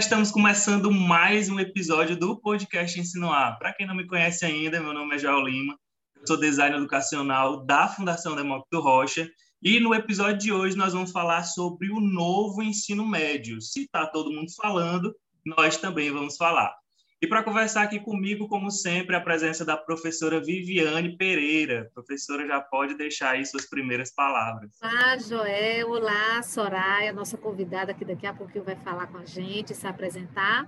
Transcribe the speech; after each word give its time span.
estamos 0.00 0.30
começando 0.30 0.90
mais 0.90 1.50
um 1.50 1.60
episódio 1.60 2.16
do 2.16 2.34
podcast 2.34 2.98
Ensino 2.98 3.30
A. 3.30 3.52
Para 3.52 3.74
quem 3.74 3.86
não 3.86 3.94
me 3.94 4.06
conhece 4.06 4.46
ainda, 4.46 4.80
meu 4.80 4.94
nome 4.94 5.14
é 5.14 5.18
João 5.18 5.44
Lima, 5.44 5.78
eu 6.16 6.26
sou 6.26 6.40
designer 6.40 6.78
educacional 6.78 7.66
da 7.66 7.86
Fundação 7.86 8.34
Demócrito 8.34 8.80
Rocha 8.80 9.30
e 9.62 9.78
no 9.78 9.94
episódio 9.94 10.38
de 10.38 10.52
hoje 10.54 10.74
nós 10.74 10.94
vamos 10.94 11.12
falar 11.12 11.42
sobre 11.42 11.90
o 11.90 12.00
novo 12.00 12.62
ensino 12.62 13.06
médio. 13.06 13.60
Se 13.60 13.82
está 13.82 14.06
todo 14.06 14.32
mundo 14.32 14.50
falando, 14.56 15.14
nós 15.44 15.76
também 15.76 16.10
vamos 16.10 16.38
falar. 16.38 16.74
E 17.22 17.26
para 17.26 17.42
conversar 17.42 17.82
aqui 17.82 18.00
comigo, 18.00 18.48
como 18.48 18.70
sempre, 18.70 19.14
a 19.14 19.20
presença 19.20 19.62
da 19.62 19.76
professora 19.76 20.42
Viviane 20.42 21.18
Pereira. 21.18 21.90
Professora, 21.92 22.46
já 22.46 22.62
pode 22.62 22.94
deixar 22.94 23.32
aí 23.32 23.44
suas 23.44 23.68
primeiras 23.68 24.10
palavras. 24.10 24.70
Olá, 24.82 25.18
Joel. 25.18 25.90
Olá, 25.90 26.42
Soraya, 26.42 27.12
nossa 27.12 27.36
convidada 27.36 27.92
que 27.92 28.06
daqui 28.06 28.26
a 28.26 28.32
pouquinho 28.32 28.64
vai 28.64 28.74
falar 28.76 29.06
com 29.08 29.18
a 29.18 29.26
gente, 29.26 29.74
se 29.74 29.86
apresentar. 29.86 30.66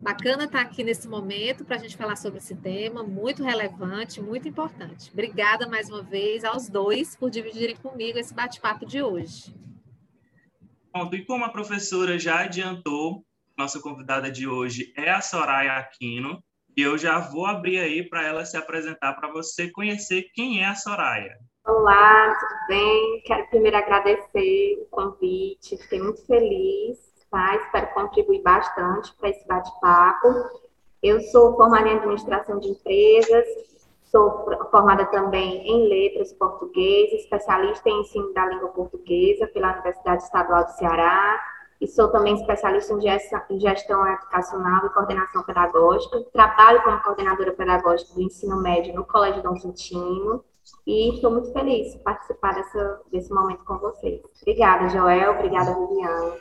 Bacana 0.00 0.44
estar 0.44 0.62
aqui 0.62 0.82
nesse 0.82 1.06
momento 1.06 1.66
para 1.66 1.76
a 1.76 1.78
gente 1.78 1.98
falar 1.98 2.16
sobre 2.16 2.38
esse 2.38 2.54
tema, 2.54 3.02
muito 3.02 3.44
relevante, 3.44 4.22
muito 4.22 4.48
importante. 4.48 5.10
Obrigada 5.12 5.68
mais 5.68 5.90
uma 5.90 6.02
vez 6.02 6.44
aos 6.44 6.66
dois 6.66 7.14
por 7.14 7.28
dividirem 7.28 7.76
comigo 7.76 8.18
esse 8.18 8.32
bate-papo 8.32 8.86
de 8.86 9.02
hoje. 9.02 9.54
Pronto, 10.90 11.14
e 11.14 11.26
como 11.26 11.44
a 11.44 11.50
professora 11.50 12.18
já 12.18 12.40
adiantou, 12.40 13.22
nossa 13.56 13.80
convidada 13.80 14.30
de 14.30 14.48
hoje 14.48 14.92
é 14.96 15.10
a 15.10 15.20
Soraya 15.20 15.78
Aquino, 15.78 16.42
e 16.76 16.82
eu 16.82 16.98
já 16.98 17.20
vou 17.20 17.46
abrir 17.46 17.78
aí 17.78 18.08
para 18.08 18.24
ela 18.24 18.44
se 18.44 18.56
apresentar, 18.56 19.14
para 19.14 19.30
você 19.30 19.70
conhecer 19.70 20.30
quem 20.34 20.60
é 20.60 20.66
a 20.66 20.74
Soraya. 20.74 21.36
Olá, 21.64 22.34
tudo 22.34 22.66
bem? 22.66 23.22
Quero 23.24 23.46
primeiro 23.48 23.76
agradecer 23.76 24.78
o 24.82 24.86
convite, 24.90 25.76
fiquei 25.76 26.02
muito 26.02 26.26
feliz, 26.26 26.98
tá? 27.30 27.56
Espero 27.56 27.94
contribuir 27.94 28.42
bastante 28.42 29.14
para 29.16 29.30
esse 29.30 29.46
bate-papo. 29.46 30.28
Eu 31.00 31.20
sou 31.20 31.56
formada 31.56 31.88
em 31.88 31.96
administração 31.96 32.58
de 32.58 32.68
empresas, 32.68 33.46
sou 34.06 34.46
formada 34.70 35.06
também 35.06 35.66
em 35.66 35.88
letras 35.88 36.32
português, 36.32 37.12
especialista 37.12 37.88
em 37.88 38.00
ensino 38.00 38.32
da 38.34 38.46
língua 38.46 38.70
portuguesa 38.70 39.46
pela 39.46 39.72
Universidade 39.74 40.24
Estadual 40.24 40.64
do 40.64 40.72
Ceará, 40.72 41.40
e 41.84 41.88
sou 41.88 42.08
também 42.08 42.34
especialista 42.34 42.94
em 43.50 43.60
gestão 43.60 44.06
educacional 44.06 44.86
e 44.86 44.88
coordenação 44.88 45.42
pedagógica. 45.42 46.24
Trabalho 46.32 46.82
como 46.82 47.02
coordenadora 47.02 47.52
pedagógica 47.52 48.14
do 48.14 48.22
ensino 48.22 48.56
médio 48.56 48.94
no 48.94 49.04
Colégio 49.04 49.42
Dom 49.42 49.52
Quintino 49.52 50.42
e 50.86 51.14
estou 51.14 51.30
muito 51.30 51.52
feliz 51.52 51.92
de 51.92 51.98
participar 51.98 52.54
dessa, 52.54 53.00
desse 53.12 53.32
momento 53.32 53.64
com 53.64 53.76
vocês. 53.76 54.22
Obrigada, 54.40 54.88
Joel. 54.88 55.32
Obrigada, 55.32 55.74
Viviane. 55.74 56.32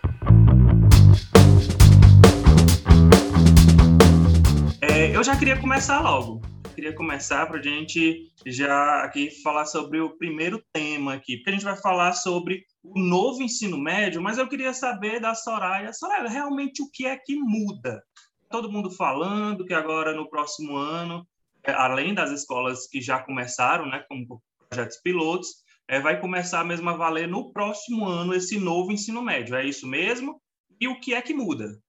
É, 4.82 5.14
eu 5.14 5.24
já 5.24 5.36
queria 5.36 5.60
começar 5.60 6.00
logo. 6.02 6.53
Queria 6.74 6.94
começar 6.94 7.46
para 7.46 7.60
a 7.60 7.62
gente 7.62 8.32
já 8.46 9.04
aqui 9.04 9.30
falar 9.44 9.66
sobre 9.66 10.00
o 10.00 10.18
primeiro 10.18 10.64
tema 10.74 11.14
aqui, 11.14 11.38
porque 11.38 11.52
a 11.52 11.54
gente 11.54 11.64
vai 11.64 11.78
falar 11.78 12.14
sobre 12.14 12.66
o 12.84 13.00
novo 13.00 13.44
ensino 13.44 13.78
médio, 13.78 14.22
mas 14.22 14.40
eu 14.40 14.48
queria 14.48 14.74
saber 14.74 15.20
da 15.20 15.36
Soraya, 15.36 15.94
Soraya, 15.94 16.28
realmente 16.28 16.82
o 16.82 16.90
que 16.92 17.06
é 17.06 17.16
que 17.16 17.36
muda? 17.36 18.04
Todo 18.50 18.72
mundo 18.72 18.90
falando 18.90 19.66
que 19.66 19.74
agora 19.74 20.16
no 20.16 20.28
próximo 20.28 20.76
ano, 20.76 21.28
é, 21.64 21.72
além 21.72 22.14
das 22.14 22.32
escolas 22.32 22.88
que 22.88 23.00
já 23.00 23.20
começaram, 23.20 23.86
né, 23.86 24.04
como 24.10 24.42
projetos 24.68 24.98
pilotos, 24.98 25.50
é, 25.88 26.00
vai 26.00 26.20
começar 26.20 26.64
mesmo 26.64 26.90
a 26.90 26.98
valer 26.98 27.28
no 27.28 27.54
próximo 27.54 28.06
ano 28.06 28.34
esse 28.34 28.60
novo 28.60 28.92
ensino 28.92 29.22
médio. 29.22 29.56
É 29.56 29.64
isso 29.64 29.86
mesmo? 29.86 30.42
E 30.82 30.88
o 30.88 31.00
que 31.00 31.14
é 31.14 31.22
que 31.22 31.36
muda? 31.36 31.80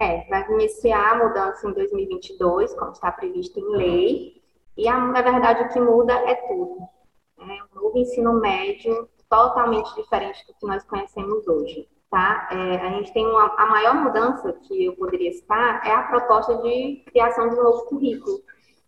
É, 0.00 0.26
vai 0.28 0.50
iniciar 0.52 1.12
a 1.12 1.28
mudança 1.28 1.68
em 1.68 1.72
2022, 1.72 2.74
como 2.74 2.92
está 2.92 3.12
previsto 3.12 3.58
em 3.60 3.76
lei. 3.76 4.42
E, 4.76 4.88
a, 4.88 4.98
na 4.98 5.22
verdade, 5.22 5.64
o 5.64 5.68
que 5.68 5.80
muda 5.80 6.12
é 6.12 6.34
tudo. 6.34 6.78
É, 7.38 7.62
o 7.72 7.82
novo 7.82 7.98
ensino 7.98 8.32
médio 8.34 9.08
totalmente 9.28 9.94
diferente 9.94 10.46
do 10.46 10.54
que 10.54 10.66
nós 10.66 10.84
conhecemos 10.84 11.46
hoje. 11.46 11.88
Tá? 12.10 12.48
É, 12.50 12.76
a 12.76 12.90
gente 12.90 13.12
tem 13.14 13.26
uma, 13.26 13.54
a 13.56 13.66
maior 13.66 13.94
mudança 13.94 14.52
que 14.52 14.84
eu 14.84 14.94
poderia 14.96 15.32
citar 15.32 15.86
é 15.86 15.92
a 15.92 16.02
proposta 16.02 16.56
de 16.58 17.02
criação 17.06 17.48
de 17.48 17.54
um 17.54 17.62
novo 17.62 17.86
currículo. 17.86 18.38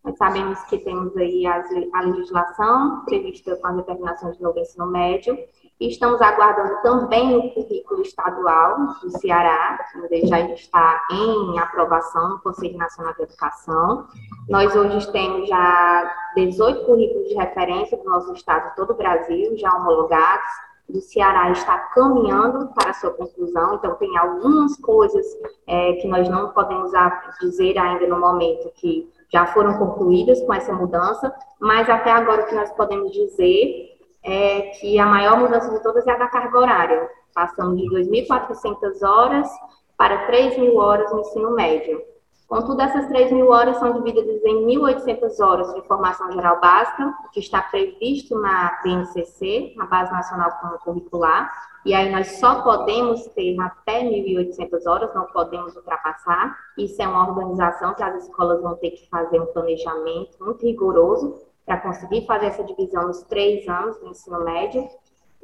Nós 0.04 0.19
sabemos 0.19 0.62
que 0.65 0.76
temos 0.76 1.16
aí 1.16 1.47
as, 1.47 1.66
a 1.94 2.00
legislação 2.03 3.03
prevista 3.06 3.56
com 3.56 3.66
as 3.66 3.76
determinações 3.76 4.36
do 4.36 4.44
novo 4.44 4.59
ensino 4.59 4.86
médio 4.86 5.38
estamos 5.80 6.20
aguardando 6.20 6.80
também 6.82 7.36
o 7.36 7.50
currículo 7.52 8.02
estadual 8.02 8.76
do 9.02 9.10
Ceará, 9.18 9.78
que 10.08 10.26
já 10.26 10.40
está 10.40 11.02
em 11.10 11.58
aprovação 11.58 12.30
no 12.30 12.40
Conselho 12.40 12.78
Nacional 12.78 13.14
de 13.14 13.22
Educação. 13.22 14.06
Nós 14.48 14.74
hoje 14.74 15.10
temos 15.10 15.48
já 15.48 16.14
18 16.36 16.84
currículos 16.84 17.28
de 17.28 17.34
referência 17.34 17.98
do 17.98 18.04
nosso 18.04 18.32
estado, 18.32 18.74
todo 18.76 18.92
o 18.92 18.96
Brasil, 18.96 19.56
já 19.56 19.74
homologados. 19.76 20.74
Do 20.86 21.00
Ceará 21.00 21.50
está 21.50 21.78
caminhando 21.78 22.68
para 22.74 22.91
a 22.91 22.92
sua 22.92 23.10
conclusão, 23.10 23.76
então 23.76 23.94
tem 23.94 24.18
algumas 24.18 24.76
coisas 24.76 25.24
é, 25.66 25.94
que 25.94 26.06
nós 26.06 26.28
não 26.28 26.50
podemos 26.50 26.92
dizer 27.41 27.78
ainda 27.78 28.06
no 28.06 28.20
momento 28.20 28.70
que 28.74 29.10
já 29.32 29.46
foram 29.46 29.78
concluídas 29.78 30.42
com 30.42 30.52
essa 30.52 30.74
mudança, 30.74 31.34
mas 31.58 31.88
até 31.88 32.12
agora 32.12 32.42
o 32.42 32.46
que 32.46 32.54
nós 32.54 32.70
podemos 32.72 33.10
dizer 33.12 33.94
é 34.24 34.62
que 34.80 34.98
a 34.98 35.06
maior 35.06 35.38
mudança 35.38 35.70
de 35.70 35.82
todas 35.82 36.06
é 36.06 36.10
a 36.10 36.18
da 36.18 36.28
carga 36.28 36.58
horária, 36.58 37.10
passando 37.34 37.76
de 37.76 37.88
2.400 37.90 39.02
horas 39.02 39.48
para 39.96 40.26
3.000 40.26 40.74
horas 40.76 41.12
no 41.12 41.20
ensino 41.20 41.50
médio. 41.50 42.02
Contudo, 42.46 42.82
essas 42.82 43.08
3 43.08 43.32
mil 43.32 43.50
horas 43.50 43.78
são 43.78 43.92
divididas 43.94 44.44
em 44.44 44.66
1.800 44.66 45.40
horas 45.40 45.74
de 45.74 45.82
formação 45.88 46.30
geral 46.30 46.60
básica, 46.60 47.12
que 47.32 47.40
está 47.40 47.62
previsto 47.62 48.38
na 48.38 48.80
BNCC, 48.82 49.74
na 49.76 49.86
Base 49.86 50.12
Nacional 50.12 50.52
Comum 50.60 50.78
Curricular, 50.78 51.50
e 51.84 51.94
aí 51.94 52.12
nós 52.12 52.38
só 52.38 52.62
podemos 52.62 53.26
ter 53.28 53.58
até 53.60 54.02
1.800 54.02 54.86
horas, 54.86 55.14
não 55.14 55.24
podemos 55.26 55.74
ultrapassar. 55.74 56.56
Isso 56.78 57.00
é 57.02 57.08
uma 57.08 57.28
organização 57.28 57.94
que 57.94 58.02
as 58.02 58.24
escolas 58.24 58.62
vão 58.62 58.74
ter 58.76 58.91
que 58.92 59.08
fazer 59.08 59.41
um 59.41 59.46
planejamento 59.46 60.36
muito 60.41 60.64
rigoroso 60.64 61.34
para 61.64 61.78
conseguir 61.78 62.26
fazer 62.26 62.47
essa 62.47 62.64
divisão 62.64 63.06
nos 63.06 63.22
três 63.22 63.66
anos 63.69 63.98
do 63.98 64.08
ensino 64.08 64.44
médio. 64.44 64.86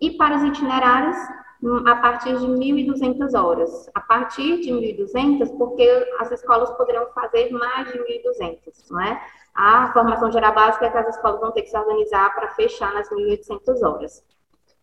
E 0.00 0.12
para 0.12 0.36
os 0.36 0.42
itinerários, 0.42 1.16
hum, 1.62 1.86
a 1.86 1.96
partir 1.96 2.36
de 2.38 2.46
1.200 2.46 3.34
horas. 3.38 3.90
A 3.94 4.00
partir 4.00 4.60
de 4.60 4.70
1.200, 4.70 5.56
porque 5.56 5.88
as 6.18 6.30
escolas 6.32 6.70
poderão 6.72 7.06
fazer 7.14 7.50
mais 7.50 7.90
de 7.92 7.98
1.200, 7.98 8.90
não 8.90 9.00
é? 9.00 9.20
A 9.54 9.92
formação 9.92 10.30
geral 10.30 10.54
básica 10.54 10.86
é 10.86 10.90
que 10.90 10.98
as 10.98 11.08
escolas 11.16 11.40
vão 11.40 11.52
ter 11.52 11.62
que 11.62 11.70
se 11.70 11.76
organizar 11.76 12.34
para 12.34 12.50
fechar 12.50 12.94
nas 12.94 13.08
1.800 13.10 13.82
horas. 13.82 14.24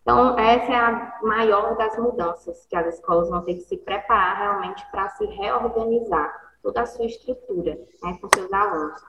Então, 0.01 0.39
essa 0.39 0.71
é 0.71 0.75
a 0.75 1.19
maior 1.21 1.75
das 1.75 1.97
mudanças 1.97 2.65
que 2.65 2.75
as 2.75 2.95
escolas 2.95 3.29
vão 3.29 3.41
ter 3.41 3.55
que 3.55 3.61
se 3.61 3.77
preparar 3.77 4.37
realmente 4.37 4.85
para 4.89 5.09
se 5.09 5.25
reorganizar 5.25 6.33
toda 6.63 6.81
a 6.81 6.85
sua 6.85 7.05
estrutura 7.05 7.77
né, 8.01 8.17
com 8.21 8.29
seus 8.33 8.51
alunos. 8.51 9.01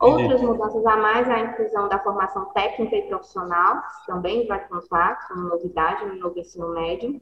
Outras 0.00 0.40
mudanças 0.40 0.84
a 0.86 0.96
mais 0.96 1.28
a 1.28 1.40
inclusão 1.40 1.88
da 1.88 1.98
formação 1.98 2.46
técnica 2.46 2.96
e 2.96 3.08
profissional, 3.08 3.82
também 4.06 4.46
vai 4.46 4.66
contar 4.66 5.28
como 5.28 5.48
novidade 5.48 6.06
no 6.06 6.16
novo 6.16 6.38
ensino 6.38 6.68
médio. 6.70 7.20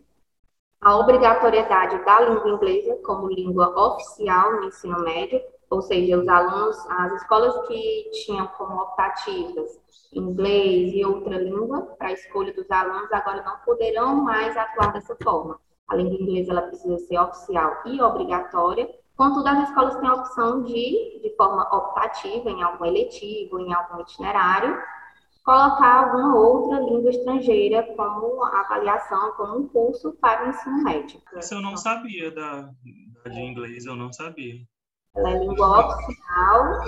A 0.80 0.96
obrigatoriedade 0.96 2.04
da 2.04 2.20
língua 2.20 2.50
inglesa 2.50 2.96
como 3.04 3.28
língua 3.28 3.68
oficial 3.78 4.52
no 4.52 4.64
ensino 4.64 5.00
médio, 5.00 5.40
ou 5.70 5.80
seja, 5.80 6.18
os 6.18 6.28
alunos, 6.28 6.76
as 6.90 7.12
escolas 7.14 7.66
que 7.66 8.10
tinham 8.24 8.46
como 8.48 8.80
optativas 8.80 9.80
inglês 10.12 10.92
e 10.94 11.04
outra 11.04 11.38
língua 11.38 11.82
para 11.98 12.08
a 12.08 12.12
escolha 12.12 12.52
dos 12.52 12.70
alunos 12.70 13.10
agora 13.12 13.42
não 13.42 13.56
poderão 13.64 14.16
mais 14.16 14.56
atuar 14.56 14.92
dessa 14.92 15.16
forma. 15.22 15.58
A 15.88 15.96
língua 15.96 16.14
inglesa 16.14 16.52
ela 16.52 16.62
precisa 16.62 16.98
ser 16.98 17.18
oficial 17.18 17.82
e 17.86 18.00
obrigatória, 18.00 18.88
Contudo, 19.16 19.46
as 19.46 19.68
escolas 19.68 19.96
têm 19.96 20.08
a 20.08 20.14
opção 20.14 20.62
de, 20.62 21.20
de 21.22 21.34
forma 21.36 21.62
optativa, 21.74 22.50
em 22.50 22.62
algum 22.62 22.84
eletivo, 22.84 23.60
em 23.60 23.72
algum 23.72 24.00
itinerário, 24.00 24.80
colocar 25.44 26.06
alguma 26.06 26.36
outra 26.36 26.80
língua 26.80 27.10
estrangeira 27.10 27.82
como 27.96 28.42
avaliação, 28.44 29.32
como 29.32 29.58
um 29.58 29.68
curso 29.68 30.12
para 30.20 30.46
o 30.46 30.48
ensino 30.50 30.82
médio. 30.82 31.20
Isso 31.36 31.54
eu 31.54 31.60
não 31.60 31.76
sabia 31.76 32.30
da, 32.30 32.70
da 33.24 33.30
de 33.30 33.40
inglês, 33.40 33.84
eu 33.84 33.96
não 33.96 34.12
sabia. 34.12 34.54
Ela 35.14 35.30
é 35.30 35.38
língua 35.38 35.94
oficial, 35.94 36.82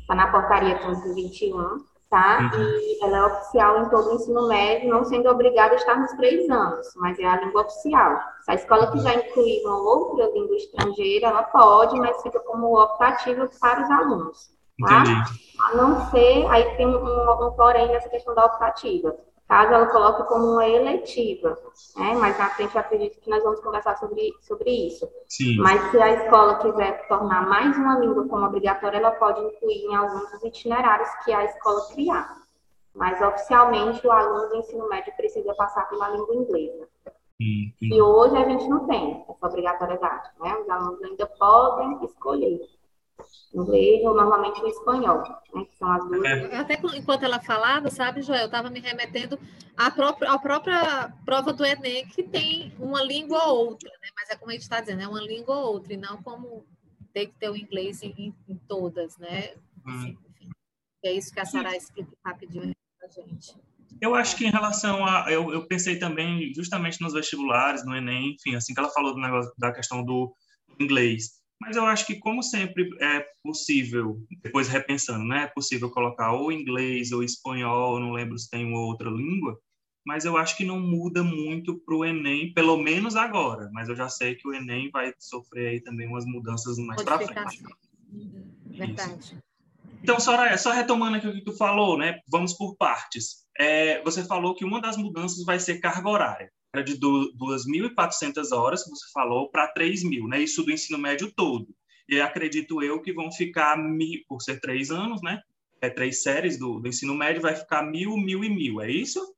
está 0.00 0.14
na 0.14 0.30
portaria 0.30 0.78
521, 0.78 1.84
tá? 2.12 2.50
Uhum. 2.54 2.62
E 2.62 3.02
ela 3.02 3.16
é 3.16 3.24
oficial 3.24 3.78
em 3.78 3.88
todo 3.88 4.10
o 4.10 4.14
ensino 4.16 4.46
médio, 4.46 4.90
não 4.90 5.02
sendo 5.02 5.30
obrigada 5.30 5.72
a 5.72 5.76
estar 5.76 5.98
nos 5.98 6.12
três 6.12 6.48
anos, 6.50 6.86
mas 6.96 7.18
é 7.18 7.24
a 7.24 7.40
língua 7.40 7.62
oficial. 7.62 8.20
Se 8.42 8.50
a 8.50 8.54
escola 8.54 8.92
quiser 8.92 9.26
incluir 9.26 9.62
uma 9.64 9.78
outra 9.78 10.30
língua 10.34 10.54
estrangeira, 10.56 11.28
ela 11.28 11.42
pode, 11.44 11.98
mas 11.98 12.22
fica 12.22 12.38
como 12.40 12.78
optativa 12.78 13.48
para 13.58 13.82
os 13.82 13.90
alunos. 13.90 14.52
Tá? 14.78 15.24
A 15.70 15.76
não 15.76 16.10
ser, 16.10 16.46
aí 16.50 16.76
tem 16.76 16.86
um, 16.86 17.02
um, 17.02 17.46
um 17.46 17.52
porém 17.52 17.88
nessa 17.88 18.10
questão 18.10 18.34
da 18.34 18.44
optativa 18.44 19.16
caso 19.52 19.74
ela 19.74 19.86
coloque 19.88 20.26
como 20.28 20.52
uma 20.52 20.66
eletiva, 20.66 21.58
né? 21.94 22.14
Mas 22.14 22.38
na 22.38 22.48
frente 22.48 22.74
eu 22.74 22.80
acredito 22.80 23.20
que 23.20 23.28
nós 23.28 23.42
vamos 23.42 23.60
conversar 23.60 23.98
sobre, 23.98 24.32
sobre 24.40 24.70
isso. 24.70 25.06
Sim. 25.28 25.58
Mas 25.58 25.90
se 25.90 26.00
a 26.00 26.10
escola 26.10 26.54
quiser 26.54 27.06
tornar 27.06 27.46
mais 27.46 27.76
uma 27.76 27.98
língua 27.98 28.26
como 28.28 28.46
obrigatória, 28.46 28.96
ela 28.96 29.10
pode 29.10 29.42
incluir 29.42 29.84
em 29.84 29.94
alguns 29.94 30.30
dos 30.30 30.42
itinerários 30.42 31.10
que 31.22 31.34
a 31.34 31.44
escola 31.44 31.82
criar. 31.92 32.42
Mas 32.94 33.20
oficialmente 33.20 34.06
o 34.06 34.10
aluno 34.10 34.48
do 34.48 34.56
ensino 34.56 34.88
médio 34.88 35.12
precisa 35.18 35.54
passar 35.54 35.86
pela 35.90 36.08
língua 36.08 36.34
inglesa. 36.34 36.88
Sim, 37.36 37.74
sim. 37.78 37.94
E 37.94 38.00
hoje 38.00 38.34
a 38.34 38.48
gente 38.48 38.66
não 38.68 38.86
tem 38.86 39.22
essa 39.28 39.46
obrigatoriedade, 39.46 40.30
né? 40.40 40.56
Os 40.62 40.70
alunos 40.70 41.02
ainda 41.02 41.26
podem 41.26 42.02
escolher 42.06 42.58
inglês 43.54 44.02
ou 44.04 44.14
normalmente 44.14 44.60
o 44.62 44.66
espanhol, 44.66 45.22
né, 45.54 45.64
que 45.64 45.76
são 45.76 45.90
as 45.90 46.04
duas. 46.06 46.24
É. 46.24 46.56
Até 46.56 46.80
enquanto 46.96 47.22
ela 47.22 47.40
falava, 47.40 47.90
sabe, 47.90 48.22
Joel, 48.22 48.40
eu 48.40 48.46
estava 48.46 48.70
me 48.70 48.80
remetendo 48.80 49.38
à 49.76 49.90
própria, 49.90 50.32
à 50.32 50.38
própria 50.38 51.12
prova 51.24 51.52
do 51.52 51.64
Enem, 51.64 52.06
que 52.08 52.22
tem 52.22 52.72
uma 52.78 53.02
língua 53.02 53.44
ou 53.48 53.70
outra, 53.70 53.90
né? 53.90 54.08
Mas 54.16 54.30
é 54.30 54.36
como 54.36 54.50
a 54.50 54.54
gente 54.54 54.62
está 54.62 54.80
dizendo, 54.80 55.02
é 55.02 55.08
uma 55.08 55.20
língua 55.20 55.56
ou 55.56 55.74
outra, 55.74 55.92
e 55.92 55.96
não 55.96 56.22
como 56.22 56.64
tem 57.12 57.26
que 57.26 57.34
ter 57.34 57.50
o 57.50 57.56
inglês 57.56 58.02
em, 58.02 58.34
em 58.48 58.56
todas, 58.66 59.18
né? 59.18 59.54
Hum. 59.86 59.98
Assim, 59.98 60.18
enfim, 60.30 60.50
é 61.04 61.12
isso 61.12 61.32
que 61.32 61.40
a 61.40 61.44
Sara 61.44 61.76
explica 61.76 62.12
rapidinho 62.24 62.74
para 62.98 63.08
a 63.08 63.10
gente. 63.10 63.54
Eu 64.00 64.14
acho 64.14 64.36
que 64.36 64.46
em 64.46 64.50
relação 64.50 65.04
a. 65.04 65.30
Eu, 65.30 65.52
eu 65.52 65.66
pensei 65.66 65.98
também 65.98 66.52
justamente 66.54 67.00
nos 67.00 67.12
vestibulares, 67.12 67.84
no 67.84 67.94
Enem, 67.94 68.34
enfim, 68.34 68.56
assim 68.56 68.72
que 68.72 68.80
ela 68.80 68.88
falou 68.88 69.14
do 69.14 69.20
negócio 69.20 69.52
da 69.58 69.72
questão 69.72 70.02
do 70.02 70.34
inglês. 70.80 71.41
Mas 71.62 71.76
eu 71.76 71.86
acho 71.86 72.04
que, 72.04 72.16
como 72.16 72.42
sempre 72.42 72.90
é 73.00 73.24
possível, 73.40 74.20
depois 74.42 74.66
repensando, 74.66 75.24
né? 75.24 75.44
É 75.44 75.46
possível 75.46 75.88
colocar 75.88 76.32
ou 76.32 76.50
inglês 76.50 77.12
ou 77.12 77.22
espanhol, 77.22 78.00
não 78.00 78.10
lembro 78.10 78.36
se 78.36 78.50
tem 78.50 78.74
outra 78.74 79.08
língua, 79.08 79.56
mas 80.04 80.24
eu 80.24 80.36
acho 80.36 80.56
que 80.56 80.64
não 80.64 80.80
muda 80.80 81.22
muito 81.22 81.78
para 81.78 81.94
o 81.94 82.04
Enem, 82.04 82.52
pelo 82.52 82.76
menos 82.76 83.14
agora. 83.14 83.70
Mas 83.72 83.88
eu 83.88 83.94
já 83.94 84.08
sei 84.08 84.34
que 84.34 84.48
o 84.48 84.52
Enem 84.52 84.90
vai 84.90 85.14
sofrer 85.20 85.68
aí 85.68 85.80
também 85.80 86.08
umas 86.08 86.26
mudanças 86.26 86.78
mais 86.78 87.00
para 87.00 87.20
frente. 87.20 87.62
Verdade. 88.66 89.20
Isso. 89.20 89.38
Então, 90.02 90.18
Soraya, 90.18 90.58
só 90.58 90.72
retomando 90.72 91.18
aqui 91.18 91.28
o 91.28 91.32
que 91.32 91.44
tu 91.44 91.56
falou, 91.56 91.96
né? 91.96 92.18
Vamos 92.28 92.54
por 92.54 92.74
partes. 92.76 93.46
É, 93.56 94.02
você 94.02 94.24
falou 94.24 94.56
que 94.56 94.64
uma 94.64 94.80
das 94.80 94.96
mudanças 94.96 95.44
vai 95.44 95.60
ser 95.60 95.78
carga 95.78 96.08
horária 96.08 96.50
era 96.72 96.82
de 96.82 96.98
2.400 96.98 98.50
horas, 98.52 98.82
que 98.82 98.90
você 98.90 99.10
falou, 99.12 99.50
para 99.50 99.72
3.000, 99.74 100.28
né? 100.28 100.40
Isso 100.40 100.62
do 100.62 100.72
ensino 100.72 100.98
médio 100.98 101.30
todo. 101.30 101.68
E 102.08 102.20
acredito 102.20 102.82
eu 102.82 103.00
que 103.00 103.12
vão 103.12 103.30
ficar, 103.30 103.76
mil, 103.76 104.20
por 104.26 104.40
ser 104.40 104.60
três 104.60 104.90
anos, 104.90 105.20
né? 105.22 105.40
É 105.80 105.90
três 105.90 106.22
séries 106.22 106.58
do, 106.58 106.80
do 106.80 106.88
ensino 106.88 107.14
médio, 107.14 107.42
vai 107.42 107.54
ficar 107.54 107.82
mil, 107.82 108.16
mil 108.16 108.42
e 108.42 108.48
mil, 108.48 108.80
é 108.80 108.90
isso? 108.90 109.34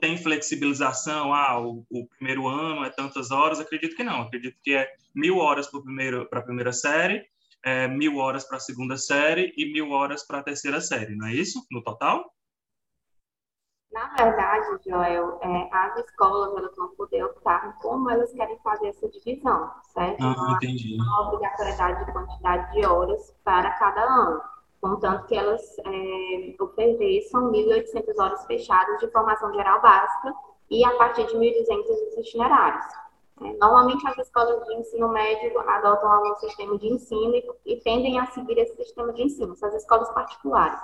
Tem 0.00 0.16
flexibilização? 0.16 1.34
Ah, 1.34 1.60
o, 1.60 1.84
o 1.90 2.06
primeiro 2.08 2.48
ano 2.48 2.84
é 2.84 2.90
tantas 2.90 3.30
horas? 3.30 3.60
Acredito 3.60 3.94
que 3.94 4.02
não. 4.02 4.22
Acredito 4.22 4.56
que 4.62 4.72
é 4.72 4.88
mil 5.14 5.36
horas 5.36 5.68
para 5.68 6.40
a 6.40 6.42
primeira 6.42 6.72
série, 6.72 7.26
é, 7.62 7.86
mil 7.86 8.16
horas 8.16 8.44
para 8.44 8.56
a 8.56 8.60
segunda 8.60 8.96
série 8.96 9.52
e 9.56 9.70
mil 9.70 9.90
horas 9.90 10.26
para 10.26 10.38
a 10.38 10.42
terceira 10.42 10.80
série, 10.80 11.14
não 11.14 11.26
é 11.26 11.34
isso? 11.34 11.64
No 11.70 11.82
total? 11.82 12.32
Na 13.92 14.06
verdade, 14.16 14.78
Joel, 14.86 15.38
é, 15.42 15.68
as 15.70 15.96
escolas 15.98 16.56
elas 16.56 16.74
vão 16.74 16.88
poder 16.96 17.24
optar 17.24 17.78
como 17.78 18.10
elas 18.10 18.32
querem 18.32 18.58
fazer 18.60 18.88
essa 18.88 19.06
divisão, 19.06 19.70
certo? 19.92 20.24
Ah, 20.24 20.54
entendi. 20.56 20.94
Uma 20.94 21.28
obrigatoriedade 21.28 22.06
de 22.06 22.12
quantidade 22.12 22.72
de 22.72 22.86
horas 22.86 23.36
para 23.44 23.70
cada 23.72 24.00
ano, 24.02 24.40
contanto 24.80 25.26
que 25.26 25.36
elas 25.36 25.60
é, 25.84 26.56
ofereçam 26.58 27.52
1.800 27.52 28.18
horas 28.18 28.46
fechadas 28.46 28.98
de 28.98 29.10
formação 29.10 29.52
geral 29.52 29.82
básica 29.82 30.34
e 30.70 30.82
a 30.86 30.96
partir 30.96 31.26
de 31.26 31.34
1.200 31.34 31.84
os 31.90 32.26
itinerários. 32.26 32.86
É, 33.42 33.52
normalmente 33.58 34.06
as 34.08 34.16
escolas 34.16 34.64
de 34.68 34.74
ensino 34.74 35.08
médio 35.08 35.58
adotam 35.68 36.10
algum 36.10 36.34
sistema 36.36 36.78
de 36.78 36.88
ensino 36.88 37.34
e, 37.34 37.44
e 37.66 37.76
tendem 37.80 38.18
a 38.18 38.24
seguir 38.26 38.56
esse 38.56 38.74
sistema 38.76 39.12
de 39.12 39.22
ensino, 39.22 39.52
essas 39.52 39.74
escolas 39.74 40.10
particulares 40.12 40.80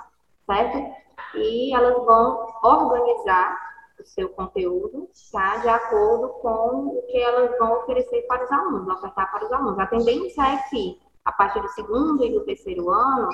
certo? 0.49 0.95
E 1.35 1.75
elas 1.75 1.93
vão 2.05 2.47
organizar 2.63 3.55
o 3.99 4.03
seu 4.03 4.29
conteúdo, 4.29 5.09
tá? 5.31 5.57
De 5.57 5.69
acordo 5.69 6.29
com 6.41 6.87
o 6.87 7.05
que 7.07 7.17
elas 7.17 7.57
vão 7.59 7.73
oferecer 7.81 8.21
para 8.27 8.43
os 8.43 8.51
alunos, 8.51 8.95
ofertar 8.95 9.31
para 9.31 9.45
os 9.45 9.51
alunos. 9.51 9.79
A 9.79 9.85
tendência 9.85 10.41
é 10.41 10.57
que, 10.69 10.99
a 11.25 11.31
partir 11.31 11.61
do 11.61 11.67
segundo 11.69 12.23
e 12.23 12.31
do 12.31 12.45
terceiro 12.45 12.89
ano, 12.89 13.29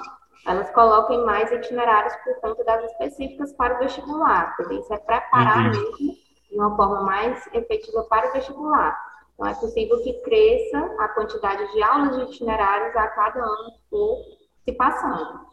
elas 0.45 0.69
coloquem 0.71 1.23
mais 1.23 1.51
itinerários 1.51 2.13
por 2.17 2.35
conta 2.41 2.63
das 2.63 2.91
específicas 2.91 3.53
para 3.53 3.75
o 3.75 3.79
vestibular. 3.79 4.49
A 4.49 4.63
tendência 4.63 4.95
é 4.95 4.97
preparar 4.97 5.65
uhum. 5.65 5.71
mesmo 5.71 6.25
de 6.49 6.55
uma 6.55 6.75
forma 6.75 7.01
mais 7.01 7.47
efetiva 7.53 8.03
para 8.03 8.29
o 8.29 8.33
vestibular. 8.33 8.97
Então, 9.33 9.47
é 9.47 9.53
possível 9.53 10.01
que 10.01 10.13
cresça 10.21 10.95
a 10.99 11.09
quantidade 11.09 11.71
de 11.71 11.83
aulas 11.83 12.15
de 12.15 12.23
itinerários 12.23 12.95
a 12.95 13.07
cada 13.09 13.39
ano 13.39 13.71
por 13.89 14.17
se 14.63 14.71
passando. 14.73 15.45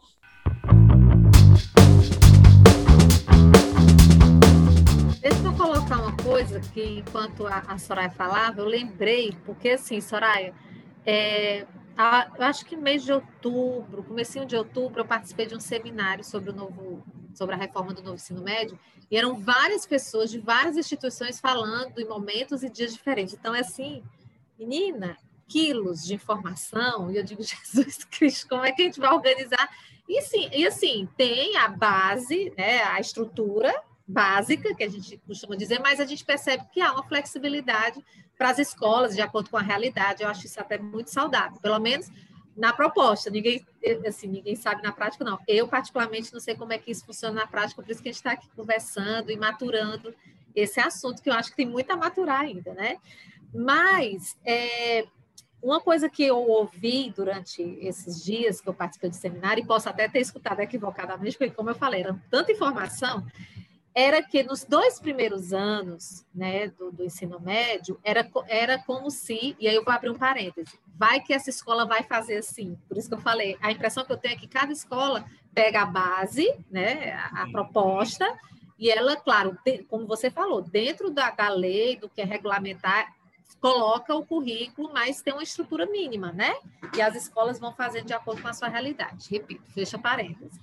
Deixa 5.23 5.41
eu 5.41 5.55
colocar 5.55 6.01
uma 6.01 6.17
coisa 6.17 6.59
que, 6.59 6.99
enquanto 6.99 7.47
a, 7.47 7.59
a 7.59 7.77
Soraya 7.77 8.09
falava, 8.09 8.59
eu 8.59 8.65
lembrei, 8.65 9.31
porque 9.45 9.69
assim, 9.69 10.01
Soraya, 10.01 10.53
é, 11.05 11.65
a, 11.97 12.29
eu 12.37 12.43
acho 12.43 12.65
que 12.65 12.75
mês 12.75 13.05
de 13.05 13.13
outubro, 13.13 14.03
comecinho 14.03 14.45
de 14.45 14.57
outubro, 14.57 14.99
eu 14.99 15.05
participei 15.05 15.45
de 15.45 15.55
um 15.55 15.61
seminário 15.61 16.25
sobre 16.25 16.49
o 16.49 16.53
novo, 16.53 17.01
sobre 17.33 17.55
a 17.55 17.57
reforma 17.57 17.93
do 17.93 18.03
novo 18.03 18.15
ensino 18.15 18.41
médio, 18.41 18.77
e 19.09 19.15
eram 19.15 19.39
várias 19.39 19.85
pessoas 19.85 20.29
de 20.29 20.39
várias 20.39 20.75
instituições 20.75 21.39
falando 21.39 21.97
em 21.99 22.05
momentos 22.05 22.61
e 22.61 22.69
dias 22.69 22.91
diferentes. 22.91 23.33
Então, 23.33 23.55
é 23.55 23.61
assim, 23.61 24.03
menina, 24.59 25.17
quilos 25.47 26.03
de 26.03 26.15
informação, 26.15 27.09
e 27.09 27.15
eu 27.15 27.23
digo, 27.23 27.41
Jesus 27.47 28.03
Cristo, 28.11 28.49
como 28.49 28.65
é 28.65 28.73
que 28.73 28.81
a 28.81 28.85
gente 28.85 28.99
vai 28.99 29.13
organizar? 29.13 29.69
E, 30.05 30.21
sim, 30.21 30.49
e 30.51 30.67
assim, 30.67 31.07
tem 31.15 31.55
a 31.55 31.69
base, 31.69 32.51
né, 32.57 32.83
a 32.83 32.99
estrutura, 32.99 33.73
básica, 34.07 34.75
que 34.75 34.83
a 34.83 34.89
gente 34.89 35.17
costuma 35.25 35.55
dizer, 35.55 35.79
mas 35.79 35.99
a 35.99 36.05
gente 36.05 36.25
percebe 36.25 36.65
que 36.71 36.81
há 36.81 36.91
uma 36.91 37.03
flexibilidade 37.03 38.03
para 38.37 38.49
as 38.49 38.59
escolas, 38.59 39.15
de 39.15 39.21
acordo 39.21 39.49
com 39.49 39.57
a 39.57 39.61
realidade. 39.61 40.23
Eu 40.23 40.29
acho 40.29 40.45
isso 40.45 40.59
até 40.59 40.77
muito 40.77 41.09
saudável, 41.09 41.59
pelo 41.61 41.79
menos 41.79 42.09
na 42.55 42.73
proposta. 42.73 43.29
Ninguém, 43.29 43.65
assim, 44.07 44.27
ninguém 44.27 44.55
sabe 44.55 44.83
na 44.83 44.91
prática, 44.91 45.23
não. 45.23 45.39
Eu, 45.47 45.67
particularmente, 45.67 46.33
não 46.33 46.39
sei 46.39 46.55
como 46.55 46.73
é 46.73 46.77
que 46.77 46.91
isso 46.91 47.05
funciona 47.05 47.41
na 47.41 47.47
prática, 47.47 47.81
por 47.81 47.89
isso 47.89 48.01
que 48.01 48.09
a 48.09 48.11
gente 48.11 48.19
está 48.19 48.33
aqui 48.33 48.47
conversando 48.55 49.31
e 49.31 49.37
maturando 49.37 50.13
esse 50.55 50.79
assunto, 50.79 51.21
que 51.21 51.29
eu 51.29 51.33
acho 51.33 51.49
que 51.49 51.57
tem 51.57 51.65
muito 51.65 51.89
a 51.91 51.97
maturar 51.97 52.41
ainda, 52.41 52.73
né? 52.73 52.97
Mas 53.53 54.37
é, 54.45 55.07
uma 55.61 55.79
coisa 55.79 56.09
que 56.09 56.23
eu 56.23 56.37
ouvi 56.37 57.11
durante 57.15 57.61
esses 57.81 58.23
dias 58.23 58.61
que 58.61 58.67
eu 58.67 58.73
participei 58.73 59.09
do 59.09 59.15
seminário, 59.15 59.63
e 59.63 59.65
posso 59.65 59.89
até 59.89 60.07
ter 60.07 60.19
escutado 60.19 60.59
equivocadamente, 60.59 61.37
porque, 61.37 61.53
como 61.53 61.69
eu 61.69 61.75
falei, 61.75 62.01
era 62.01 62.19
tanta 62.29 62.51
informação, 62.51 63.25
era 63.95 64.23
que 64.23 64.41
nos 64.43 64.63
dois 64.63 64.99
primeiros 64.99 65.53
anos 65.53 66.25
né, 66.33 66.67
do, 66.69 66.91
do, 66.91 67.03
ensino 67.03 67.39
médio, 67.39 67.99
era, 68.03 68.27
era 68.47 68.79
como 68.79 69.11
se, 69.11 69.55
e 69.59 69.67
aí 69.67 69.75
eu 69.75 69.83
vou 69.83 69.93
abrir 69.93 70.09
um 70.09 70.17
parêntese, 70.17 70.79
vai 70.95 71.19
que 71.19 71.33
essa 71.33 71.49
escola 71.49 71.85
vai 71.85 72.03
fazer 72.03 72.37
assim. 72.37 72.77
Por 72.87 72.97
isso 72.97 73.07
que 73.07 73.15
eu 73.15 73.21
falei, 73.21 73.57
a 73.61 73.71
impressão 73.71 74.03
que 74.03 74.11
eu 74.11 74.17
tenho 74.17 74.35
é 74.35 74.37
que 74.37 74.47
cada 74.47 74.71
escola 74.71 75.25
pega 75.53 75.81
a 75.81 75.85
base, 75.85 76.47
né, 76.71 77.11
a, 77.13 77.43
a 77.43 77.51
proposta, 77.51 78.25
e 78.79 78.89
ela, 78.89 79.15
claro, 79.15 79.57
como 79.87 80.07
você 80.07 80.31
falou, 80.31 80.61
dentro 80.61 81.11
da, 81.11 81.29
da 81.29 81.49
lei, 81.49 81.95
do 81.95 82.09
que 82.09 82.21
é 82.21 82.25
regulamentar, 82.25 83.13
coloca 83.61 84.13
o 84.13 84.25
currículo, 84.25 84.91
mas 84.91 85.21
tem 85.21 85.33
uma 85.33 85.41
estrutura 85.41 85.85
mínima, 85.85 86.33
né? 86.33 86.53
E 86.93 87.01
as 87.01 87.15
escolas 87.15 87.59
vão 87.59 87.71
fazer 87.73 88.03
de 88.03 88.11
acordo 88.11 88.41
com 88.41 88.49
a 88.49 88.53
sua 88.53 88.67
realidade. 88.67 89.29
Repito, 89.29 89.63
fecha 89.71 89.97
parênteses. 89.97 90.59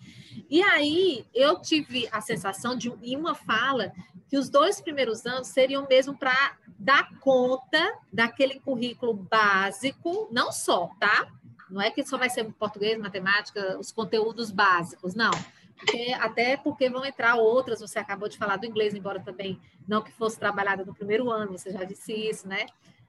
E 0.49 0.63
aí 0.63 1.27
eu 1.35 1.61
tive 1.61 2.09
a 2.13 2.21
sensação 2.21 2.77
de 2.77 2.93
em 3.03 3.17
uma 3.17 3.35
fala 3.35 3.93
que 4.29 4.39
os 4.39 4.49
dois 4.49 4.81
primeiros 4.81 5.27
anos 5.27 5.49
seriam 5.49 5.87
mesmo 5.89 6.17
para 6.17 6.57
dar 6.79 7.11
conta 7.19 7.99
daquele 8.13 8.61
currículo 8.61 9.13
básico, 9.13 10.29
não 10.31 10.53
só, 10.53 10.91
tá? 10.99 11.29
Não 11.69 11.81
é 11.81 11.91
que 11.91 12.05
só 12.05 12.17
vai 12.17 12.31
ser 12.31 12.45
português, 12.53 12.99
matemática, 12.99 13.79
os 13.79 13.93
conteúdos 13.93 14.51
básicos, 14.51 15.15
não. 15.15 15.31
Porque, 15.77 16.13
até 16.21 16.57
porque 16.57 16.91
vão 16.91 17.05
entrar 17.05 17.37
outras, 17.37 17.81
você 17.81 17.99
acabou 17.99 18.29
de 18.29 18.37
falar 18.37 18.57
do 18.57 18.67
inglês, 18.67 18.95
embora 18.95 19.21
também 19.21 19.61
não 19.89 20.03
que 20.03 20.13
fosse 20.13 20.39
trabalhada 20.39 20.85
no 20.85 20.95
primeiro 20.95 21.31
ano, 21.31 21.53
você 21.53 21.71
já 21.73 21.85
disse 21.85 22.13
isso, 22.13 22.47
né? 22.47 22.67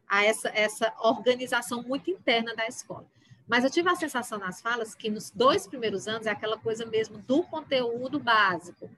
A 0.08 0.24
essa, 0.26 0.50
essa 0.50 0.94
organização 1.00 1.84
muito 1.84 2.10
interna 2.10 2.56
da 2.56 2.66
escola. 2.68 3.06
Mas 3.52 3.66
eu 3.66 3.70
tive 3.70 3.90
a 3.90 3.96
sensação 3.98 4.40
nas 4.40 4.62
falas 4.62 4.96
que 4.96 5.10
nos 5.10 5.30
dois 5.30 5.68
primeiros 5.68 6.08
anos 6.08 6.26
é 6.26 6.30
aquela 6.30 6.58
coisa 6.58 6.86
mesmo 6.86 7.18
do 7.18 7.44
conteúdo 7.44 8.18
básico. 8.18 8.90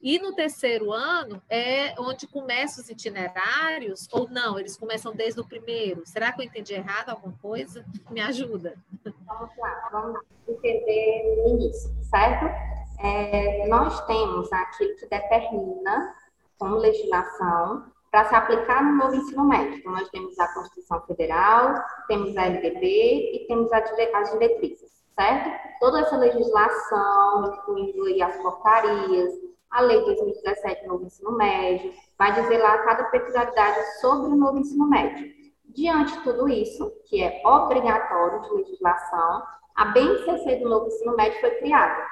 E 0.00 0.18
no 0.18 0.34
terceiro 0.34 0.90
ano 0.90 1.42
é 1.46 1.94
onde 2.00 2.26
começam 2.26 2.82
os 2.82 2.88
itinerários, 2.88 4.08
ou 4.10 4.26
não, 4.26 4.58
eles 4.58 4.78
começam 4.78 5.12
desde 5.14 5.38
o 5.42 5.44
primeiro. 5.44 6.06
Será 6.06 6.32
que 6.32 6.40
eu 6.40 6.46
entendi 6.46 6.72
errado 6.72 7.10
alguma 7.10 7.34
coisa? 7.42 7.84
Me 8.08 8.22
ajuda. 8.22 8.76
Vamos 9.04 9.50
lá, 9.58 9.88
vamos 9.92 10.20
entender 10.48 11.42
no 11.44 11.60
início, 11.60 11.94
certo? 12.04 12.46
É, 13.00 13.68
nós 13.68 14.06
temos 14.06 14.50
aquilo 14.50 14.96
que 14.96 15.06
determina, 15.06 16.14
como 16.58 16.76
legislação, 16.76 17.92
para 18.10 18.24
se 18.24 18.34
aplicar 18.34 18.82
no 18.84 18.96
novo 18.96 19.14
ensino 19.14 19.44
médio. 19.44 19.78
Então, 19.78 19.92
nós 19.92 20.08
temos 20.10 20.38
a 20.38 20.52
Constituição 20.54 21.00
Federal, 21.02 21.74
temos 22.06 22.36
a 22.36 22.46
LDB 22.46 23.32
e 23.34 23.46
temos 23.46 23.70
as 23.72 23.90
diretrizes, 24.32 24.90
certo? 25.14 25.50
Toda 25.80 26.00
essa 26.00 26.16
legislação, 26.16 27.54
incluindo 27.54 28.24
as 28.24 28.36
portarias, 28.38 29.32
a 29.70 29.80
Lei 29.82 30.02
2017 30.04 30.82
do 30.82 30.88
Novo 30.88 31.04
Ensino 31.04 31.32
Médio, 31.32 31.92
vai 32.18 32.32
dizer 32.32 32.58
lá 32.58 32.78
cada 32.78 33.04
peculiaridade 33.04 34.00
sobre 34.00 34.32
o 34.32 34.36
novo 34.36 34.58
ensino 34.58 34.88
médio. 34.88 35.30
Diante 35.66 36.12
de 36.14 36.24
tudo 36.24 36.48
isso, 36.48 36.90
que 37.06 37.22
é 37.22 37.42
obrigatório 37.46 38.40
de 38.42 38.54
legislação, 38.54 39.42
a 39.76 39.84
BNCC 39.86 40.56
do 40.56 40.68
novo 40.68 40.86
ensino 40.86 41.14
médio 41.14 41.38
foi 41.40 41.50
criada. 41.58 42.02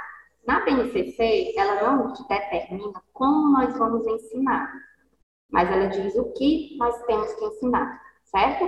Na 0.47 0.61
BNCC, 0.61 1.55
ela 1.57 1.83
não 1.83 2.13
determina 2.13 3.03
como 3.13 3.51
nós 3.51 3.77
vamos 3.77 4.07
ensinar, 4.07 4.73
mas 5.51 5.71
ela 5.71 5.87
diz 5.87 6.15
o 6.17 6.33
que 6.33 6.77
nós 6.79 7.01
temos 7.05 7.33
que 7.35 7.45
ensinar, 7.45 8.01
certo? 8.25 8.65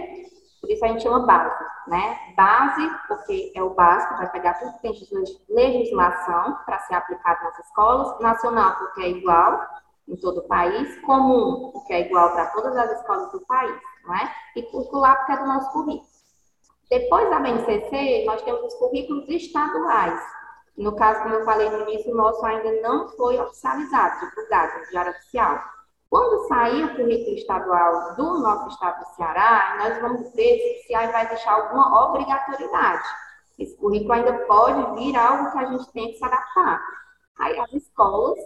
Por 0.61 0.71
isso 0.71 0.85
a 0.85 0.89
gente 0.89 1.03
chama 1.03 1.27
base, 1.27 1.65
né? 1.87 2.19
Base, 2.37 2.91
porque 3.07 3.53
é 3.55 3.63
o 3.63 3.71
básico, 3.71 4.17
vai 4.17 4.31
pegar 4.31 4.55
tudo 4.55 4.73
que 4.75 4.83
tem 4.83 4.93
de 4.93 5.45
legislação 5.49 6.59
para 6.65 6.79
ser 6.81 6.95
aplicado 6.95 7.45
nas 7.45 7.59
escolas, 7.61 8.21
nacional, 8.21 8.77
porque 8.77 9.03
é 9.03 9.11
igual 9.11 9.61
em 10.09 10.17
todo 10.17 10.39
o 10.39 10.49
país, 10.49 10.99
comum, 11.03 11.71
porque 11.73 11.93
é 11.93 12.01
igual 12.07 12.33
para 12.33 12.47
todas 12.47 12.77
as 12.77 12.99
escolas 12.99 13.31
do 13.31 13.41
país, 13.47 13.77
não 14.05 14.15
é? 14.15 14.35
E 14.57 14.63
curricular, 14.63 15.19
porque 15.19 15.33
é 15.33 15.37
do 15.37 15.47
nosso 15.47 15.71
currículo. 15.73 16.09
Depois 16.91 17.29
da 17.29 17.39
BNCC, 17.39 18.25
nós 18.25 18.41
temos 18.43 18.63
os 18.63 18.75
currículos 18.75 19.29
estaduais. 19.29 20.21
No 20.77 20.97
caso, 20.97 21.23
como 21.23 21.35
eu 21.35 21.45
falei 21.45 21.69
no 21.69 21.83
início, 21.83 22.13
o 22.13 22.17
nosso 22.17 22.45
ainda 22.47 22.81
não 22.81 23.09
foi 23.11 23.39
oficializado, 23.39 24.27
divulgado, 24.27 24.79
no 24.79 24.87
diário 24.87 25.11
oficial. 25.11 25.63
Quando 26.11 26.49
sair 26.49 26.85
o 26.85 26.97
currículo 26.97 27.37
estadual 27.37 28.15
do 28.17 28.39
nosso 28.39 28.69
estado 28.69 29.01
do 29.01 29.15
Ceará, 29.15 29.77
nós 29.79 30.01
vamos 30.01 30.33
ver 30.35 30.83
se 30.87 30.95
aí 30.95 31.13
vai 31.13 31.29
deixar 31.29 31.53
alguma 31.53 32.09
obrigatoriedade. 32.09 33.07
Esse 33.59 33.77
currículo 33.77 34.13
ainda 34.15 34.33
pode 34.47 34.99
vir 34.99 35.15
algo 35.17 35.51
que 35.53 35.59
a 35.59 35.67
gente 35.67 35.93
tem 35.93 36.13
que 36.13 36.19
se 36.19 36.25
adaptar. 36.25 36.81
Aí 37.39 37.59
as 37.61 37.73
escolas, 37.75 38.39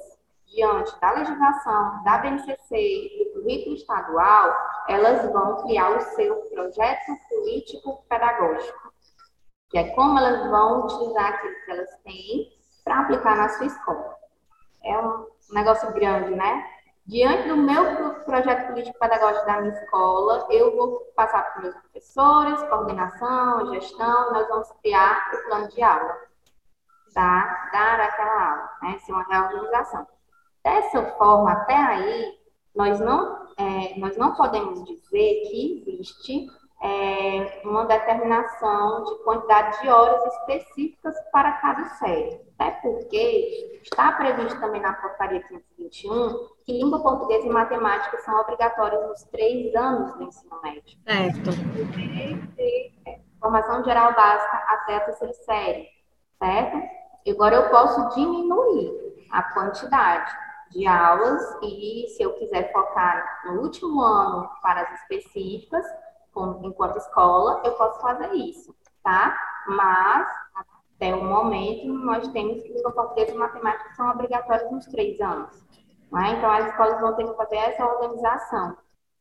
diante 0.47 1.01
da 1.01 1.13
legislação, 1.13 2.03
da 2.03 2.19
BNCC 2.19 3.31
do 3.33 3.41
currículo 3.41 3.77
estadual, 3.77 4.57
elas 4.89 5.31
vão 5.33 5.63
criar 5.63 5.97
o 5.97 6.01
seu 6.01 6.35
projeto 6.53 7.17
político 7.29 8.05
pedagógico, 8.09 8.93
que 9.71 9.79
é 9.79 9.91
como 9.95 10.19
elas 10.19 10.51
vão 10.51 10.85
utilizar 10.85 11.35
aquilo 11.35 11.55
que 11.65 11.71
elas 11.71 11.91
têm 12.03 12.53
para 12.83 13.01
aplicar 13.01 13.37
na 13.37 13.49
sua 13.51 13.67
escola. 13.67 14.17
É 14.85 14.99
um 14.99 15.27
negócio 15.53 15.93
grande, 15.93 16.35
né? 16.35 16.82
Diante 17.05 17.49
do 17.49 17.57
meu 17.57 18.15
projeto 18.25 18.69
político-pedagógico 18.69 19.45
da 19.45 19.61
minha 19.61 19.75
escola, 19.75 20.47
eu 20.51 20.77
vou 20.77 21.01
passar 21.17 21.43
para 21.43 21.57
os 21.57 21.63
meus 21.63 21.77
professores, 21.77 22.63
coordenação, 22.69 23.75
gestão, 23.75 24.33
nós 24.33 24.49
vamos 24.49 24.71
criar 24.81 25.21
o 25.35 25.45
plano 25.49 25.69
de 25.69 25.83
aula, 25.83 26.17
tá? 27.13 27.71
dar 27.73 28.01
aquela 28.01 28.51
aula, 28.51 28.71
né? 28.83 28.99
ser 29.01 29.13
uma 29.13 29.25
reorganização. 29.25 30.07
Dessa 30.63 31.03
forma, 31.17 31.51
até 31.51 31.75
aí, 31.75 32.39
nós 32.73 33.01
não, 33.01 33.49
é, 33.59 33.99
nós 33.99 34.17
não 34.17 34.35
podemos 34.37 34.85
dizer 34.85 35.43
que 35.49 35.85
existe 35.89 36.47
é, 36.83 37.63
uma 37.65 37.87
determinação 37.87 39.05
de 39.05 39.23
quantidade 39.23 39.81
de 39.81 39.89
horas 39.89 40.21
específicas 40.35 41.15
para 41.31 41.53
cada 41.53 41.85
série. 41.91 42.41
Até 42.59 42.73
porque 42.83 43.81
está 43.83 44.13
previsto 44.13 44.59
também 44.61 44.81
na 44.81 44.93
portaria 44.95 45.43
521 45.43 46.49
que 46.65 46.73
língua 46.73 47.01
portuguesa 47.01 47.47
e 47.47 47.51
matemática 47.51 48.19
são 48.19 48.41
obrigatórias 48.41 49.09
nos 49.09 49.23
três 49.25 49.75
anos 49.75 50.13
do 50.15 50.25
ensino 50.25 50.61
médio. 50.63 50.99
Certo. 51.07 51.51
Desde 51.95 52.93
é, 53.07 53.21
formação 53.41 53.85
geral 53.85 54.15
básica 54.15 54.57
até 54.69 54.97
a 54.97 55.01
terceira 55.01 55.35
série, 55.35 55.89
certo? 56.39 56.83
Agora 57.29 57.57
eu 57.57 57.71
posso 57.71 58.09
diminuir 58.17 58.91
a 59.31 59.43
quantidade 59.55 60.33
de 60.73 60.87
aulas 60.87 61.41
e 61.63 62.07
se 62.09 62.23
eu 62.23 62.33
quiser 62.35 62.73
focar 62.73 63.43
no 63.45 63.61
último 63.61 64.01
ano 64.01 64.49
para 64.63 64.83
as 64.83 65.03
específicas, 65.03 65.85
como, 66.33 66.67
enquanto 66.67 66.97
escola, 66.97 67.61
eu 67.65 67.73
posso 67.73 68.01
fazer 68.01 68.33
isso, 68.35 68.75
tá? 69.03 69.37
Mas, 69.67 70.29
até 70.55 71.15
o 71.15 71.25
momento, 71.25 71.87
nós 71.93 72.27
temos 72.29 72.63
que 72.63 72.73
língua 72.73 72.93
portuguesa 72.93 73.33
e 73.33 73.39
matemática 73.39 73.95
são 73.95 74.11
obrigatórias 74.11 74.71
nos 74.71 74.87
três 74.87 75.21
anos. 75.21 75.63
Né? 76.11 76.35
Então, 76.37 76.51
as 76.51 76.67
escolas 76.67 77.01
vão 77.01 77.15
ter 77.15 77.27
que 77.27 77.37
fazer 77.37 77.57
essa 77.57 77.85
organização. 77.85 78.77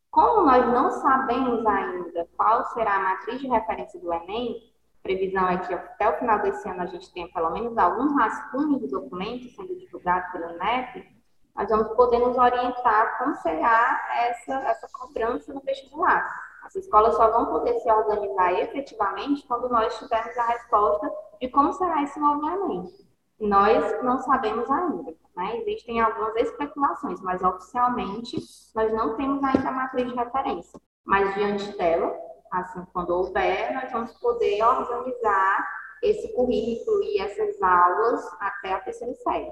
Como 0.10 0.46
nós 0.46 0.66
não 0.68 0.92
sabemos 0.92 1.66
ainda 1.66 2.28
qual 2.36 2.66
será 2.74 2.96
a 2.96 3.00
matriz 3.00 3.40
de 3.40 3.48
referência 3.48 4.00
do 4.00 4.12
Enem, 4.12 4.72
previsão 5.02 5.48
é 5.48 5.58
que 5.58 5.74
até 5.74 6.10
o 6.10 6.18
final 6.20 6.40
desse 6.40 6.68
ano 6.70 6.84
a 6.84 6.86
gente 6.86 7.12
tenha 7.14 7.28
pelo 7.32 7.50
menos 7.52 7.78
algum 7.78 8.16
rascunho 8.16 8.80
do 8.80 8.88
documento 8.88 9.50
sendo 9.56 9.76
divulgado 9.78 10.32
pelo 10.32 10.52
INEP, 10.52 11.22
nós 11.56 11.70
vamos 11.70 11.96
poder 11.96 12.20
nos 12.20 12.38
orientar 12.38 13.18
como 13.18 13.36
será 13.36 14.02
essa, 14.20 14.54
essa 14.54 14.88
cobrança 14.94 15.54
no 15.54 15.62
vestibular. 15.62 16.51
As 16.64 16.76
escolas 16.76 17.16
só 17.16 17.30
vão 17.32 17.48
poder 17.48 17.80
se 17.80 17.92
organizar 17.92 18.54
efetivamente 18.60 19.46
quando 19.48 19.68
nós 19.70 19.98
tivermos 19.98 20.38
a 20.38 20.48
resposta 20.48 21.12
de 21.40 21.50
como 21.50 21.74
será 21.74 22.04
esse 22.04 22.20
Enem. 22.20 22.88
Nós 23.40 24.04
não 24.04 24.20
sabemos 24.20 24.70
ainda, 24.70 25.16
né? 25.36 25.58
Existem 25.58 26.00
algumas 26.00 26.36
especulações, 26.36 27.20
mas 27.22 27.42
oficialmente 27.42 28.38
nós 28.76 28.94
não 28.94 29.18
temos 29.18 29.44
ainda 29.44 29.70
a 29.70 29.72
matriz 29.72 30.08
de 30.08 30.16
referência. 30.16 30.80
Mas 31.04 31.34
diante 31.34 31.76
dela, 31.76 32.16
assim, 32.52 32.86
quando 32.94 33.10
houver, 33.10 33.74
nós 33.74 33.92
vamos 33.92 34.12
poder 34.20 34.64
organizar 34.64 35.68
esse 36.04 36.34
currículo 36.34 37.04
e 37.04 37.20
essas 37.20 37.60
aulas 37.62 38.24
até 38.40 38.74
a 38.74 38.80
terceira 38.82 39.14
série. 39.16 39.52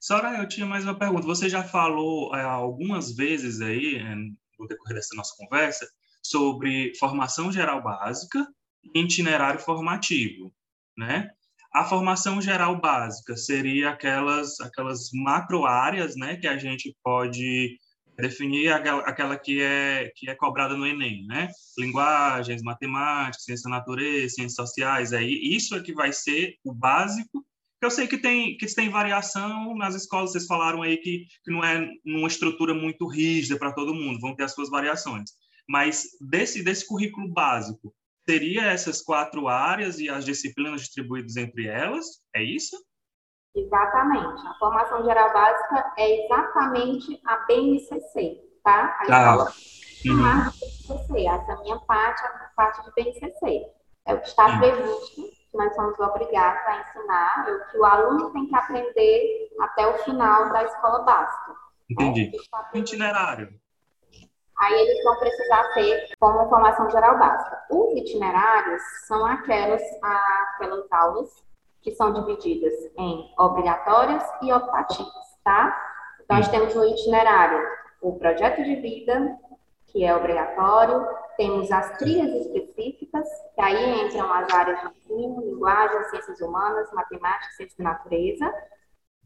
Sora, 0.00 0.38
eu 0.38 0.48
tinha 0.48 0.66
mais 0.66 0.84
uma 0.84 0.98
pergunta. 0.98 1.26
Você 1.26 1.48
já 1.48 1.62
falou 1.62 2.34
é, 2.34 2.42
algumas 2.42 3.12
vezes 3.14 3.60
aí, 3.60 3.96
é, 3.96 4.14
no 4.14 4.66
decorrer 4.66 4.94
dessa 4.94 5.14
nossa 5.16 5.34
conversa, 5.36 5.86
sobre 6.28 6.92
formação 6.98 7.50
geral 7.50 7.82
básica 7.82 8.46
e 8.94 9.00
itinerário 9.00 9.60
formativo, 9.60 10.52
né? 10.96 11.30
A 11.72 11.84
formação 11.84 12.40
geral 12.40 12.80
básica 12.80 13.36
seria 13.36 13.90
aquelas 13.90 14.58
aquelas 14.60 15.10
macro 15.12 15.66
áreas, 15.66 16.16
né, 16.16 16.36
que 16.36 16.48
a 16.48 16.56
gente 16.56 16.96
pode 17.02 17.78
definir 18.16 18.72
aquela, 18.72 19.38
que 19.38 19.62
é 19.62 20.10
que 20.16 20.28
é 20.28 20.34
cobrada 20.34 20.76
no 20.76 20.86
Enem, 20.86 21.24
né? 21.26 21.48
Linguagens, 21.78 22.62
matemática, 22.62 23.42
ciência 23.42 23.70
natureza, 23.70 24.34
ciências 24.34 24.54
sociais, 24.54 25.12
aí 25.12 25.32
isso 25.32 25.76
é 25.76 25.82
que 25.82 25.94
vai 25.94 26.12
ser 26.12 26.56
o 26.64 26.74
básico. 26.74 27.44
Eu 27.80 27.90
sei 27.90 28.08
que 28.08 28.18
tem 28.18 28.56
que 28.56 28.66
tem 28.74 28.88
variação 28.88 29.76
nas 29.76 29.94
escolas, 29.94 30.32
vocês 30.32 30.46
falaram 30.46 30.82
aí 30.82 30.96
que, 30.96 31.26
que 31.44 31.52
não 31.52 31.62
é 31.62 31.88
uma 32.04 32.26
estrutura 32.26 32.74
muito 32.74 33.06
rígida 33.06 33.56
para 33.56 33.72
todo 33.72 33.94
mundo, 33.94 34.18
vão 34.20 34.34
ter 34.34 34.44
as 34.44 34.52
suas 34.52 34.68
variações. 34.68 35.30
Mas 35.68 36.04
desse, 36.20 36.64
desse 36.64 36.86
currículo 36.86 37.28
básico, 37.28 37.94
teria 38.24 38.62
essas 38.62 39.02
quatro 39.02 39.48
áreas 39.48 39.98
e 39.98 40.08
as 40.08 40.24
disciplinas 40.24 40.80
distribuídas 40.80 41.36
entre 41.36 41.66
elas? 41.66 42.22
É 42.34 42.42
isso? 42.42 42.76
Exatamente. 43.54 44.46
A 44.46 44.54
formação 44.58 45.04
geral 45.04 45.32
básica 45.32 45.92
é 45.98 46.24
exatamente 46.24 47.20
a 47.26 47.36
BNCC, 47.46 48.40
tá? 48.64 48.84
A 48.84 48.98
ah. 49.00 49.02
escola 49.02 49.52
uhum. 50.06 50.50
BNCC. 50.88 51.26
Essa 51.26 51.52
é 51.52 51.54
a 51.54 51.60
minha 51.60 51.78
parte, 51.80 52.22
a 52.24 52.50
parte 52.56 52.84
de 52.84 52.92
BNCC. 52.94 53.66
É 54.06 54.14
o 54.14 54.20
que 54.20 54.28
está 54.28 54.46
uhum. 54.46 54.58
previsto, 54.58 55.22
que 55.50 55.56
nós 55.56 55.74
somos 55.74 55.98
obrigados 55.98 56.66
a 56.66 56.80
ensinar, 56.80 57.44
é 57.46 57.52
o 57.52 57.70
que 57.70 57.78
o 57.78 57.84
aluno 57.84 58.30
tem 58.32 58.46
que 58.46 58.54
aprender 58.54 59.50
até 59.60 59.86
o 59.86 59.98
final 60.04 60.50
da 60.50 60.64
escola 60.64 61.00
básica. 61.00 61.54
Entendi. 61.90 62.30
É, 62.74 62.78
itinerário 62.78 63.58
aí 64.58 64.74
eles 64.74 65.04
vão 65.04 65.16
precisar 65.18 65.62
ter 65.74 66.08
como 66.18 66.48
formação 66.48 66.90
geral 66.90 67.18
básica. 67.18 67.64
Os 67.70 67.96
itinerários 67.96 68.82
são 69.06 69.24
aquelas, 69.24 69.82
aquelas 70.02 70.90
aulas 70.90 71.30
que 71.80 71.92
são 71.92 72.12
divididas 72.12 72.74
em 72.96 73.32
obrigatórias 73.38 74.22
e 74.42 74.52
optativas, 74.52 75.38
tá? 75.44 75.76
Então, 76.20 76.36
nós 76.36 76.48
temos 76.48 76.74
no 76.74 76.84
itinerário 76.84 77.66
o 78.02 78.18
projeto 78.18 78.62
de 78.62 78.76
vida, 78.76 79.38
que 79.86 80.04
é 80.04 80.14
obrigatório, 80.14 81.06
temos 81.36 81.70
as 81.70 81.96
trilhas 81.98 82.46
específicas, 82.46 83.26
que 83.54 83.60
aí 83.60 84.02
entram 84.02 84.30
as 84.32 84.52
áreas 84.52 84.80
de 84.80 84.88
ensino, 84.88 85.40
linguagem, 85.40 86.02
ciências 86.10 86.40
humanas, 86.40 86.92
matemática, 86.92 87.52
ciência 87.52 87.76
da 87.78 87.90
natureza, 87.92 88.52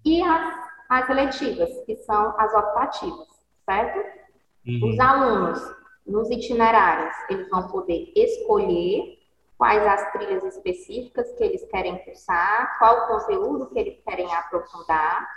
e 0.04 0.22
as, 0.22 0.54
as 0.88 1.08
eletivas, 1.08 1.70
que 1.86 1.96
são 1.96 2.38
as 2.38 2.52
optativas, 2.54 3.28
certo? 3.64 4.21
Uhum. 4.66 4.90
Os 4.90 4.98
alunos, 5.00 5.74
nos 6.06 6.30
itinerários, 6.30 7.14
eles 7.28 7.48
vão 7.48 7.68
poder 7.68 8.12
escolher 8.14 9.18
quais 9.58 9.86
as 9.86 10.12
trilhas 10.12 10.42
específicas 10.44 11.30
que 11.32 11.44
eles 11.44 11.64
querem 11.70 11.96
cursar, 12.04 12.78
qual 12.78 13.04
o 13.04 13.06
conteúdo 13.08 13.66
que 13.66 13.78
eles 13.78 14.00
querem 14.04 14.32
aprofundar. 14.34 15.28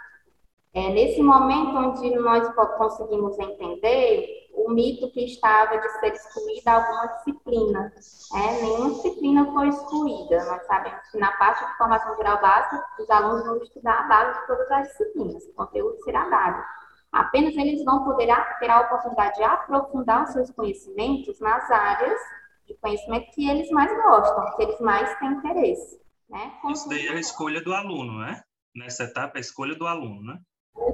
É 0.74 0.90
nesse 0.90 1.22
momento 1.22 1.78
onde 1.78 2.10
nós 2.18 2.54
conseguimos 2.78 3.38
entender 3.40 4.46
o 4.54 4.70
mito 4.72 5.10
que 5.12 5.26
estava 5.26 5.78
de 5.78 5.90
ser 6.00 6.14
excluída 6.14 6.74
alguma 6.74 7.06
disciplina. 7.08 7.94
É, 8.34 8.62
nenhuma 8.62 8.90
disciplina 8.96 9.46
foi 9.54 9.70
excluída. 9.70 10.44
Nós 10.46 10.66
sabemos 10.66 11.08
que 11.12 11.18
na 11.18 11.32
parte 11.34 11.66
de 11.66 11.78
formação 11.78 12.16
geral 12.18 12.42
básica, 12.42 12.84
os 13.00 13.10
alunos 13.10 13.46
vão 13.46 13.58
estudar 13.58 14.00
a 14.00 14.08
base 14.08 14.40
de 14.40 14.48
todas 14.48 14.72
as 14.72 14.88
disciplinas, 14.88 15.44
o 15.46 15.54
conteúdo 15.54 15.98
será 16.04 16.28
dado. 16.28 16.64
Apenas 17.12 17.56
eles 17.56 17.84
vão 17.84 18.04
poder 18.04 18.28
ter 18.60 18.70
a 18.70 18.82
oportunidade 18.82 19.36
de 19.36 19.44
aprofundar 19.44 20.24
os 20.24 20.32
seus 20.32 20.52
conhecimentos 20.52 21.40
nas 21.40 21.70
áreas 21.72 22.20
de 22.68 22.74
conhecimento 22.76 23.32
que 23.32 23.50
eles 23.50 23.70
mais 23.70 23.92
gostam, 24.04 24.56
que 24.56 24.64
eles 24.64 24.80
mais 24.80 25.18
têm 25.20 25.30
interesse. 25.30 26.02
Né? 26.30 26.52
Isso 26.72 26.90
daí 26.90 27.08
é 27.08 27.12
a 27.12 27.20
escolha 27.20 27.62
do 27.62 27.74
aluno, 27.74 28.20
né? 28.20 28.42
Nessa 28.76 29.04
etapa, 29.04 29.38
é 29.38 29.38
a 29.38 29.42
escolha 29.42 29.76
do 29.76 29.88
aluno, 29.88 30.22
né? 30.24 30.40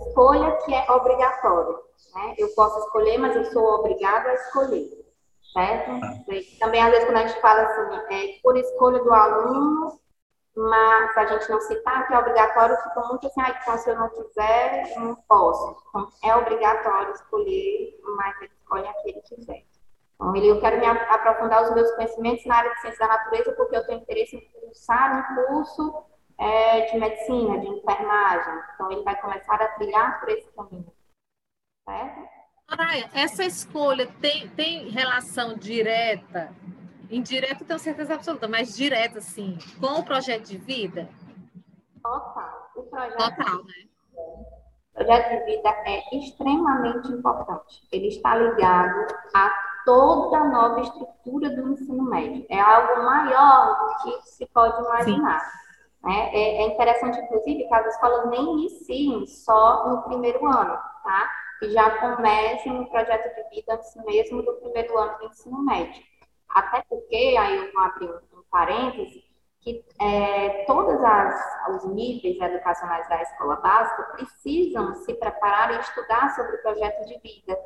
Escolha 0.07 0.51
que 0.63 0.73
é 0.73 0.91
obrigatória. 0.91 1.75
Né? 2.13 2.35
Eu 2.37 2.49
posso 2.53 2.77
escolher, 2.79 3.17
mas 3.17 3.35
eu 3.35 3.45
sou 3.45 3.63
obrigado 3.79 4.27
a 4.27 4.33
escolher. 4.33 5.01
Certo? 5.53 5.91
Ah. 5.91 6.13
Também, 6.59 6.81
às 6.81 6.91
vezes, 6.91 7.05
quando 7.05 7.17
a 7.17 7.27
gente 7.27 7.41
fala 7.41 7.61
assim, 7.61 8.13
é 8.13 8.39
por 8.41 8.55
escolha 8.55 9.03
do 9.03 9.13
aluno, 9.13 9.99
mas 10.55 11.17
a 11.17 11.25
gente 11.25 11.49
não 11.49 11.61
citar 11.61 12.07
que 12.07 12.13
é 12.13 12.19
obrigatório, 12.19 12.75
fica 12.77 13.01
muito 13.07 13.27
assim, 13.27 13.41
ah, 13.41 13.57
então 13.61 13.77
se 13.77 13.89
eu 13.89 13.95
não 13.95 14.09
quiser, 14.09 14.93
não 14.97 15.15
posso. 15.15 15.77
Então, 15.89 16.09
é 16.23 16.35
obrigatório 16.35 17.13
escolher, 17.13 17.99
mas 18.17 18.41
ele 18.41 18.51
escolhe 18.59 18.87
aquele 18.87 19.21
que 19.21 19.35
quiser. 19.35 19.63
Então, 20.15 20.35
eu 20.35 20.59
quero 20.59 20.79
me 20.79 20.85
aprofundar 20.85 21.63
os 21.63 21.73
meus 21.73 21.91
conhecimentos 21.91 22.45
na 22.45 22.57
área 22.57 22.73
de 22.73 22.81
ciência 22.81 22.99
da 22.99 23.13
natureza 23.13 23.53
porque 23.53 23.75
eu 23.75 23.85
tenho 23.87 24.01
interesse 24.01 24.35
em 24.35 24.61
cursar 24.61 25.31
um 25.31 25.45
curso 25.47 26.05
é, 26.37 26.81
de 26.81 26.97
medicina, 26.99 27.59
de 27.59 27.67
enfermagem. 27.67 28.53
Então, 28.73 28.91
ele 28.91 29.03
vai 29.03 29.19
começar 29.19 29.55
a 29.55 29.67
trilhar 29.69 30.19
por 30.19 30.29
esse 30.29 30.47
caminho. 30.51 30.93
Certo? 31.87 32.29
Soraya, 32.69 33.09
essa 33.13 33.43
escolha 33.43 34.07
tem, 34.21 34.47
tem 34.49 34.89
relação 34.89 35.55
direta 35.55 36.53
Indireto, 37.11 37.65
tenho 37.65 37.77
certeza 37.77 38.13
absoluta, 38.13 38.47
mas 38.47 38.73
direto, 38.73 39.17
assim, 39.17 39.57
com 39.81 39.99
o 39.99 40.03
projeto 40.03 40.45
de 40.45 40.57
vida? 40.57 41.09
Total. 42.01 42.71
O 42.73 42.83
projeto, 42.83 43.17
Total, 43.17 43.63
né? 43.65 43.73
O 44.15 44.93
projeto 44.93 45.29
de 45.29 45.45
vida 45.45 45.69
é 45.85 46.17
extremamente 46.17 47.11
importante. 47.11 47.85
Ele 47.91 48.07
está 48.07 48.37
ligado 48.37 49.07
a 49.35 49.51
toda 49.85 50.37
a 50.37 50.47
nova 50.47 50.79
estrutura 50.79 51.49
do 51.49 51.73
ensino 51.73 52.03
médio. 52.03 52.45
É 52.49 52.59
algo 52.59 53.03
maior 53.03 53.77
do 53.77 54.03
que 54.03 54.29
se 54.29 54.45
pode 54.47 54.81
imaginar. 54.81 55.41
Né? 56.03 56.31
É, 56.33 56.63
é, 56.63 56.67
interessante, 56.67 57.19
inclusive, 57.19 57.67
que 57.67 57.73
as 57.73 57.87
escolas 57.87 58.29
nem 58.29 58.53
iniciem 58.53 59.25
só 59.27 59.89
no 59.89 60.01
primeiro 60.03 60.45
ano, 60.45 60.77
tá? 61.03 61.29
E 61.61 61.69
já 61.71 61.91
comecem 61.99 62.73
no 62.73 62.89
projeto 62.89 63.35
de 63.35 63.49
vida 63.49 63.75
antes 63.75 63.95
mesmo 64.05 64.41
do 64.43 64.53
primeiro 64.53 64.97
ano 64.97 65.17
do 65.19 65.25
ensino 65.25 65.61
médio. 65.63 66.10
Até 66.53 66.83
porque, 66.89 67.35
aí 67.39 67.57
eu 67.57 67.71
vou 67.73 67.83
abrir 67.83 68.09
um, 68.09 68.39
um 68.39 68.43
parêntese, 68.49 69.23
que 69.61 69.85
é, 69.99 70.65
todos 70.65 70.99
os 71.69 71.85
níveis 71.93 72.39
educacionais 72.39 73.07
da 73.07 73.21
escola 73.21 73.57
básica 73.57 74.03
precisam 74.13 74.95
se 74.95 75.13
preparar 75.13 75.71
e 75.75 75.79
estudar 75.79 76.33
sobre 76.35 76.55
o 76.55 76.61
projeto 76.61 77.05
de 77.05 77.19
vida. 77.19 77.57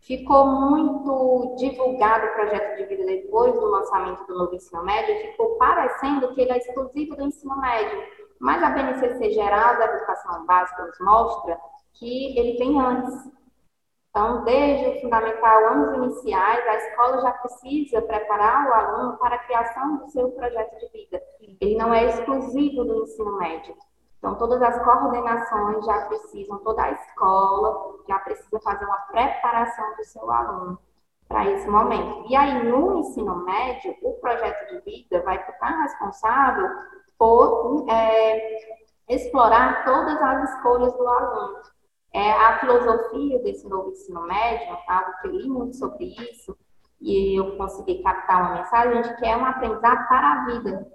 Ficou 0.00 0.46
muito 0.46 1.56
divulgado 1.56 2.26
o 2.26 2.32
projeto 2.34 2.76
de 2.76 2.84
vida 2.86 3.04
depois 3.06 3.54
do 3.54 3.66
lançamento 3.66 4.24
do 4.26 4.38
novo 4.38 4.54
ensino 4.54 4.84
médio, 4.84 5.30
ficou 5.30 5.56
parecendo 5.56 6.32
que 6.34 6.40
ele 6.40 6.52
é 6.52 6.58
exclusivo 6.58 7.16
do 7.16 7.24
ensino 7.24 7.60
médio. 7.60 8.02
Mas 8.38 8.62
a 8.62 8.70
BNCC 8.70 9.30
geral 9.30 9.78
da 9.78 9.86
educação 9.86 10.44
básica 10.46 10.84
nos 10.84 10.98
mostra 11.00 11.58
que 11.94 12.38
ele 12.38 12.58
vem 12.58 12.80
antes. 12.80 13.32
Então, 14.16 14.44
desde 14.44 14.88
o 14.88 15.00
fundamental, 15.02 15.66
anos 15.66 15.94
iniciais, 15.94 16.66
a 16.66 16.76
escola 16.76 17.20
já 17.20 17.32
precisa 17.32 18.00
preparar 18.00 18.66
o 18.66 18.72
aluno 18.72 19.18
para 19.18 19.34
a 19.34 19.38
criação 19.40 19.98
do 19.98 20.08
seu 20.08 20.30
projeto 20.30 20.74
de 20.78 20.88
vida. 20.88 21.22
Ele 21.60 21.76
não 21.76 21.92
é 21.92 22.06
exclusivo 22.06 22.82
do 22.82 23.02
ensino 23.02 23.36
médio. 23.36 23.76
Então, 24.16 24.34
todas 24.36 24.62
as 24.62 24.82
coordenações 24.82 25.84
já 25.84 26.06
precisam, 26.06 26.56
toda 26.60 26.82
a 26.84 26.92
escola 26.92 27.98
já 28.08 28.18
precisa 28.20 28.58
fazer 28.60 28.86
uma 28.86 29.00
preparação 29.00 29.96
do 29.96 30.04
seu 30.04 30.32
aluno 30.32 30.78
para 31.28 31.50
esse 31.50 31.68
momento. 31.68 32.24
E 32.26 32.34
aí, 32.34 32.66
no 32.70 33.00
ensino 33.00 33.44
médio, 33.44 33.94
o 34.00 34.14
projeto 34.14 34.66
de 34.70 34.80
vida 34.80 35.22
vai 35.24 35.44
ficar 35.44 35.82
responsável 35.82 36.70
por 37.18 37.84
é, 37.90 38.80
explorar 39.10 39.84
todas 39.84 40.18
as 40.22 40.54
escolhas 40.54 40.94
do 40.94 41.06
aluno. 41.06 41.75
É, 42.16 42.32
a 42.32 42.58
filosofia 42.60 43.38
desse 43.42 43.68
novo 43.68 43.90
ensino 43.90 44.22
médio, 44.22 44.74
algo 44.88 45.12
que 45.20 45.26
eu 45.26 45.32
li 45.32 45.46
muito 45.50 45.76
sobre 45.76 46.06
isso, 46.06 46.56
e 46.98 47.38
eu 47.38 47.58
consegui 47.58 48.02
captar 48.02 48.40
uma 48.40 48.54
mensagem 48.54 49.02
de 49.02 49.14
que 49.16 49.26
é 49.26 49.36
um 49.36 49.44
aprendizado 49.44 50.08
para 50.08 50.32
a 50.32 50.44
vida. 50.46 50.90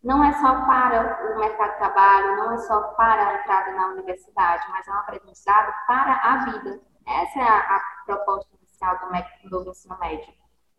Não 0.00 0.22
é 0.22 0.32
só 0.34 0.64
para 0.64 1.34
o 1.34 1.40
mercado 1.40 1.72
de 1.72 1.78
trabalho, 1.78 2.36
não 2.36 2.52
é 2.52 2.58
só 2.58 2.80
para 2.94 3.30
a 3.30 3.40
entrada 3.40 3.72
na 3.72 3.88
universidade, 3.88 4.64
mas 4.70 4.86
é 4.86 4.92
um 4.92 4.94
aprendizado 4.94 5.74
para 5.88 6.14
a 6.22 6.44
vida. 6.44 6.80
Essa 7.04 7.40
é 7.40 7.42
a, 7.42 7.58
a 7.58 7.80
proposta 8.06 8.48
inicial 8.60 8.96
do 9.42 9.50
novo 9.50 9.70
ensino 9.70 9.98
médio. 9.98 10.32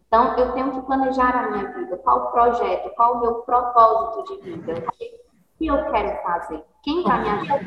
Então, 0.08 0.38
eu 0.38 0.54
tenho 0.54 0.72
que 0.72 0.86
planejar 0.86 1.36
a 1.36 1.52
minha 1.52 1.70
vida, 1.74 1.98
qual 1.98 2.28
o 2.28 2.32
projeto, 2.32 2.96
qual 2.96 3.18
o 3.18 3.20
meu 3.20 3.34
propósito 3.42 4.36
de 4.36 4.42
vida, 4.42 4.74
o 4.74 5.58
que 5.58 5.68
eu 5.68 5.92
quero 5.92 6.24
fazer, 6.24 6.66
quem 6.82 7.04
vai 7.04 7.22
me 7.22 7.30
ajudar. 7.30 7.60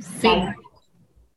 Sim. 0.00 0.54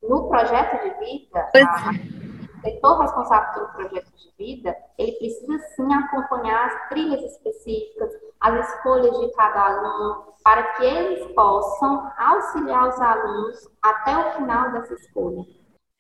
No 0.02 0.28
projeto 0.28 0.84
de 0.84 1.06
vida, 1.06 1.50
o 1.56 2.62
setor 2.62 3.00
responsável 3.00 3.54
pelo 3.54 3.68
projeto 3.70 4.12
de 4.18 4.32
vida, 4.38 4.76
ele 4.98 5.12
precisa 5.14 5.60
sim 5.76 5.94
acompanhar 5.94 6.68
as 6.68 6.90
trilhas 6.90 7.22
específicas, 7.24 8.12
as 8.40 8.70
escolhas 8.70 9.20
de 9.20 9.32
cada 9.34 9.66
aluno, 9.66 10.34
para 10.44 10.64
que 10.74 10.84
eles 10.84 11.32
possam 11.34 12.12
auxiliar 12.18 12.90
os 12.90 13.00
alunos 13.00 13.70
até 13.82 14.18
o 14.18 14.32
final 14.34 14.72
dessa 14.72 14.94
escolha. 14.96 15.46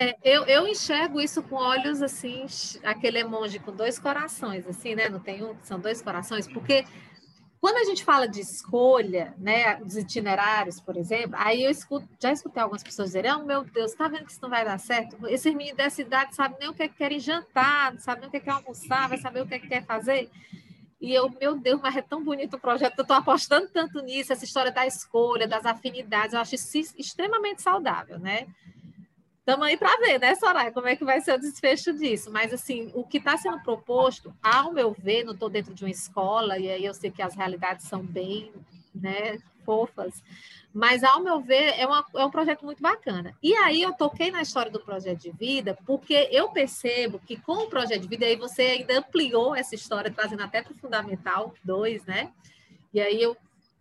É, 0.01 0.17
eu, 0.23 0.43
eu 0.45 0.67
enxergo 0.67 1.21
isso 1.21 1.43
com 1.43 1.57
olhos 1.57 2.01
assim, 2.01 2.47
aquele 2.83 3.19
emoji 3.19 3.59
com 3.59 3.71
dois 3.71 3.99
corações, 3.99 4.67
assim, 4.67 4.95
né? 4.95 5.07
Não 5.07 5.19
tem 5.19 5.43
um, 5.43 5.55
são 5.61 5.79
dois 5.79 6.01
corações, 6.01 6.47
porque 6.51 6.85
quando 7.61 7.77
a 7.77 7.83
gente 7.83 8.03
fala 8.03 8.27
de 8.27 8.41
escolha, 8.41 9.35
né, 9.37 9.75
dos 9.75 9.95
itinerários, 9.95 10.79
por 10.79 10.97
exemplo, 10.97 11.35
aí 11.37 11.63
eu 11.63 11.69
escuto, 11.69 12.09
já 12.19 12.31
escutei 12.31 12.59
algumas 12.59 12.81
pessoas 12.81 13.09
dizerem, 13.09 13.31
oh, 13.33 13.45
meu 13.45 13.63
Deus, 13.63 13.93
tá 13.93 14.07
vendo 14.07 14.25
que 14.25 14.31
isso 14.31 14.41
não 14.41 14.49
vai 14.49 14.65
dar 14.65 14.79
certo? 14.79 15.15
Esses 15.27 15.53
meninos 15.53 15.77
dessa 15.77 16.01
idade 16.01 16.35
sabem 16.35 16.57
nem 16.59 16.69
o 16.69 16.73
que, 16.73 16.81
é 16.81 16.87
que 16.87 16.95
querem 16.95 17.19
jantar, 17.19 17.93
não 17.93 17.99
sabem 17.99 18.21
nem 18.21 18.29
o 18.29 18.31
que, 18.31 18.37
é 18.37 18.39
que 18.39 18.47
quer 18.47 18.53
almoçar, 18.53 19.07
vai 19.07 19.19
saber 19.19 19.41
o 19.41 19.47
que, 19.47 19.53
é 19.53 19.59
que 19.59 19.67
quer 19.67 19.85
fazer. 19.85 20.27
E 20.99 21.13
eu, 21.13 21.29
meu 21.39 21.55
Deus, 21.55 21.79
mas 21.79 21.95
é 21.95 22.01
tão 22.01 22.23
bonito 22.23 22.55
o 22.55 22.59
projeto, 22.59 22.97
eu 22.97 23.03
estou 23.03 23.15
apostando 23.15 23.69
tanto 23.69 24.01
nisso, 24.01 24.33
essa 24.33 24.43
história 24.43 24.71
da 24.71 24.87
escolha, 24.87 25.47
das 25.47 25.63
afinidades, 25.63 26.33
eu 26.33 26.39
acho 26.39 26.55
isso 26.55 26.95
extremamente 26.97 27.61
saudável, 27.61 28.17
né? 28.17 28.47
Estamos 29.51 29.67
aí 29.67 29.75
para 29.75 29.97
ver, 29.97 30.17
né, 30.17 30.33
Soraya, 30.35 30.71
como 30.71 30.87
é 30.87 30.95
que 30.95 31.03
vai 31.03 31.19
ser 31.19 31.33
o 31.33 31.37
desfecho 31.37 31.91
disso. 31.91 32.31
Mas, 32.31 32.53
assim, 32.53 32.89
o 32.93 33.03
que 33.03 33.17
está 33.17 33.35
sendo 33.35 33.61
proposto, 33.61 34.33
ao 34.41 34.71
meu 34.71 34.93
ver, 34.97 35.25
não 35.25 35.33
estou 35.33 35.49
dentro 35.49 35.73
de 35.73 35.83
uma 35.83 35.91
escola, 35.91 36.57
e 36.57 36.69
aí 36.69 36.85
eu 36.85 36.93
sei 36.93 37.11
que 37.11 37.21
as 37.21 37.35
realidades 37.35 37.85
são 37.85 38.01
bem 38.01 38.49
né, 38.95 39.39
fofas, 39.65 40.23
mas, 40.73 41.03
ao 41.03 41.21
meu 41.21 41.41
ver, 41.41 41.77
é, 41.77 41.85
uma, 41.85 42.05
é 42.15 42.23
um 42.23 42.31
projeto 42.31 42.63
muito 42.63 42.81
bacana. 42.81 43.35
E 43.43 43.53
aí 43.55 43.81
eu 43.81 43.91
toquei 43.91 44.31
na 44.31 44.41
história 44.41 44.71
do 44.71 44.79
projeto 44.79 45.19
de 45.19 45.31
vida, 45.31 45.77
porque 45.85 46.29
eu 46.31 46.47
percebo 46.47 47.19
que 47.19 47.35
com 47.35 47.65
o 47.65 47.69
projeto 47.69 48.03
de 48.03 48.07
vida, 48.07 48.25
aí 48.25 48.37
você 48.37 48.61
ainda 48.61 48.99
ampliou 48.99 49.53
essa 49.53 49.75
história, 49.75 50.09
trazendo 50.09 50.43
até 50.43 50.61
para 50.61 50.71
o 50.71 50.77
Fundamental 50.77 51.53
2, 51.61 52.05
né? 52.05 52.31
E 52.93 53.01
aí 53.01 53.21
eu 53.21 53.35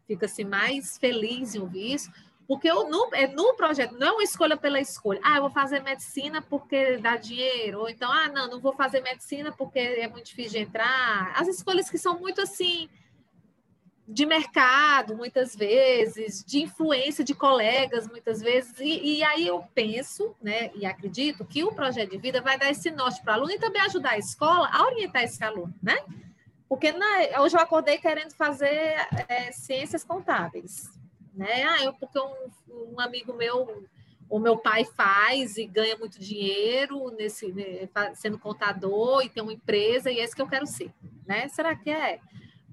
fico 0.05 0.25
assim 0.25 0.43
mais 0.43 0.99
feliz 0.99 1.55
em 1.55 1.61
ouvir 1.61 1.95
isso, 1.95 2.11
porque 2.51 2.69
eu, 2.69 2.91
no, 2.91 3.09
é 3.13 3.29
no 3.29 3.55
projeto, 3.55 3.93
não 3.97 4.09
é 4.09 4.11
uma 4.11 4.25
escolha 4.25 4.57
pela 4.57 4.81
escolha. 4.81 5.21
Ah, 5.23 5.37
eu 5.37 5.43
vou 5.43 5.51
fazer 5.51 5.81
medicina 5.85 6.43
porque 6.43 6.97
dá 6.97 7.15
dinheiro. 7.15 7.79
Ou 7.79 7.89
então, 7.89 8.11
ah, 8.11 8.29
não, 8.29 8.51
não 8.51 8.59
vou 8.59 8.73
fazer 8.73 9.01
medicina 9.03 9.53
porque 9.53 9.79
é 9.79 10.09
muito 10.09 10.27
difícil 10.27 10.51
de 10.51 10.59
entrar. 10.59 11.33
As 11.37 11.47
escolhas 11.47 11.89
que 11.89 11.97
são 11.97 12.19
muito 12.19 12.41
assim, 12.41 12.89
de 14.05 14.27
mercado, 14.27 15.17
muitas 15.17 15.55
vezes, 15.55 16.45
de 16.45 16.61
influência 16.61 17.23
de 17.23 17.37
colegas, 17.37 18.09
muitas 18.09 18.41
vezes. 18.41 18.81
E, 18.81 19.19
e 19.19 19.23
aí 19.23 19.47
eu 19.47 19.65
penso, 19.73 20.35
né, 20.43 20.73
e 20.75 20.85
acredito 20.85 21.45
que 21.45 21.63
o 21.63 21.73
projeto 21.73 22.11
de 22.11 22.19
vida 22.19 22.41
vai 22.41 22.59
dar 22.59 22.69
esse 22.69 22.91
norte 22.91 23.23
para 23.23 23.35
o 23.35 23.37
aluno 23.37 23.53
e 23.53 23.61
também 23.61 23.83
ajudar 23.83 24.15
a 24.15 24.19
escola 24.19 24.69
a 24.73 24.87
orientar 24.87 25.23
esse 25.23 25.45
aluno, 25.45 25.73
né? 25.81 25.97
Porque 26.69 26.91
na, 26.91 27.41
hoje 27.43 27.57
eu 27.57 27.61
acordei 27.61 27.99
querendo 27.99 28.35
fazer 28.35 28.97
é, 29.29 29.53
ciências 29.53 30.03
contábeis 30.03 30.99
né? 31.35 31.65
Ah, 31.65 31.85
eu, 31.85 31.93
porque 31.93 32.19
um, 32.19 32.95
um 32.95 33.01
amigo 33.01 33.33
meu, 33.33 33.85
o 34.29 34.39
meu 34.39 34.57
pai 34.57 34.85
faz 34.85 35.57
e 35.57 35.67
ganha 35.67 35.97
muito 35.97 36.19
dinheiro 36.19 37.11
nesse 37.11 37.53
né, 37.53 37.89
sendo 38.15 38.39
contador 38.39 39.23
e 39.23 39.29
tem 39.29 39.43
uma 39.43 39.53
empresa 39.53 40.11
e 40.11 40.21
é 40.21 40.25
isso 40.25 40.35
que 40.35 40.43
eu 40.43 40.49
quero 40.49 40.67
ser, 40.67 40.93
né? 41.27 41.49
Será 41.49 41.75
que 41.75 41.91
é? 41.91 42.21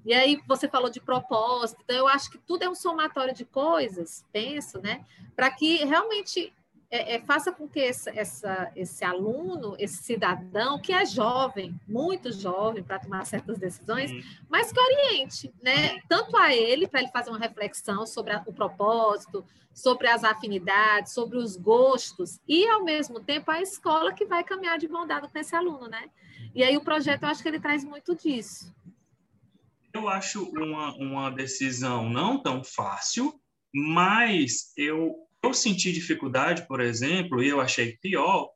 E 0.04 0.14
aí 0.14 0.40
você 0.46 0.68
falou 0.68 0.88
de 0.88 1.00
propósito, 1.00 1.82
então 1.84 1.96
eu 1.96 2.08
acho 2.08 2.30
que 2.30 2.38
tudo 2.38 2.62
é 2.62 2.68
um 2.68 2.74
somatório 2.74 3.34
de 3.34 3.44
coisas, 3.44 4.24
penso, 4.32 4.80
né? 4.80 5.04
Para 5.36 5.50
que 5.50 5.84
realmente 5.84 6.52
é, 6.90 7.16
é, 7.16 7.20
faça 7.20 7.52
com 7.52 7.68
que 7.68 7.80
esse, 7.80 8.08
essa, 8.18 8.72
esse 8.74 9.04
aluno, 9.04 9.76
esse 9.78 10.02
cidadão, 10.02 10.80
que 10.80 10.92
é 10.92 11.04
jovem, 11.04 11.78
muito 11.86 12.32
jovem 12.32 12.82
para 12.82 12.98
tomar 12.98 13.26
certas 13.26 13.58
decisões, 13.58 14.10
uhum. 14.10 14.22
mas 14.48 14.72
que 14.72 14.80
oriente, 14.80 15.52
né? 15.62 16.00
Tanto 16.08 16.36
a 16.36 16.54
ele, 16.54 16.88
para 16.88 17.00
ele 17.00 17.10
fazer 17.10 17.30
uma 17.30 17.38
reflexão 17.38 18.06
sobre 18.06 18.32
a, 18.32 18.42
o 18.46 18.52
propósito, 18.54 19.44
sobre 19.74 20.08
as 20.08 20.24
afinidades, 20.24 21.12
sobre 21.12 21.36
os 21.36 21.56
gostos, 21.56 22.40
e 22.48 22.66
ao 22.66 22.82
mesmo 22.82 23.20
tempo 23.20 23.50
a 23.50 23.60
escola 23.60 24.12
que 24.12 24.24
vai 24.24 24.42
caminhar 24.42 24.78
de 24.78 24.88
mão 24.88 25.06
dada 25.06 25.28
com 25.28 25.38
esse 25.38 25.54
aluno, 25.54 25.88
né? 25.88 26.08
E 26.54 26.62
aí 26.62 26.76
o 26.76 26.84
projeto, 26.84 27.24
eu 27.24 27.28
acho 27.28 27.42
que 27.42 27.48
ele 27.48 27.60
traz 27.60 27.84
muito 27.84 28.16
disso. 28.16 28.74
Eu 29.92 30.08
acho 30.08 30.44
uma, 30.50 30.94
uma 30.96 31.30
decisão 31.30 32.08
não 32.08 32.42
tão 32.42 32.64
fácil, 32.64 33.38
mas 33.74 34.72
eu 34.76 35.27
eu 35.48 35.54
senti 35.54 35.90
dificuldade, 35.92 36.66
por 36.68 36.80
exemplo, 36.80 37.42
e 37.42 37.48
eu 37.48 37.60
achei 37.60 37.96
pior, 38.02 38.50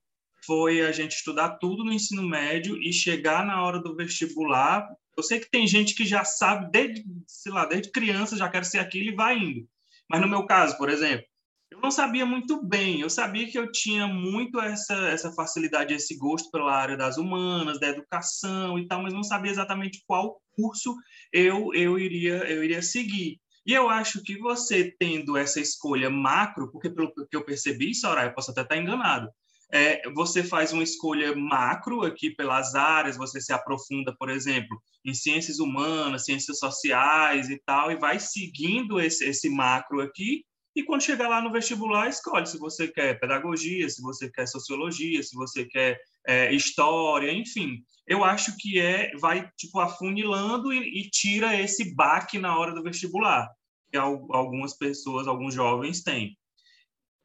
foi 0.45 0.83
a 0.83 0.93
gente 0.93 1.13
estudar 1.13 1.57
tudo 1.59 1.85
no 1.85 1.93
ensino 1.93 2.23
médio 2.23 2.77
e 2.81 2.93
chegar 2.93 3.47
na 3.47 3.63
hora 3.63 3.81
do 3.81 3.97
vestibular. 3.97 4.87
Eu 5.17 5.23
sei 5.23 5.41
que 5.41 5.51
tem 5.51 5.67
gente 5.67 5.95
que 5.95 6.05
já 6.05 6.25
sabe 6.25 6.71
desde, 6.71 7.05
sei 7.27 7.53
lá, 7.53 7.65
desde 7.65 7.91
criança 7.91 8.37
já 8.37 8.49
quer 8.49 8.65
ser 8.65 8.79
aquilo 8.79 9.11
e 9.11 9.15
vai 9.15 9.39
indo. 9.39 9.67
Mas 10.09 10.21
no 10.21 10.29
meu 10.29 10.45
caso, 10.47 10.77
por 10.77 10.91
exemplo, 10.91 11.25
eu 11.71 11.81
não 11.81 11.91
sabia 11.91 12.27
muito 12.27 12.63
bem. 12.63 13.01
Eu 13.01 13.09
sabia 13.09 13.49
que 13.49 13.59
eu 13.59 13.71
tinha 13.73 14.07
muito 14.07 14.61
essa 14.61 14.95
essa 15.09 15.33
facilidade, 15.33 15.95
esse 15.95 16.17
gosto 16.19 16.51
pela 16.51 16.75
área 16.75 16.97
das 16.97 17.17
humanas, 17.17 17.81
da 17.81 17.89
educação 17.89 18.79
e 18.79 18.87
tal, 18.87 19.03
mas 19.03 19.15
não 19.15 19.23
sabia 19.23 19.51
exatamente 19.51 20.03
qual 20.07 20.43
curso 20.55 20.95
eu 21.33 21.73
eu 21.73 21.99
iria 21.99 22.39
eu 22.51 22.63
iria 22.63 22.83
seguir. 22.83 23.41
E 23.65 23.73
eu 23.73 23.89
acho 23.89 24.23
que 24.23 24.39
você 24.39 24.95
tendo 24.99 25.37
essa 25.37 25.61
escolha 25.61 26.11
macro, 26.11 26.71
porque 26.71 26.91
pelo 26.91 27.13
que 27.13 27.37
eu 27.37 27.45
percebi, 27.45 27.95
Soraya, 27.95 28.29
eu 28.29 28.35
posso 28.35 28.51
até 28.51 28.63
estar 28.63 28.77
enganado, 28.77 29.29
é, 29.73 30.03
você 30.11 30.45
faz 30.45 30.73
uma 30.73 30.83
escolha 30.83 31.35
macro 31.35 32.03
aqui 32.03 32.29
pelas 32.29 32.75
áreas, 32.75 33.17
você 33.17 33.41
se 33.41 33.55
aprofunda, 33.55 34.15
por 34.19 34.29
exemplo, 34.29 34.81
em 35.03 35.15
ciências 35.15 35.59
humanas, 35.59 36.27
ciências 36.27 36.59
sociais 36.59 37.49
e 37.49 37.59
tal, 37.65 37.91
e 37.91 37.97
vai 37.97 38.19
seguindo 38.19 39.01
esse, 39.01 39.25
esse 39.25 39.49
macro 39.49 40.03
aqui, 40.03 40.45
e 40.75 40.83
quando 40.83 41.03
chegar 41.03 41.29
lá 41.29 41.41
no 41.41 41.53
vestibular, 41.53 42.09
escolhe 42.09 42.47
se 42.47 42.59
você 42.59 42.89
quer 42.89 43.21
pedagogia, 43.21 43.89
se 43.89 44.01
você 44.01 44.31
quer 44.31 44.47
sociologia, 44.47 45.23
se 45.23 45.35
você 45.37 45.65
quer 45.67 46.01
é, 46.27 46.53
história, 46.53 47.31
enfim. 47.31 47.85
Eu 48.07 48.25
acho 48.25 48.57
que 48.57 48.81
é 48.81 49.13
vai 49.19 49.51
tipo 49.57 49.79
afunilando 49.81 50.73
e, 50.73 51.01
e 51.01 51.11
tira 51.11 51.59
esse 51.59 51.95
baque 51.95 52.39
na 52.39 52.59
hora 52.59 52.75
do 52.75 52.83
vestibular 52.83 53.49
que 53.93 53.99
algumas 53.99 54.73
pessoas, 54.77 55.29
alguns 55.29 55.55
jovens 55.55 56.03
têm. 56.03 56.37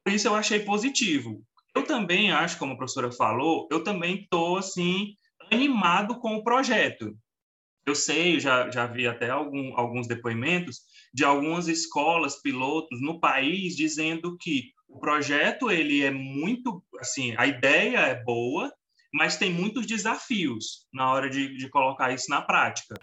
Por 0.03 0.13
isso 0.13 0.27
eu 0.27 0.35
achei 0.35 0.59
positivo. 0.59 1.41
Eu 1.73 1.83
também 1.83 2.31
acho, 2.31 2.57
como 2.57 2.73
a 2.73 2.77
professora 2.77 3.11
falou, 3.11 3.67
eu 3.71 3.83
também 3.83 4.21
estou 4.21 4.57
assim 4.57 5.15
animado 5.51 6.19
com 6.19 6.35
o 6.35 6.43
projeto. 6.43 7.17
Eu 7.85 7.95
sei, 7.95 8.37
já, 8.37 8.69
já 8.69 8.85
vi 8.85 9.07
até 9.07 9.29
algum, 9.29 9.77
alguns 9.77 10.07
depoimentos 10.07 10.81
de 11.13 11.23
algumas 11.23 11.67
escolas 11.67 12.41
pilotos 12.41 13.01
no 13.01 13.19
país 13.19 13.75
dizendo 13.75 14.37
que 14.37 14.71
o 14.87 14.99
projeto 14.99 15.69
ele 15.69 16.03
é 16.03 16.11
muito 16.11 16.83
assim 16.99 17.33
a 17.37 17.45
ideia 17.45 17.99
é 17.99 18.23
boa 18.23 18.71
mas 19.13 19.37
tem 19.37 19.51
muitos 19.51 19.85
desafios 19.85 20.85
na 20.93 21.11
hora 21.11 21.29
de, 21.29 21.57
de 21.57 21.69
colocar 21.69 22.13
isso 22.13 22.29
na 22.29 22.41
prática. 22.41 22.95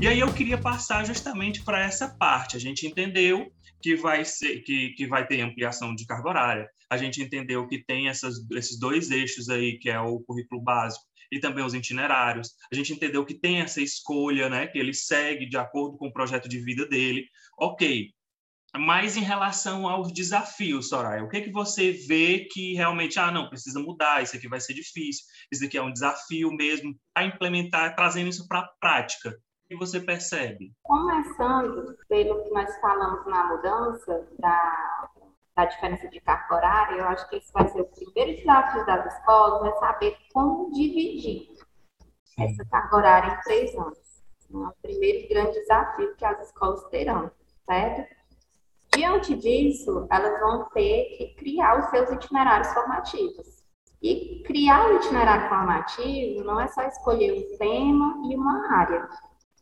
E 0.00 0.06
aí 0.06 0.20
eu 0.20 0.32
queria 0.32 0.56
passar 0.56 1.04
justamente 1.04 1.64
para 1.64 1.82
essa 1.82 2.08
parte. 2.08 2.56
A 2.56 2.60
gente 2.60 2.86
entendeu 2.86 3.52
que 3.82 3.96
vai 3.96 4.24
ser 4.24 4.60
que, 4.60 4.90
que 4.90 5.06
vai 5.08 5.26
ter 5.26 5.40
ampliação 5.40 5.94
de 5.94 6.06
carga 6.06 6.28
horária. 6.28 6.70
A 6.88 6.96
gente 6.96 7.20
entendeu 7.20 7.66
que 7.66 7.84
tem 7.84 8.08
essas, 8.08 8.36
esses 8.52 8.78
dois 8.78 9.10
eixos 9.10 9.48
aí 9.48 9.76
que 9.78 9.90
é 9.90 10.00
o 10.00 10.20
currículo 10.20 10.62
básico 10.62 11.04
e 11.30 11.40
também 11.40 11.64
os 11.64 11.74
itinerários. 11.74 12.54
A 12.72 12.74
gente 12.74 12.92
entendeu 12.92 13.24
que 13.24 13.34
tem 13.34 13.60
essa 13.60 13.80
escolha, 13.80 14.48
né, 14.48 14.66
que 14.66 14.78
ele 14.78 14.94
segue 14.94 15.48
de 15.48 15.56
acordo 15.56 15.96
com 15.96 16.08
o 16.08 16.12
projeto 16.12 16.48
de 16.48 16.58
vida 16.58 16.86
dele. 16.86 17.26
Ok. 17.58 18.10
Mas 18.76 19.16
em 19.16 19.22
relação 19.22 19.88
aos 19.88 20.12
desafios, 20.12 20.90
Soraya, 20.90 21.24
o 21.24 21.28
que 21.28 21.40
que 21.40 21.50
você 21.50 21.90
vê 21.90 22.46
que 22.50 22.74
realmente, 22.74 23.18
ah, 23.18 23.30
não, 23.30 23.48
precisa 23.48 23.80
mudar, 23.80 24.22
isso 24.22 24.36
aqui 24.36 24.46
vai 24.46 24.60
ser 24.60 24.74
difícil, 24.74 25.24
isso 25.50 25.64
aqui 25.64 25.78
é 25.78 25.82
um 25.82 25.92
desafio 25.92 26.52
mesmo, 26.52 26.94
para 27.14 27.24
implementar, 27.24 27.96
trazendo 27.96 28.28
isso 28.28 28.46
para 28.46 28.60
a 28.60 28.68
prática. 28.78 29.30
O 29.30 29.68
que 29.68 29.76
você 29.76 30.00
percebe? 30.00 30.72
Começando 30.82 31.96
pelo 32.08 32.44
que 32.44 32.50
nós 32.50 32.74
falamos 32.80 33.26
na 33.26 33.48
mudança 33.48 34.28
da 34.38 34.87
da 35.58 35.64
diferença 35.64 36.06
de 36.06 36.20
carga 36.20 36.54
horária, 36.54 37.00
eu 37.00 37.08
acho 37.08 37.28
que 37.28 37.34
esse 37.34 37.52
vai 37.52 37.66
ser 37.66 37.80
o 37.80 37.86
primeiro 37.86 38.38
desafio 38.38 38.86
das 38.86 39.12
escolas, 39.12 39.74
é 39.74 39.78
saber 39.80 40.16
como 40.32 40.70
dividir 40.70 41.48
essa 42.38 42.64
carga 42.66 42.96
horária 42.96 43.34
em 43.34 43.40
três 43.40 43.74
anos. 43.74 44.22
É 44.54 44.56
o 44.56 44.72
primeiro 44.80 45.28
grande 45.28 45.58
desafio 45.58 46.14
que 46.14 46.24
as 46.24 46.46
escolas 46.46 46.84
terão, 46.90 47.28
certo? 47.66 48.14
Diante 48.94 49.34
disso, 49.34 50.06
elas 50.12 50.38
vão 50.38 50.68
ter 50.70 51.16
que 51.16 51.34
criar 51.34 51.80
os 51.80 51.90
seus 51.90 52.08
itinerários 52.12 52.72
formativos. 52.72 53.58
E 54.00 54.44
criar 54.46 54.88
o 54.88 54.96
itinerário 54.98 55.48
formativo 55.48 56.44
não 56.44 56.60
é 56.60 56.68
só 56.68 56.82
escolher 56.82 57.32
um 57.32 57.58
tema 57.58 58.22
e 58.30 58.36
uma 58.36 58.76
área. 58.76 59.08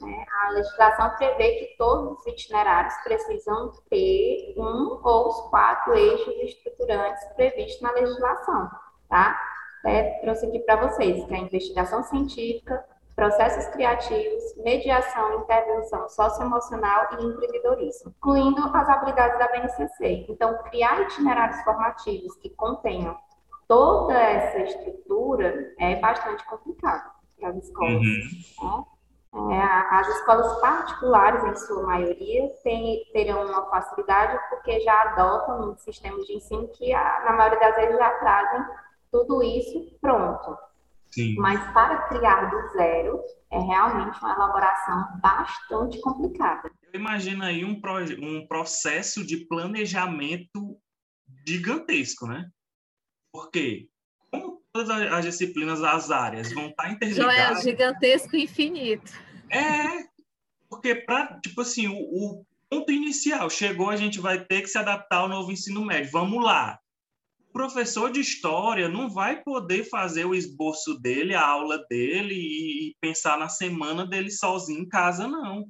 Né? 0.01 0.25
A 0.45 0.51
legislação 0.51 1.11
prevê 1.17 1.53
que 1.53 1.77
todos 1.79 2.19
os 2.19 2.27
itinerários 2.27 2.95
precisam 3.05 3.73
ter 3.89 4.55
um 4.57 5.01
ou 5.03 5.29
os 5.29 5.41
quatro 5.51 5.95
eixos 5.95 6.35
estruturantes 6.43 7.25
previstos 7.35 7.81
na 7.81 7.93
legislação, 7.93 8.71
tá? 9.09 9.41
É, 9.85 10.19
trouxe 10.21 10.47
aqui 10.47 10.59
para 10.61 10.89
vocês, 10.89 11.25
que 11.25 11.35
é 11.35 11.37
a 11.37 11.41
investigação 11.41 12.03
científica, 12.03 12.85
processos 13.15 13.67
criativos, 13.73 14.57
mediação, 14.59 15.41
intervenção 15.41 16.09
socioemocional 16.09 17.07
e 17.13 17.25
empreendedorismo, 17.25 18.13
incluindo 18.19 18.61
as 18.77 18.89
habilidades 18.89 19.39
da 19.39 19.49
BNCC. 19.49 20.27
Então, 20.29 20.59
criar 20.65 21.01
itinerários 21.03 21.63
formativos 21.63 22.37
que 22.37 22.51
contenham 22.51 23.17
toda 23.67 24.13
essa 24.13 24.59
estrutura 24.59 25.73
é 25.79 25.97
bastante 25.97 26.45
complicado 26.47 27.11
para 27.39 27.51
as 27.51 27.57
escolas. 27.57 27.95
Uhum. 27.95 28.79
Né? 28.79 28.85
É, 29.37 29.95
as 29.95 30.09
escolas 30.09 30.61
particulares, 30.61 31.45
em 31.45 31.67
sua 31.67 31.83
maioria, 31.83 32.49
tem, 32.65 33.05
terão 33.13 33.45
uma 33.45 33.69
facilidade 33.69 34.39
porque 34.49 34.81
já 34.81 35.03
adotam 35.03 35.73
um 35.73 35.77
sistema 35.77 36.19
de 36.25 36.37
ensino 36.37 36.67
que, 36.69 36.91
na 36.93 37.33
maioria 37.33 37.61
das 37.61 37.77
vezes, 37.77 37.99
já 37.99 38.11
trazem 38.19 38.67
tudo 39.13 39.43
isso 39.43 39.99
pronto. 40.01 40.57
Sim. 41.11 41.35
Mas 41.37 41.63
para 41.73 42.09
criar 42.09 42.51
do 42.51 42.69
zero, 42.73 43.21
é 43.51 43.59
realmente 43.59 44.19
uma 44.21 44.35
elaboração 44.35 45.07
bastante 45.21 46.01
complicada. 46.01 46.71
Eu 46.93 46.99
imagino 46.99 47.45
aí 47.45 47.63
um, 47.63 47.79
pro, 47.79 47.97
um 48.19 48.47
processo 48.47 49.25
de 49.25 49.47
planejamento 49.47 50.79
gigantesco, 51.47 52.27
né? 52.27 52.49
Porque 53.31 53.87
como 54.31 54.63
todas 54.73 54.91
as 54.91 55.25
disciplinas, 55.27 55.83
as 55.83 56.11
áreas 56.11 56.53
vão 56.53 56.69
estar 56.69 56.91
interligadas... 56.91 57.35
Já 57.35 57.51
é 57.51 57.63
gigantesco 57.63 58.35
e 58.35 58.45
infinito. 58.45 59.26
É, 59.51 60.05
porque 60.69 60.95
para, 60.95 61.39
tipo 61.41 61.61
assim, 61.61 61.87
o, 61.89 61.95
o, 61.95 62.47
ponto 62.69 62.93
inicial 62.93 63.49
chegou, 63.49 63.91
a 63.91 63.97
gente 63.97 64.21
vai 64.21 64.45
ter 64.45 64.63
que 64.63 64.69
se 64.69 64.79
adaptar 64.79 65.19
ao 65.19 65.29
novo 65.29 65.53
ensino 65.53 65.85
médio. 65.85 66.11
Vamos 66.11 66.45
lá. 66.45 66.79
O 67.49 67.53
professor 67.53 68.11
de 68.11 68.21
história 68.21 68.89
não 68.89 69.09
vai 69.09 69.43
poder 69.43 69.85
fazer 69.85 70.25
o 70.25 70.35
esboço 70.35 70.99
dele, 71.01 71.35
a 71.35 71.47
aula 71.47 71.85
dele 71.89 72.35
e, 72.35 72.97
pensar 73.01 73.39
na 73.39 73.49
semana 73.49 74.07
dele 74.07 74.31
sozinho 74.31 74.81
em 74.81 74.89
casa, 74.89 75.27
não. 75.27 75.67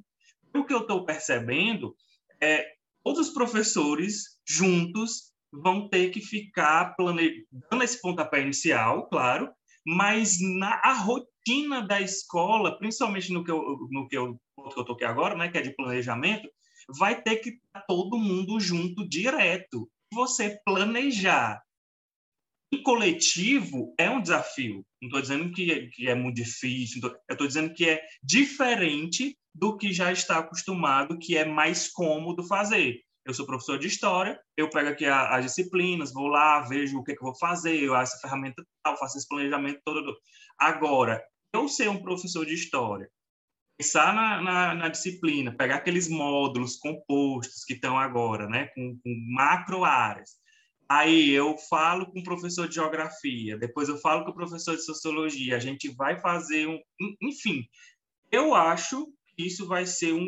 O 0.53 0.65
que 0.65 0.73
eu 0.73 0.81
estou 0.81 1.05
percebendo 1.05 1.95
é 2.41 2.65
todos 3.03 3.27
os 3.27 3.33
professores 3.33 4.37
juntos 4.45 5.31
vão 5.51 5.87
ter 5.87 6.09
que 6.09 6.19
ficar 6.19 6.95
plane... 6.95 7.45
dando 7.69 7.83
esse 7.83 8.01
pontapé 8.01 8.41
inicial, 8.41 9.07
claro, 9.07 9.49
mas 9.87 10.37
na 10.41 10.81
a 10.83 10.93
rotina 10.93 11.81
da 11.81 12.01
escola, 12.01 12.77
principalmente 12.77 13.31
no 13.31 13.41
que 13.41 13.49
eu, 13.49 13.87
no 13.89 14.05
que 14.05 14.17
eu, 14.17 14.33
que 14.35 14.79
eu 14.79 14.83
toquei 14.83 15.07
agora, 15.07 15.33
né, 15.33 15.47
que 15.47 15.57
é 15.57 15.61
de 15.61 15.73
planejamento, 15.73 16.49
vai 16.89 17.21
ter 17.21 17.37
que 17.37 17.51
estar 17.51 17.85
todo 17.87 18.19
mundo 18.19 18.59
junto 18.59 19.07
direto. 19.07 19.89
Você 20.13 20.59
planejar 20.65 21.63
em 22.69 22.83
coletivo 22.83 23.95
é 23.97 24.09
um 24.09 24.21
desafio. 24.21 24.85
Não 25.01 25.07
estou 25.07 25.21
dizendo 25.21 25.53
que 25.53 25.71
é, 25.71 25.87
que 25.87 26.09
é 26.09 26.15
muito 26.15 26.35
difícil, 26.35 27.01
eu 27.01 27.33
estou 27.33 27.47
dizendo 27.47 27.73
que 27.73 27.89
é 27.89 28.03
diferente 28.21 29.37
do 29.55 29.77
que 29.77 29.93
já 29.93 30.11
está 30.11 30.39
acostumado, 30.39 31.17
que 31.17 31.37
é 31.37 31.45
mais 31.45 31.87
cômodo 31.87 32.43
fazer. 32.43 32.99
Eu 33.27 33.33
sou 33.33 33.45
professor 33.45 33.77
de 33.77 33.87
história, 33.87 34.39
eu 34.55 34.69
pego 34.69 34.87
aqui 34.87 35.05
as 35.05 35.43
disciplinas, 35.43 36.13
vou 36.13 36.27
lá, 36.27 36.61
vejo 36.61 36.97
o 36.97 37.03
que, 37.03 37.13
que 37.13 37.21
eu 37.21 37.25
vou 37.25 37.35
fazer, 37.35 37.77
eu 37.83 37.93
essa 37.93 38.17
ferramenta 38.19 38.65
tal, 38.81 38.97
faço 38.97 39.17
esse 39.17 39.27
planejamento 39.27 39.81
todo. 39.83 40.15
Agora, 40.57 41.21
eu 41.53 41.67
ser 41.67 41.89
um 41.89 42.01
professor 42.01 42.45
de 42.45 42.53
história, 42.53 43.11
pensar 43.77 44.15
na, 44.15 44.41
na, 44.41 44.75
na, 44.75 44.87
disciplina, 44.87 45.53
pegar 45.53 45.75
aqueles 45.75 46.07
módulos 46.07 46.77
compostos 46.77 47.65
que 47.65 47.73
estão 47.73 47.99
agora, 47.99 48.47
né, 48.47 48.67
com, 48.67 48.97
com 49.03 49.25
macro 49.35 49.83
áreas. 49.83 50.37
Aí 50.87 51.29
eu 51.29 51.57
falo 51.69 52.05
com 52.05 52.21
o 52.21 52.23
professor 52.23 52.65
de 52.65 52.75
geografia, 52.75 53.57
depois 53.57 53.89
eu 53.89 53.97
falo 53.97 54.23
com 54.23 54.31
o 54.31 54.35
professor 54.35 54.73
de 54.73 54.85
sociologia, 54.85 55.57
a 55.57 55.59
gente 55.59 55.89
vai 55.89 56.17
fazer 56.21 56.65
um. 56.65 56.79
Enfim, 57.21 57.67
eu 58.31 58.55
acho 58.55 59.05
que 59.35 59.45
isso 59.45 59.67
vai 59.67 59.85
ser 59.85 60.13
um, 60.13 60.25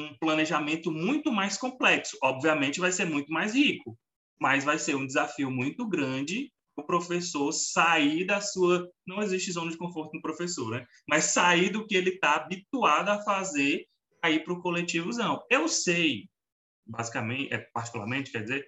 um 0.00 0.16
planejamento 0.18 0.90
muito 0.90 1.32
mais 1.32 1.56
complexo. 1.56 2.16
Obviamente, 2.22 2.80
vai 2.80 2.92
ser 2.92 3.04
muito 3.04 3.32
mais 3.32 3.54
rico, 3.54 3.98
mas 4.40 4.64
vai 4.64 4.78
ser 4.78 4.94
um 4.94 5.06
desafio 5.06 5.50
muito 5.50 5.86
grande 5.88 6.52
o 6.76 6.82
professor 6.84 7.50
sair 7.52 8.24
da 8.24 8.40
sua. 8.40 8.88
Não 9.06 9.20
existe 9.20 9.50
zona 9.50 9.70
de 9.70 9.76
conforto 9.76 10.14
no 10.14 10.22
professor, 10.22 10.70
né? 10.70 10.86
Mas 11.08 11.24
sair 11.24 11.70
do 11.70 11.84
que 11.84 11.96
ele 11.96 12.10
está 12.10 12.36
habituado 12.36 13.08
a 13.08 13.20
fazer 13.22 13.84
ir 14.24 14.44
para 14.44 14.52
o 14.52 14.60
coletivozão. 14.60 15.42
Eu 15.50 15.68
sei, 15.68 16.28
basicamente, 16.86 17.52
é, 17.52 17.58
particularmente, 17.58 18.30
quer 18.30 18.42
dizer, 18.42 18.66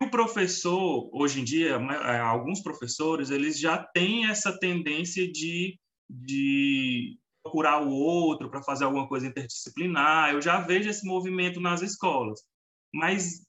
o 0.00 0.08
professor, 0.08 1.08
hoje 1.12 1.40
em 1.40 1.44
dia, 1.44 1.70
é, 1.70 2.18
alguns 2.18 2.60
professores, 2.62 3.30
eles 3.30 3.58
já 3.58 3.78
têm 3.78 4.26
essa 4.26 4.56
tendência 4.58 5.30
de, 5.30 5.78
de 6.08 7.18
procurar 7.46 7.82
o 7.82 7.90
outro 7.90 8.50
para 8.50 8.62
fazer 8.62 8.84
alguma 8.84 9.08
coisa 9.08 9.26
interdisciplinar. 9.26 10.32
Eu 10.32 10.42
já 10.42 10.60
vejo 10.60 10.90
esse 10.90 11.06
movimento 11.06 11.60
nas 11.60 11.80
escolas. 11.80 12.40
Mas 12.92 13.46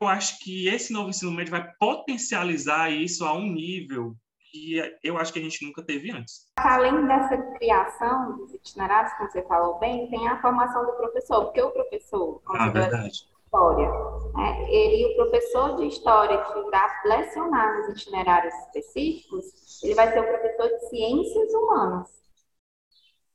eu 0.00 0.06
acho 0.06 0.38
que 0.40 0.68
esse 0.68 0.92
novo 0.92 1.10
ensino 1.10 1.32
médio 1.32 1.50
vai 1.50 1.68
potencializar 1.78 2.90
isso 2.90 3.24
a 3.24 3.32
um 3.32 3.46
nível 3.46 4.14
que 4.50 4.80
eu 5.02 5.18
acho 5.18 5.32
que 5.32 5.38
a 5.38 5.42
gente 5.42 5.64
nunca 5.64 5.82
teve 5.82 6.10
antes. 6.10 6.46
Além 6.56 7.06
dessa 7.06 7.36
criação 7.58 8.36
dos 8.36 8.54
itinerários, 8.54 9.12
como 9.14 9.30
você 9.30 9.42
falou 9.42 9.78
bem, 9.78 10.08
tem 10.08 10.26
a 10.26 10.40
formação 10.40 10.86
do 10.86 10.92
professor, 10.92 11.44
porque 11.44 11.60
o 11.60 11.70
professor, 11.70 12.40
como 12.44 12.58
ah, 12.58 12.70
verdade. 12.70 13.26
história, 13.44 13.90
né, 14.34 14.70
ele, 14.70 15.12
o 15.12 15.16
professor 15.16 15.76
de 15.76 15.88
história 15.88 16.42
que 16.44 16.58
irá 16.60 17.02
lecionar 17.04 17.76
nos 17.76 17.88
itinerários 17.90 18.54
específicos, 18.54 19.82
ele 19.82 19.94
vai 19.94 20.10
ser 20.12 20.20
o 20.20 20.26
professor 20.26 20.68
de 20.68 20.88
ciências 20.88 21.52
humanas. 21.52 22.18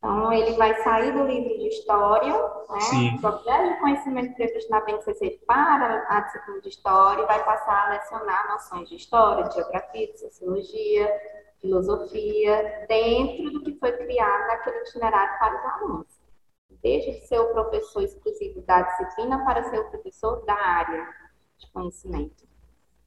Então, 0.04 0.34
ele 0.34 0.52
vai 0.58 0.76
sair 0.84 1.14
do 1.14 1.24
livro 1.24 1.58
de 1.58 1.70
história, 1.70 2.34
né? 2.34 3.18
Só 3.22 3.32
de 3.32 3.80
conhecimento 3.80 4.36
previsto 4.36 4.70
na 4.70 4.82
BNCC 4.82 5.40
para 5.48 6.06
a 6.10 6.20
disciplina 6.20 6.60
de 6.60 6.68
história 6.68 7.24
e 7.24 7.26
vai 7.26 7.42
passar 7.46 7.86
a 7.86 7.90
lecionar 7.92 8.52
noções 8.52 8.90
de 8.90 8.98
história, 8.98 9.46
de 9.46 9.56
geografia, 9.56 10.12
de 10.12 10.20
sociologia, 10.20 11.10
filosofia, 11.62 12.86
dentro 12.90 13.50
do 13.52 13.64
que 13.64 13.80
foi 13.80 13.94
criado 13.94 14.48
naquele 14.48 14.80
itinerário 14.80 15.40
para 15.40 15.56
os 15.56 15.82
alunos. 15.82 16.22
Deixa 16.82 17.10
de 17.10 17.26
ser 17.26 17.40
o 17.40 17.54
professor 17.54 18.04
exclusivo 18.04 18.62
da 18.64 18.82
disciplina 18.82 19.46
para 19.46 19.64
ser 19.70 19.80
o 19.80 19.90
professor 19.90 20.44
da 20.44 20.54
área 20.54 21.08
de 21.58 21.72
conhecimento. 21.72 22.44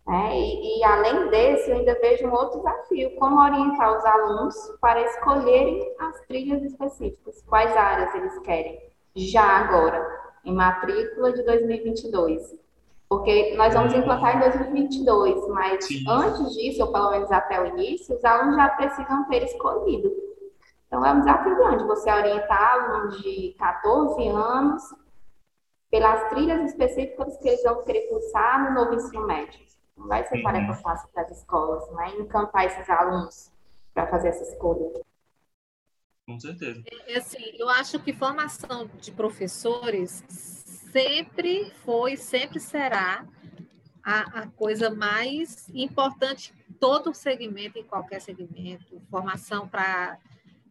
É, 0.09 0.39
e, 0.39 0.79
e, 0.79 0.85
além 0.85 1.29
desse, 1.31 1.69
eu 1.69 1.79
ainda 1.79 1.99
vejo 2.01 2.29
um 2.29 2.33
outro 2.33 2.59
desafio: 2.59 3.17
como 3.17 3.41
orientar 3.41 3.97
os 3.97 4.05
alunos 4.05 4.55
para 4.81 5.03
escolherem 5.03 5.95
as 5.99 6.21
trilhas 6.27 6.63
específicas, 6.63 7.43
quais 7.43 7.77
áreas 7.77 8.15
eles 8.15 8.39
querem, 8.41 8.81
já 9.17 9.43
agora, 9.43 10.07
em 10.45 10.55
matrícula 10.55 11.33
de 11.33 11.43
2022. 11.43 12.55
Porque 13.09 13.55
nós 13.57 13.73
vamos 13.75 13.95
implantar 13.95 14.37
em 14.37 14.41
2022, 14.41 15.49
mas 15.49 15.85
Sim. 15.85 16.05
antes 16.09 16.53
disso, 16.55 16.85
ou 16.85 16.93
pelo 16.93 17.11
menos 17.11 17.31
até 17.31 17.61
o 17.61 17.67
início, 17.67 18.17
os 18.17 18.25
alunos 18.25 18.57
já 18.57 18.69
precisam 18.71 19.29
ter 19.29 19.45
escolhido. 19.45 20.11
Então, 20.87 21.05
é 21.05 21.13
um 21.13 21.21
desafio 21.21 21.57
grande 21.57 21.85
você 21.85 22.13
orientar 22.13 22.75
alunos 22.75 23.21
de 23.23 23.55
14 23.59 24.29
anos 24.29 24.83
pelas 25.91 26.29
trilhas 26.31 26.71
específicas 26.71 27.37
que 27.39 27.49
eles 27.49 27.63
vão 27.63 27.83
querer 27.85 28.09
cursar 28.09 28.65
no 28.65 28.81
novo 28.81 28.95
ensino 28.95 29.27
médio. 29.27 29.67
Não 29.97 30.09
vai 30.09 30.27
ser 30.27 30.43
tarefa 30.43 30.73
uhum. 30.73 30.79
fácil 30.79 31.09
para 31.09 31.23
as 31.23 31.31
escolas, 31.31 31.91
não 31.91 32.03
é 32.03 32.11
encampar 32.17 32.65
esses 32.65 32.89
alunos 32.89 33.51
para 33.95 34.07
fazer 34.09 34.29
essa 34.29 34.43
escolha. 34.43 34.93
Com 36.27 36.39
certeza. 36.39 36.83
É, 37.07 37.19
assim, 37.19 37.53
eu 37.57 37.69
acho 37.69 37.99
que 38.01 38.13
formação 38.13 38.91
de 39.01 39.13
professores 39.13 40.25
sempre 40.91 41.71
foi, 41.85 42.17
sempre 42.17 42.59
será 42.59 43.25
a, 44.03 44.43
a 44.43 44.47
coisa 44.49 44.91
mais 44.91 45.69
importante 45.75 46.53
em 46.69 46.73
todo 46.75 47.15
segmento, 47.15 47.79
em 47.79 47.85
qualquer 47.85 48.21
segmento. 48.21 49.01
Formação 49.11 49.69
para. 49.69 50.19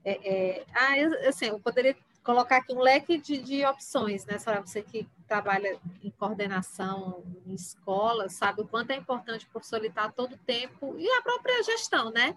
É, 0.03 0.59
é, 0.59 0.65
ah, 0.73 0.97
eu, 0.97 1.27
assim, 1.27 1.45
eu 1.45 1.59
poderia 1.59 1.95
colocar 2.25 2.57
aqui 2.57 2.73
um 2.73 2.81
leque 2.81 3.19
de, 3.19 3.37
de 3.37 3.63
opções, 3.63 4.25
né, 4.25 4.39
Sora? 4.39 4.59
Você 4.59 4.81
que 4.81 5.07
trabalha 5.27 5.79
em 6.03 6.09
coordenação 6.09 7.23
em 7.45 7.53
escola, 7.53 8.27
sabe 8.27 8.61
o 8.61 8.67
quanto 8.67 8.91
é 8.91 8.95
importante 8.95 9.45
professor 9.45 9.85
estar 9.85 10.11
todo 10.11 10.33
o 10.33 10.37
tempo, 10.39 10.95
e 10.97 11.07
a 11.07 11.21
própria 11.21 11.63
gestão, 11.63 12.11
né? 12.11 12.35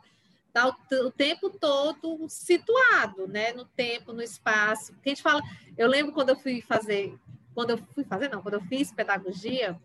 Tá 0.52 0.68
o, 0.68 1.06
o, 1.06 1.10
tempo 1.10 1.50
todo 1.50 2.28
situado, 2.28 3.26
né? 3.26 3.52
No 3.52 3.64
tempo, 3.64 4.12
no 4.12 4.22
espaço. 4.22 4.92
Porque 4.92 5.08
a 5.08 5.14
gente 5.14 5.22
fala, 5.22 5.42
eu 5.76 5.88
lembro 5.88 6.12
quando 6.12 6.30
eu 6.30 6.36
fui 6.36 6.60
fazer, 6.60 7.18
quando 7.54 7.70
eu 7.70 7.78
fui 7.94 8.04
fazer, 8.04 8.28
não, 8.28 8.42
quando 8.42 8.54
eu 8.54 8.62
fiz 8.62 8.92
pedagogia, 8.92 9.78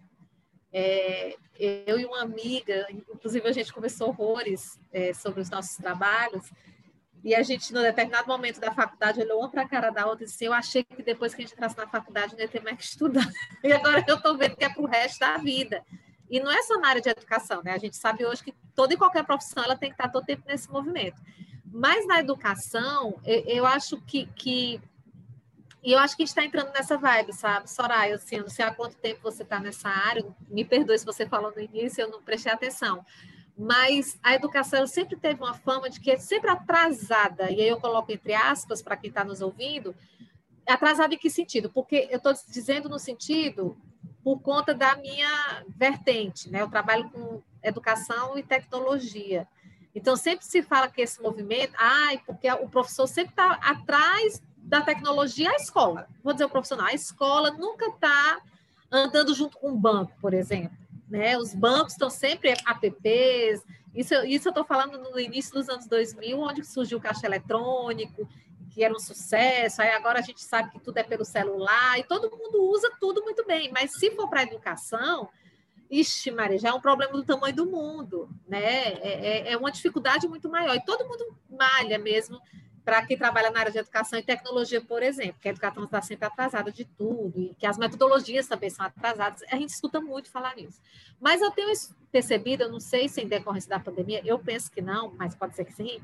é, 0.72 1.38
eu 1.58 2.00
e 2.00 2.06
uma 2.06 2.22
amiga, 2.22 2.88
inclusive 2.92 3.48
a 3.48 3.52
gente 3.54 3.72
conversou 3.72 4.10
horrores 4.10 4.80
é, 4.92 5.13
sobre 5.13 5.39
os 5.39 5.50
nossos 5.50 5.78
trabalhos, 5.78 6.52
e 7.23 7.33
a 7.33 7.41
gente, 7.41 7.71
no 7.73 7.81
determinado 7.81 8.27
momento 8.27 8.59
da 8.59 8.73
faculdade, 8.73 9.21
olhou 9.21 9.39
uma 9.39 9.49
para 9.49 9.62
a 9.62 9.67
cara 9.67 9.89
da 9.89 10.05
outra 10.05 10.25
e 10.25 10.27
disse: 10.27 10.43
Eu 10.43 10.51
achei 10.51 10.83
que 10.83 11.01
depois 11.01 11.33
que 11.33 11.41
a 11.41 11.45
gente 11.45 11.53
entrasse 11.53 11.77
na 11.77 11.88
faculdade, 11.88 12.33
não 12.33 12.41
ia 12.41 12.49
ter 12.49 12.62
mais 12.62 12.77
que 12.77 12.83
estudar. 12.83 13.25
E 13.63 13.71
agora 13.71 14.03
eu 14.05 14.15
estou 14.15 14.38
vendo 14.38 14.57
que 14.57 14.65
é 14.65 14.69
para 14.69 14.81
o 14.81 14.86
resto 14.86 15.19
da 15.19 15.38
vida. 15.38 15.86
E 16.29 16.39
não 16.41 16.51
é 16.51 16.62
só 16.63 16.77
na 16.79 16.89
área 16.89 17.01
de 17.01 17.07
educação, 17.09 17.62
né? 17.63 17.71
A 17.71 17.77
gente 17.77 17.95
sabe 17.95 18.25
hoje 18.25 18.43
que 18.43 18.53
toda 18.75 18.93
e 18.93 18.97
qualquer 18.97 19.23
profissão 19.23 19.63
ela 19.63 19.77
tem 19.77 19.89
que 19.89 19.93
estar 19.93 20.09
todo 20.09 20.25
tempo 20.25 20.43
nesse 20.45 20.69
movimento. 20.69 21.21
Mas 21.65 22.05
na 22.05 22.19
educação, 22.19 23.17
eu, 23.23 23.65
acho 23.65 24.01
que, 24.01 24.25
que. 24.36 24.81
E 25.81 25.93
eu 25.93 25.99
acho 25.99 26.17
que 26.17 26.23
a 26.23 26.25
gente 26.25 26.38
está 26.38 26.43
entrando 26.43 26.73
nessa 26.73 26.97
vibe, 26.97 27.31
sabe? 27.31 27.69
Soraya, 27.69 28.15
assim, 28.15 28.36
eu 28.36 28.43
não 28.43 28.49
sei 28.49 28.65
há 28.65 28.73
quanto 28.73 28.97
tempo 28.97 29.21
você 29.23 29.43
está 29.43 29.59
nessa 29.59 29.88
área, 29.88 30.25
me 30.49 30.65
perdoe 30.65 30.99
se 30.99 31.05
você 31.05 31.25
falou 31.25 31.53
no 31.55 31.62
início, 31.62 32.01
eu 32.01 32.09
não 32.09 32.21
prestei 32.21 32.51
atenção 32.51 33.05
mas 33.58 34.18
a 34.24 34.34
educação 34.34 34.86
sempre 34.88 35.16
teve 35.16 35.42
uma 35.42 35.54
fama 35.54 35.89
de 35.89 36.00
que 36.00 36.12
é 36.12 36.18
sempre 36.18 36.50
atrasada, 36.50 37.52
e 37.52 37.62
aí 37.62 37.68
eu 37.68 37.80
coloco 37.80 38.12
entre 38.12 38.34
aspas 38.34 38.82
para 38.82 38.98
quem 38.98 39.10
está 39.10 39.24
nos 39.24 39.42
ouvindo, 39.42 39.96
atrasada 40.68 41.13
em 41.13 41.18
que 41.18 41.30
sentido? 41.30 41.70
Porque 41.70 42.08
eu 42.10 42.18
estou 42.18 42.34
dizendo 42.50 42.89
no 42.89 42.98
sentido 42.98 43.78
por 44.24 44.39
conta 44.39 44.74
da 44.74 44.96
minha 44.96 45.63
vertente, 45.68 46.50
né? 46.50 46.62
Eu 46.62 46.70
trabalho 46.70 47.10
com 47.10 47.42
educação 47.62 48.38
e 48.38 48.44
tecnologia. 48.44 49.48
Então, 49.94 50.16
sempre 50.16 50.46
se 50.46 50.63
fala 50.63 50.88
que 50.88 51.02
esse 51.02 51.22
movimento, 51.22 51.74
ai, 51.78 52.20
porque 52.26 52.52
o 52.52 52.68
professor 52.68 53.06
sempre 53.08 53.32
está 53.32 53.52
atrás 53.62 54.42
da 54.58 54.82
tecnologia, 54.82 55.52
a 55.52 55.56
escola. 55.56 56.08
Vou 56.24 56.34
dizer 56.34 56.46
o 56.46 56.50
profissional, 56.50 56.88
a 56.88 56.94
escola 56.94 57.52
nunca 57.52 57.88
está 57.88 58.42
andando 58.92 59.34
junto 59.34 59.58
com 59.58 59.72
o 59.72 59.78
banco, 59.78 60.13
por 60.20 60.34
exemplo. 60.34 60.78
Né? 61.13 61.38
Os 61.38 61.54
bancos 61.54 61.93
estão 61.93 62.10
sempre 62.10 62.49
apps. 62.49 63.63
Isso, 63.93 64.15
isso 64.26 64.47
eu 64.47 64.49
estou 64.49 64.63
falando 64.63 64.97
no 64.97 65.19
início 65.19 65.54
dos 65.54 65.69
anos 65.69 65.86
2000, 65.86 66.39
onde 66.39 66.65
surgiu 66.65 66.97
o 66.97 67.02
caixa 67.02 67.28
eletrônico, 67.28 68.28
que 68.71 68.84
era 68.84 68.91
um 68.91 68.99
sucesso. 68.99 69.84
Aí 69.84 69.91
agora 69.91 70.17
a 70.17 70.23
gente 70.23 70.41
sabe 70.41 70.71
que 70.71 70.80
tudo 70.80 70.97
é 70.97 71.04
pelo 71.04 71.23
celular 71.23 71.99
e 71.99 72.04
todo 72.04 72.36
mundo 72.36 72.63
usa 72.63 72.91
tudo 72.99 73.21
muito 73.21 73.45
bem. 73.45 73.71
Mas 73.71 73.91
se 73.93 74.10
for 74.15 74.28
para 74.28 74.39
a 74.39 74.43
educação, 74.43 75.30
Ixi, 75.91 76.32
Maria, 76.32 76.58
já 76.58 76.69
é 76.69 76.73
um 76.73 76.82
problema 76.82 77.13
do 77.13 77.23
tamanho 77.23 77.56
do 77.56 77.67
mundo, 77.67 78.28
né? 78.47 78.93
É, 78.93 79.49
é, 79.49 79.52
é 79.52 79.58
uma 79.58 79.71
dificuldade 79.71 80.28
muito 80.28 80.49
maior. 80.49 80.76
E 80.76 80.84
todo 80.84 81.08
mundo 81.08 81.38
malha 81.47 81.99
mesmo 81.99 82.41
para 82.84 83.06
quem 83.06 83.17
trabalha 83.17 83.50
na 83.50 83.62
área 83.62 83.72
de 83.72 83.78
educação 83.78 84.19
e 84.19 84.24
tecnologia, 84.24 84.82
por 84.82 85.02
exemplo, 85.02 85.36
que 85.39 85.48
a 85.48 85.52
educação 85.52 85.86
está 85.86 86.02
sempre 86.02 86.26
atrasada 86.26 86.72
de 86.72 86.86
tudo, 86.86 87.39
e 87.39 87.56
que 87.56 87.65
as 87.65 87.78
metodologias 87.78 88.48
também 88.48 88.69
são 88.69 88.86
atrasadas, 88.86 89.41
a 89.50 89.56
gente 89.56 89.69
escuta 89.69 90.02
muito 90.02 90.30
falar 90.30 90.56
nisso. 90.56 90.82
Mas 91.19 91.41
eu 91.41 91.52
tenho 91.52 91.72
percebido, 92.12 92.63
eu 92.63 92.72
não 92.72 92.80
sei 92.80 93.08
se 93.08 93.22
em 93.22 93.28
decorrência 93.28 93.69
da 93.69 93.80
pandemia, 93.80 94.22
eu 94.26 94.38
penso 94.38 94.72
que 94.72 94.82
não, 94.82 95.13
mas 95.17 95.36
pode 95.36 95.56
ser 95.56 95.65
que 95.65 95.74
sim, 95.74 96.02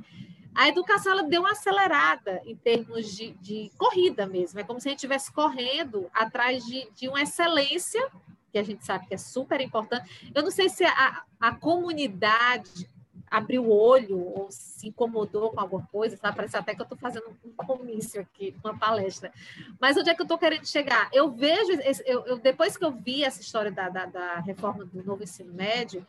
a 0.56 0.68
educação 0.68 1.12
ela 1.12 1.24
deu 1.24 1.42
uma 1.42 1.52
acelerada 1.52 2.42
em 2.46 2.56
termos 2.56 3.16
de, 3.16 3.32
de 3.34 3.72
corrida 3.78 4.26
mesmo, 4.26 4.60
é 4.60 4.64
como 4.64 4.80
se 4.80 4.88
a 4.88 4.92
gente 4.92 5.00
estivesse 5.00 5.32
correndo 5.32 6.10
atrás 6.14 6.66
de, 6.66 6.90
de 6.96 7.08
uma 7.08 7.22
excelência, 7.22 8.10
que 8.52 8.58
a 8.58 8.64
gente 8.64 8.84
sabe 8.84 9.06
que 9.06 9.14
é 9.14 9.18
super 9.18 9.62
importante. 9.62 10.32
Eu 10.34 10.42
não 10.42 10.50
sei 10.50 10.70
se 10.70 10.84
a, 10.84 11.24
a 11.40 11.54
comunidade 11.54 12.90
abriu 13.30 13.66
o 13.66 13.72
olho 13.72 14.20
ou 14.20 14.48
se 14.50 14.88
incomodou 14.88 15.52
com 15.52 15.60
alguma 15.60 15.88
coisa, 15.92 16.18
sabe? 16.18 16.36
Parece 16.36 16.58
até 16.58 16.74
que 16.74 16.82
eu 16.82 16.84
estou 16.84 16.98
fazendo 16.98 17.26
um 17.44 17.66
comício 17.66 18.22
aqui, 18.22 18.56
uma 18.64 18.78
palestra. 18.78 19.32
Mas 19.80 19.98
onde 19.98 20.10
é 20.10 20.16
que 20.16 20.22
eu 20.22 20.26
estou 20.26 20.38
querendo 20.38 20.66
chegar? 20.66 21.10
Eu 21.14 21.32
vejo, 21.32 21.72
eu, 22.06 22.26
eu, 22.26 22.38
depois 22.38 22.78
que 22.78 22.84
eu 22.84 22.92
vi 22.92 23.24
essa 23.24 23.42
história 23.42 23.72
da, 23.72 23.90
da, 23.90 24.06
da 24.06 24.40
reforma 24.40 24.86
do 24.86 25.04
novo 25.04 25.24
ensino 25.24 25.54
médio, 25.54 26.06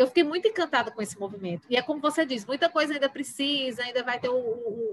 eu 0.00 0.06
fiquei 0.06 0.24
muito 0.24 0.48
encantada 0.48 0.90
com 0.90 1.02
esse 1.02 1.20
movimento. 1.20 1.66
E 1.68 1.76
é 1.76 1.82
como 1.82 2.00
você 2.00 2.24
diz, 2.24 2.46
muita 2.46 2.70
coisa 2.70 2.94
ainda 2.94 3.08
precisa, 3.08 3.82
ainda 3.82 4.02
vai 4.02 4.18
ter 4.18 4.30
o, 4.30 4.34
o, 4.34 4.89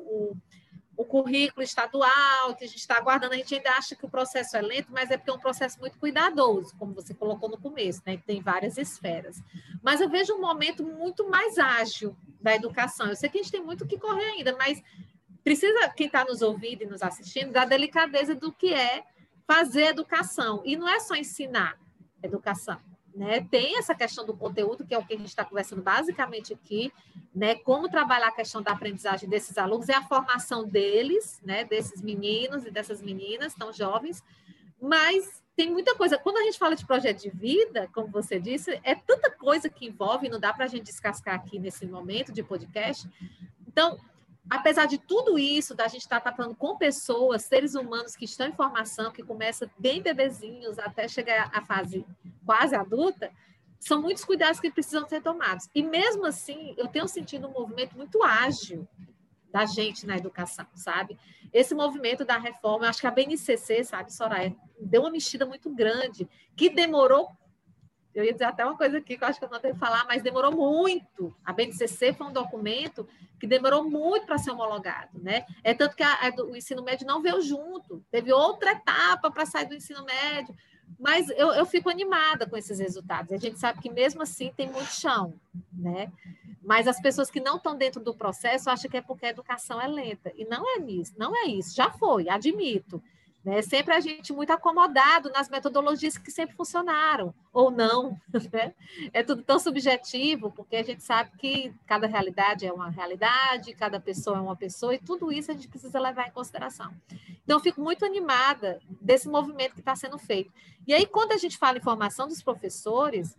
o 0.97 1.05
currículo 1.05 1.63
estadual, 1.63 2.55
que 2.55 2.65
a 2.65 2.67
gente 2.67 2.79
está 2.79 2.97
aguardando, 2.97 3.35
a 3.35 3.37
gente 3.37 3.53
ainda 3.53 3.69
acha 3.69 3.95
que 3.95 4.03
o 4.03 4.09
processo 4.09 4.57
é 4.57 4.61
lento, 4.61 4.91
mas 4.91 5.11
é 5.11 5.17
porque 5.17 5.29
é 5.29 5.33
um 5.33 5.39
processo 5.39 5.79
muito 5.79 5.99
cuidadoso, 5.99 6.75
como 6.75 6.91
você 6.91 7.13
colocou 7.13 7.47
no 7.47 7.57
começo, 7.57 8.01
né? 8.03 8.17
Tem 8.25 8.41
várias 8.41 8.79
esferas. 8.79 9.39
Mas 9.83 10.01
eu 10.01 10.09
vejo 10.09 10.33
um 10.33 10.41
momento 10.41 10.83
muito 10.83 11.29
mais 11.29 11.59
ágil 11.59 12.17
da 12.41 12.55
educação. 12.55 13.07
Eu 13.07 13.15
sei 13.15 13.29
que 13.29 13.37
a 13.37 13.43
gente 13.43 13.51
tem 13.51 13.61
muito 13.61 13.85
que 13.85 13.99
correr 13.99 14.25
ainda, 14.25 14.57
mas 14.57 14.81
precisa, 15.43 15.87
quem 15.89 16.07
está 16.07 16.25
nos 16.25 16.41
ouvindo 16.41 16.81
e 16.81 16.87
nos 16.87 17.03
assistindo, 17.03 17.51
da 17.51 17.63
delicadeza 17.63 18.33
do 18.33 18.51
que 18.51 18.73
é 18.73 19.03
fazer 19.45 19.85
educação. 19.89 20.63
E 20.65 20.75
não 20.75 20.89
é 20.89 20.99
só 20.99 21.15
ensinar 21.15 21.79
educação. 22.23 22.81
Né? 23.17 23.41
Tem 23.49 23.79
essa 23.79 23.95
questão 23.95 24.23
do 24.27 24.37
conteúdo, 24.37 24.85
que 24.85 24.93
é 24.93 24.97
o 24.97 25.03
que 25.03 25.15
a 25.15 25.17
gente 25.17 25.29
está 25.29 25.43
conversando 25.43 25.81
basicamente 25.81 26.53
aqui, 26.53 26.93
né? 27.33 27.55
Como 27.55 27.89
trabalhar 27.89 28.27
a 28.27 28.31
questão 28.31 28.61
da 28.61 28.73
aprendizagem 28.73 29.27
desses 29.27 29.57
alunos 29.57 29.87
e 29.87 29.91
a 29.91 30.03
formação 30.03 30.67
deles, 30.67 31.41
né? 31.43 31.65
Desses 31.65 31.99
meninos 31.99 32.63
e 32.63 32.69
dessas 32.69 33.01
meninas 33.01 33.55
tão 33.55 33.73
jovens, 33.73 34.23
mas 34.79 35.43
tem 35.55 35.71
muita 35.71 35.95
coisa. 35.95 36.19
Quando 36.19 36.37
a 36.37 36.43
gente 36.43 36.59
fala 36.59 36.75
de 36.75 36.85
projeto 36.85 37.19
de 37.19 37.31
vida, 37.31 37.89
como 37.91 38.07
você 38.09 38.39
disse, 38.39 38.79
é 38.83 38.93
tanta 38.93 39.31
coisa 39.31 39.67
que 39.67 39.87
envolve, 39.87 40.29
não 40.29 40.39
dá 40.39 40.53
para 40.53 40.65
a 40.65 40.67
gente 40.67 40.83
descascar 40.83 41.33
aqui 41.33 41.57
nesse 41.57 41.87
momento 41.87 42.31
de 42.31 42.43
podcast. 42.43 43.09
Então, 43.67 43.97
apesar 44.49 44.85
de 44.85 44.97
tudo 44.97 45.37
isso, 45.37 45.75
da 45.75 45.87
gente 45.87 46.01
estar 46.01 46.19
tá 46.19 46.31
tratando 46.31 46.55
com 46.55 46.77
pessoas, 46.77 47.43
seres 47.43 47.75
humanos 47.75 48.15
que 48.15 48.25
estão 48.25 48.47
em 48.47 48.53
formação, 48.53 49.11
que 49.11 49.23
começam 49.23 49.69
bem 49.77 50.01
bebezinhos 50.01 50.79
até 50.79 51.07
chegar 51.07 51.49
à 51.53 51.61
fase 51.61 52.05
quase 52.45 52.75
adulta, 52.75 53.31
são 53.79 54.01
muitos 54.01 54.25
cuidados 54.25 54.59
que 54.59 54.71
precisam 54.71 55.07
ser 55.07 55.21
tomados. 55.21 55.69
E 55.73 55.83
mesmo 55.83 56.25
assim, 56.25 56.73
eu 56.77 56.87
tenho 56.87 57.07
sentido 57.07 57.47
um 57.47 57.51
movimento 57.51 57.95
muito 57.95 58.23
ágil 58.23 58.87
da 59.51 59.65
gente 59.65 60.05
na 60.05 60.17
educação, 60.17 60.65
sabe? 60.75 61.17
Esse 61.53 61.73
movimento 61.73 62.25
da 62.25 62.37
reforma, 62.37 62.85
eu 62.85 62.89
acho 62.89 63.01
que 63.01 63.07
a 63.07 63.11
BNCC, 63.11 63.83
sabe, 63.83 64.13
Soraya, 64.13 64.55
deu 64.79 65.01
uma 65.01 65.11
mexida 65.11 65.45
muito 65.45 65.69
grande, 65.69 66.27
que 66.55 66.69
demorou 66.69 67.29
eu 68.19 68.23
ia 68.23 68.33
dizer 68.33 68.45
até 68.45 68.65
uma 68.65 68.77
coisa 68.77 68.97
aqui 68.97 69.17
que 69.17 69.23
eu 69.23 69.27
acho 69.27 69.39
que 69.39 69.45
eu 69.45 69.49
não 69.49 69.59
tenho 69.59 69.73
que 69.73 69.79
falar, 69.79 70.05
mas 70.05 70.23
demorou 70.23 70.51
muito. 70.51 71.35
A 71.45 71.53
BNCC 71.53 72.13
foi 72.13 72.27
um 72.27 72.33
documento 72.33 73.07
que 73.39 73.45
demorou 73.45 73.87
muito 73.87 74.25
para 74.25 74.37
ser 74.37 74.51
homologado, 74.51 75.19
né? 75.21 75.45
É 75.63 75.73
tanto 75.73 75.95
que 75.95 76.03
a, 76.03 76.13
a, 76.13 76.43
o 76.43 76.55
ensino 76.55 76.83
médio 76.83 77.05
não 77.05 77.21
veio 77.21 77.41
junto, 77.41 78.03
teve 78.09 78.33
outra 78.33 78.71
etapa 78.71 79.29
para 79.29 79.45
sair 79.45 79.67
do 79.67 79.75
ensino 79.75 80.03
médio. 80.03 80.55
Mas 80.99 81.29
eu, 81.31 81.49
eu 81.53 81.65
fico 81.65 81.89
animada 81.89 82.47
com 82.47 82.55
esses 82.55 82.79
resultados. 82.79 83.31
A 83.33 83.37
gente 83.37 83.59
sabe 83.59 83.81
que 83.81 83.89
mesmo 83.89 84.21
assim 84.21 84.51
tem 84.55 84.67
muito 84.71 84.91
chão, 84.91 85.33
né? 85.71 86.11
Mas 86.63 86.87
as 86.87 86.99
pessoas 86.99 87.29
que 87.29 87.39
não 87.39 87.57
estão 87.57 87.77
dentro 87.77 88.01
do 88.01 88.15
processo 88.15 88.69
acham 88.69 88.89
que 88.89 88.97
é 88.97 89.01
porque 89.01 89.25
a 89.25 89.29
educação 89.29 89.79
é 89.79 89.87
lenta. 89.87 90.31
E 90.35 90.45
não 90.45 90.63
é 90.65 90.79
isso, 90.79 91.13
não 91.17 91.35
é 91.35 91.45
isso. 91.45 91.75
Já 91.75 91.91
foi, 91.91 92.29
admito. 92.29 93.01
Né? 93.47 93.61
Sempre 93.61 93.93
a 93.93 94.01
gente 94.01 94.33
muito 94.33 94.51
acomodado 94.51 95.29
nas 95.29 95.47
metodologias 95.47 96.17
que 96.17 96.29
sempre 96.29 96.53
funcionaram, 96.53 97.33
ou 97.53 97.71
não. 97.71 98.19
Né? 98.51 98.73
É 99.13 99.23
tudo 99.23 99.41
tão 99.41 99.57
subjetivo, 99.57 100.51
porque 100.51 100.75
a 100.75 100.83
gente 100.83 101.01
sabe 101.01 101.31
que 101.37 101.73
cada 101.85 102.07
realidade 102.07 102.65
é 102.65 102.73
uma 102.73 102.89
realidade, 102.89 103.73
cada 103.73 104.01
pessoa 104.01 104.37
é 104.37 104.41
uma 104.41 104.55
pessoa, 104.55 104.95
e 104.95 104.99
tudo 104.99 105.31
isso 105.31 105.49
a 105.49 105.53
gente 105.53 105.69
precisa 105.69 105.97
levar 105.97 106.27
em 106.27 106.31
consideração. 106.31 106.93
Então, 107.43 107.59
fico 107.59 107.79
muito 107.79 108.03
animada 108.03 108.81
desse 108.99 109.29
movimento 109.29 109.73
que 109.75 109.79
está 109.79 109.95
sendo 109.95 110.17
feito. 110.17 110.51
E 110.85 110.93
aí, 110.93 111.05
quando 111.05 111.31
a 111.31 111.37
gente 111.37 111.57
fala 111.57 111.77
em 111.77 111.81
formação 111.81 112.27
dos 112.27 112.41
professores, 112.41 113.33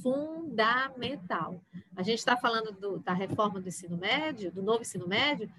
fundamental. 0.00 1.60
A 1.96 2.02
gente 2.02 2.18
está 2.18 2.36
falando 2.36 2.72
do, 2.72 2.98
da 2.98 3.12
reforma 3.12 3.60
do 3.60 3.68
ensino 3.68 3.96
médio, 3.96 4.50
do 4.50 4.62
novo 4.62 4.82
ensino 4.82 5.06
médio, 5.06 5.50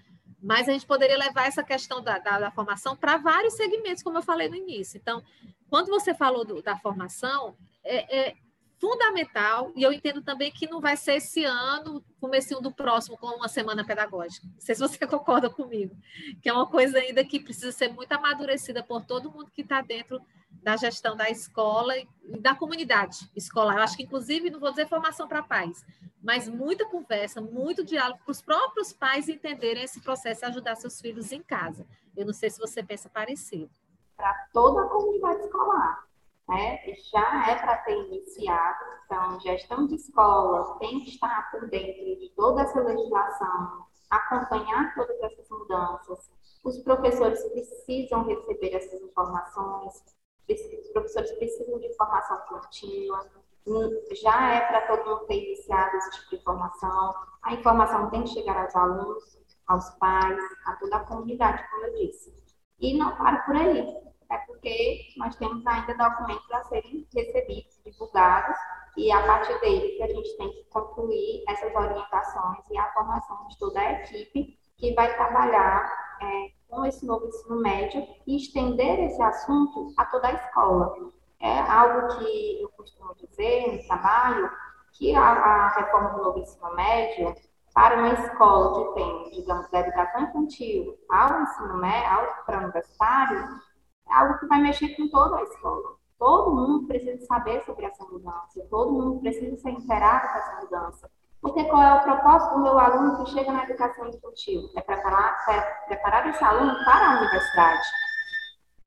mas 0.44 0.68
a 0.68 0.74
gente 0.74 0.86
poderia 0.86 1.18
levar 1.18 1.48
essa 1.48 1.64
questão 1.64 2.02
da, 2.02 2.20
da, 2.20 2.38
da 2.38 2.52
formação 2.52 2.98
para 2.98 3.16
vários 3.16 3.54
segmentos, 3.54 4.04
como 4.04 4.18
eu 4.18 4.22
falei 4.22 4.50
no 4.50 4.58
início. 4.58 4.98
Então, 4.98 5.24
quando 5.70 5.88
você 5.88 6.14
falou 6.14 6.44
do, 6.44 6.62
da 6.62 6.78
formação, 6.78 7.56
é, 7.82 8.30
é, 8.30 8.36
fundamental, 8.84 9.72
e 9.78 9.82
eu 9.82 9.94
entendo 9.94 10.22
também 10.22 10.52
que 10.52 10.68
não 10.68 10.82
vai 10.82 10.98
ser 10.98 11.14
esse 11.14 11.46
ano, 11.46 12.04
comecinho 12.20 12.60
do 12.60 12.70
próximo, 12.70 13.18
com 13.18 13.28
uma 13.28 13.48
semana 13.48 13.86
pedagógica. 13.86 14.46
Não 14.46 14.60
sei 14.60 14.76
se 14.76 14.82
você 14.82 14.98
concorda 15.08 15.50
comigo, 15.50 15.96
que 16.42 16.50
é 16.50 16.54
uma 16.54 16.68
coisa 16.68 16.98
ainda 16.98 17.24
que 17.24 17.40
precisa 17.40 17.72
ser 17.72 17.94
muito 17.94 18.12
amadurecida 18.12 18.84
por 18.84 19.06
todo 19.06 19.32
mundo 19.32 19.50
que 19.52 19.62
está 19.62 19.82
dentro 19.82 20.20
da 20.52 20.76
gestão 20.76 21.16
da 21.16 21.30
escola 21.30 21.98
e 21.98 22.08
da 22.42 22.54
comunidade 22.54 23.32
escolar. 23.34 23.78
Eu 23.78 23.84
acho 23.84 23.96
que, 23.96 24.04
inclusive, 24.04 24.50
não 24.50 24.60
vou 24.60 24.72
dizer 24.72 24.90
formação 24.90 25.30
para 25.30 25.42
pais, 25.42 25.86
mas 26.22 26.50
muita 26.50 26.86
conversa, 26.86 27.40
muito 27.40 27.86
diálogo 27.86 28.20
para 28.26 28.32
os 28.34 28.42
próprios 28.42 28.92
pais 28.92 29.30
entenderem 29.30 29.84
esse 29.84 30.02
processo 30.02 30.44
e 30.44 30.48
ajudar 30.48 30.76
seus 30.76 31.00
filhos 31.00 31.32
em 31.32 31.42
casa. 31.42 31.88
Eu 32.18 32.26
não 32.26 32.34
sei 32.34 32.50
se 32.50 32.60
você 32.60 32.84
pensa 32.84 33.08
parecido. 33.08 33.72
Para 34.18 34.34
toda 34.52 34.84
a 34.84 34.90
comunidade 34.90 35.40
escolar, 35.40 36.06
né? 36.48 36.80
Já 37.12 37.52
é 37.52 37.56
para 37.56 37.78
ter 37.78 37.98
iniciado, 38.08 38.86
então, 39.06 39.40
gestão 39.40 39.88
de 39.88 39.96
escola 39.96 40.78
tem 40.80 41.02
que 41.02 41.12
estar 41.12 41.52
por 41.52 41.70
dentro 41.70 42.04
de 42.20 42.32
toda 42.36 42.62
essa 42.62 42.82
legislação, 42.82 43.86
acompanhar 44.10 44.94
todas 44.96 45.20
essas 45.22 45.50
mudanças. 45.50 46.32
Os 46.64 46.80
professores 46.80 47.44
precisam 47.52 48.24
receber 48.26 48.74
essas 48.74 49.02
informações, 49.02 50.04
os 50.50 50.92
professores 50.92 51.32
precisam 51.34 51.80
de 51.80 51.94
formação 51.96 52.38
contínua, 52.48 53.30
já 54.12 54.56
é 54.56 54.62
para 54.62 54.88
todo 54.88 55.10
mundo 55.10 55.26
ter 55.26 55.44
iniciado 55.44 55.96
esse 55.98 56.12
tipo 56.12 56.38
de 56.38 56.44
formação. 56.44 57.14
A 57.44 57.54
informação 57.54 58.10
tem 58.10 58.24
que 58.24 58.30
chegar 58.30 58.62
aos 58.62 58.76
alunos, 58.76 59.38
aos 59.68 59.90
pais, 59.92 60.40
a 60.66 60.76
toda 60.76 60.98
a 60.98 61.06
comunidade, 61.06 61.64
como 61.70 61.86
eu 61.86 61.94
disse. 61.96 62.34
E 62.80 62.98
não 62.98 63.16
para 63.16 63.42
por 63.44 63.56
aí, 63.56 63.96
é 64.30 64.38
porque 64.40 65.00
nós 65.18 65.36
temos 65.36 65.66
ainda 65.66 65.94
documentos 65.96 66.52
a 66.52 66.64
serem 66.66 67.08
recebidos, 67.14 67.80
divulgados, 67.86 68.58
e 68.96 69.12
a 69.12 69.26
partir 69.26 69.60
dele 69.60 69.96
que 69.98 70.04
a 70.04 70.08
gente 70.08 70.38
tem 70.38 70.50
que 70.52 70.64
concluir 70.66 71.44
essas 71.50 71.74
orientações 71.74 72.60
e 72.70 72.78
a 72.78 72.92
formação 72.94 73.48
de 73.48 73.58
toda 73.58 73.80
a 73.80 73.92
equipe 73.94 74.58
que 74.78 74.94
vai 74.94 75.16
trabalhar 75.16 75.92
é, 76.22 76.52
com 76.70 76.86
esse 76.86 77.06
novo 77.06 77.28
ensino 77.28 77.60
médio 77.60 78.06
e 78.28 78.38
estender 78.38 79.00
esse 79.00 79.22
assunto 79.22 79.94
a 79.98 80.06
toda 80.06 80.28
a 80.28 80.34
escola. 80.34 80.94
É 81.40 81.60
algo 81.60 82.18
que 82.18 82.62
eu 82.62 82.70
costumo 82.70 83.14
dizer 83.16 83.74
no 83.74 83.88
trabalho, 83.88 84.50
que 84.94 85.16
a, 85.16 85.22
a 85.22 85.68
reforma 85.76 86.10
do 86.10 86.24
novo 86.24 86.40
ensino 86.40 86.74
médio, 86.76 87.36
para 87.74 87.98
uma 87.98 88.14
escola 88.14 88.94
que 88.94 88.94
tem, 88.94 89.32
digamos, 89.32 89.70
da 89.72 89.80
educação 89.80 90.22
infantil 90.22 90.98
ao 91.10 91.42
ensino 91.42 91.78
médio, 91.78 92.10
ao 92.10 92.46
para 92.46 92.60
universitário, 92.60 93.50
algo 94.14 94.40
que 94.40 94.48
vai 94.48 94.62
mexer 94.62 94.96
com 94.96 95.10
toda 95.10 95.38
a 95.38 95.44
escola. 95.44 95.96
Todo 96.18 96.56
mundo 96.56 96.88
precisa 96.88 97.26
saber 97.26 97.64
sobre 97.66 97.86
essa 97.86 98.04
mudança, 98.06 98.66
todo 98.70 98.94
mundo 98.94 99.20
precisa 99.20 99.58
ser 99.58 99.72
inteirado 99.72 100.28
com 100.30 100.38
essa 100.38 100.62
mudança. 100.62 101.12
Porque 101.42 101.66
qual 101.66 101.82
é 101.82 101.94
o 101.96 102.04
propósito 102.04 102.54
do 102.54 102.64
meu 102.64 102.80
aluno 102.80 103.18
que 103.18 103.32
chega 103.32 103.52
na 103.52 103.66
educação 103.66 104.08
infantil? 104.08 104.70
É 104.78 104.82
preparar, 104.82 105.44
é 105.50 105.62
preparar 105.88 106.30
esse 106.30 106.42
aluno 106.42 106.74
para 106.86 107.10
a 107.10 107.18
universidade. 107.18 107.88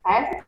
Certo? 0.07 0.47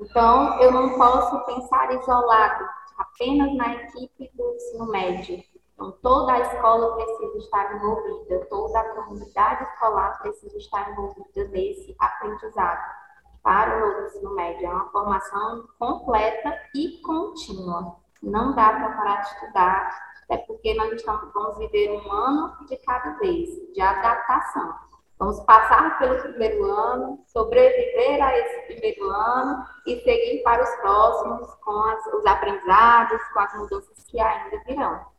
Então, 0.00 0.60
eu 0.60 0.72
não 0.72 0.98
posso 0.98 1.44
pensar 1.46 1.94
isolado, 1.94 2.68
apenas 2.98 3.54
na 3.54 3.74
equipe 3.74 4.30
do 4.34 4.54
ensino 4.54 4.86
médio. 4.88 5.44
Então, 5.74 5.92
toda 6.02 6.32
a 6.32 6.40
escola 6.40 6.96
precisa 6.96 7.38
estar 7.38 7.76
envolvida, 7.76 8.44
toda 8.46 8.80
a 8.80 8.94
comunidade 8.94 9.62
escolar 9.62 10.18
precisa 10.20 10.56
estar 10.56 10.90
envolvida 10.90 11.44
nesse 11.48 11.94
aprendizado 12.00 13.05
para 13.46 13.86
o 13.86 14.04
ensino 14.04 14.34
médio. 14.34 14.66
É 14.66 14.70
uma 14.70 14.90
formação 14.90 15.68
completa 15.78 16.60
e 16.74 17.00
contínua. 17.00 17.94
Não 18.20 18.52
dá 18.56 18.70
para 18.70 18.88
parar 18.96 19.20
de 19.20 19.28
estudar 19.28 20.06
é 20.28 20.36
porque 20.38 20.74
nós 20.74 20.92
estamos, 20.92 21.32
vamos 21.32 21.56
viver 21.56 21.92
um 21.92 22.12
ano 22.12 22.66
de 22.66 22.76
cada 22.78 23.10
vez, 23.18 23.48
de 23.72 23.80
adaptação. 23.80 24.74
Vamos 25.20 25.38
passar 25.44 25.96
pelo 26.00 26.20
primeiro 26.20 26.64
ano, 26.64 27.22
sobreviver 27.28 28.20
a 28.20 28.36
esse 28.36 28.62
primeiro 28.66 29.08
ano 29.08 29.64
e 29.86 30.00
seguir 30.02 30.42
para 30.42 30.64
os 30.64 30.70
próximos 30.80 31.54
com 31.64 31.80
as, 31.84 32.06
os 32.14 32.26
aprendizados, 32.26 33.22
com 33.32 33.38
as 33.38 33.54
mudanças 33.54 34.04
que 34.06 34.18
ainda 34.18 34.58
virão. 34.64 35.15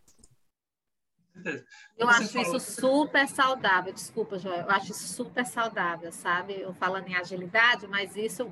Eu 1.98 2.10
acho 2.10 2.40
isso 2.40 2.60
super 2.60 3.28
saudável. 3.28 3.94
Desculpa, 3.94 4.38
Joel. 4.38 4.62
Eu 4.62 4.72
acho 4.72 4.92
isso 4.92 5.08
super 5.14 5.46
saudável, 5.46 6.12
sabe? 6.12 6.60
Eu 6.60 6.74
falando 6.74 7.08
em 7.08 7.16
agilidade, 7.16 7.88
mas 7.88 8.16
isso 8.16 8.52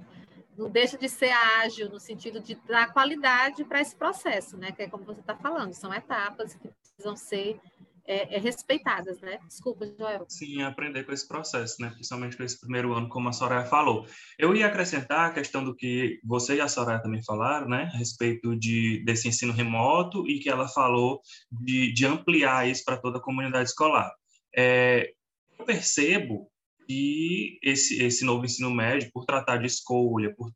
não 0.57 0.69
deixa 0.69 0.97
de 0.97 1.09
ser 1.09 1.31
ágil 1.31 1.89
no 1.89 1.99
sentido 1.99 2.39
de 2.39 2.55
dar 2.67 2.91
qualidade 2.93 3.63
para 3.65 3.81
esse 3.81 3.95
processo, 3.95 4.57
né? 4.57 4.71
Que 4.71 4.83
é 4.83 4.89
como 4.89 5.03
você 5.03 5.19
está 5.19 5.35
falando, 5.35 5.73
são 5.73 5.93
etapas 5.93 6.55
que 6.55 6.69
precisam 6.69 7.15
ser 7.15 7.59
é, 8.07 8.35
é, 8.35 8.39
respeitadas, 8.39 9.19
né? 9.21 9.39
Desculpa, 9.47 9.85
Joel. 9.97 10.25
Sim, 10.29 10.61
aprender 10.61 11.03
com 11.03 11.11
esse 11.11 11.27
processo, 11.27 11.81
né? 11.81 11.89
Principalmente 11.89 12.37
com 12.37 12.43
esse 12.43 12.59
primeiro 12.59 12.93
ano, 12.93 13.09
como 13.09 13.29
a 13.29 13.33
Soraya 13.33 13.65
falou. 13.65 14.05
Eu 14.37 14.55
ia 14.55 14.67
acrescentar 14.67 15.29
a 15.29 15.33
questão 15.33 15.63
do 15.63 15.75
que 15.75 16.19
você 16.23 16.55
e 16.55 16.61
a 16.61 16.67
Soraya 16.67 17.01
também 17.01 17.23
falaram, 17.23 17.67
né? 17.67 17.89
A 17.93 17.97
respeito 17.97 18.55
de, 18.55 19.03
desse 19.03 19.27
ensino 19.27 19.53
remoto 19.53 20.27
e 20.29 20.39
que 20.39 20.49
ela 20.49 20.67
falou 20.67 21.21
de, 21.51 21.91
de 21.93 22.05
ampliar 22.05 22.69
isso 22.69 22.83
para 22.85 22.97
toda 22.97 23.17
a 23.17 23.21
comunidade 23.21 23.69
escolar. 23.69 24.11
É, 24.55 25.11
eu 25.57 25.65
percebo 25.65 26.49
que 26.87 27.57
esse, 27.63 28.03
esse 28.03 28.23
novo 28.23 28.45
ensino 28.45 28.69
médio, 28.69 29.09
por 29.11 29.25
tratar 29.25 29.57
de 29.57 29.65
escolha, 29.65 30.33
por 30.35 30.51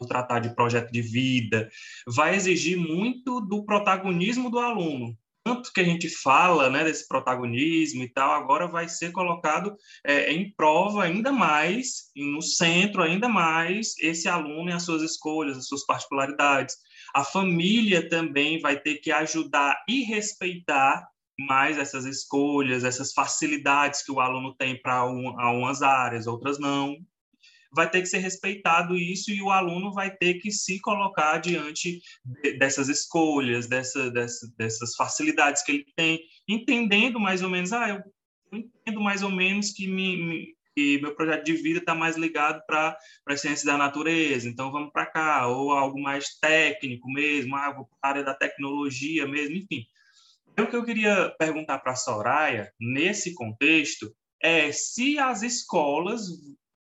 por 0.00 0.08
tratar 0.08 0.40
de 0.40 0.54
projeto 0.54 0.90
de 0.90 1.02
vida, 1.02 1.68
vai 2.06 2.34
exigir 2.34 2.78
muito 2.78 3.38
do 3.38 3.62
protagonismo 3.66 4.50
do 4.50 4.58
aluno, 4.58 5.14
tanto 5.44 5.72
que 5.72 5.80
a 5.80 5.84
gente 5.84 6.08
fala 6.08 6.68
né, 6.68 6.84
desse 6.84 7.06
protagonismo 7.08 8.02
e 8.02 8.08
tal, 8.08 8.30
agora 8.32 8.66
vai 8.66 8.88
ser 8.88 9.10
colocado 9.12 9.74
é, 10.04 10.32
em 10.32 10.52
prova 10.52 11.04
ainda 11.04 11.32
mais, 11.32 12.10
no 12.14 12.42
centro 12.42 13.02
ainda 13.02 13.28
mais, 13.28 13.94
esse 13.98 14.28
aluno 14.28 14.70
e 14.70 14.72
as 14.72 14.84
suas 14.84 15.02
escolhas, 15.02 15.56
as 15.56 15.66
suas 15.66 15.84
particularidades. 15.86 16.76
A 17.14 17.24
família 17.24 18.08
também 18.08 18.60
vai 18.60 18.78
ter 18.78 18.96
que 18.96 19.10
ajudar 19.10 19.82
e 19.88 20.02
respeitar 20.02 21.08
mais 21.38 21.78
essas 21.78 22.04
escolhas, 22.04 22.84
essas 22.84 23.12
facilidades 23.12 24.04
que 24.04 24.12
o 24.12 24.20
aluno 24.20 24.54
tem 24.54 24.80
para 24.80 25.06
um, 25.06 25.30
umas 25.30 25.82
áreas, 25.82 26.26
outras 26.26 26.58
não 26.58 26.96
vai 27.72 27.88
ter 27.88 28.00
que 28.00 28.06
ser 28.06 28.18
respeitado 28.18 28.96
isso 28.96 29.30
e 29.30 29.40
o 29.40 29.50
aluno 29.50 29.92
vai 29.92 30.10
ter 30.10 30.34
que 30.34 30.50
se 30.50 30.80
colocar 30.80 31.38
diante 31.38 32.00
dessas 32.58 32.88
escolhas, 32.88 33.66
dessa, 33.66 34.10
dessa, 34.10 34.52
dessas 34.56 34.94
facilidades 34.96 35.62
que 35.62 35.72
ele 35.72 35.86
tem, 35.96 36.20
entendendo 36.48 37.20
mais 37.20 37.42
ou 37.42 37.50
menos, 37.50 37.72
ah, 37.72 37.88
eu 37.88 38.02
entendo 38.52 39.00
mais 39.00 39.22
ou 39.22 39.30
menos 39.30 39.70
que, 39.70 39.86
me, 39.86 40.16
me 40.16 40.56
que 40.74 41.00
meu 41.00 41.14
projeto 41.14 41.44
de 41.44 41.52
vida 41.54 41.78
está 41.78 41.94
mais 41.94 42.16
ligado 42.16 42.62
para 42.66 42.96
a 43.26 43.36
ciência 43.36 43.66
da 43.66 43.76
natureza, 43.76 44.48
então 44.48 44.72
vamos 44.72 44.92
para 44.92 45.06
cá, 45.06 45.46
ou 45.46 45.72
algo 45.72 46.00
mais 46.00 46.38
técnico 46.38 47.10
mesmo, 47.10 47.56
ah, 47.56 47.72
para 47.72 47.84
a 48.02 48.08
área 48.08 48.24
da 48.24 48.34
tecnologia 48.34 49.26
mesmo, 49.26 49.56
enfim. 49.56 49.84
O 50.58 50.66
que 50.66 50.76
eu 50.76 50.84
queria 50.84 51.34
perguntar 51.38 51.78
para 51.78 51.92
a 51.92 51.96
Soraya, 51.96 52.72
nesse 52.78 53.34
contexto, 53.34 54.14
é 54.42 54.72
se 54.72 55.18
as 55.18 55.42
escolas 55.42 56.22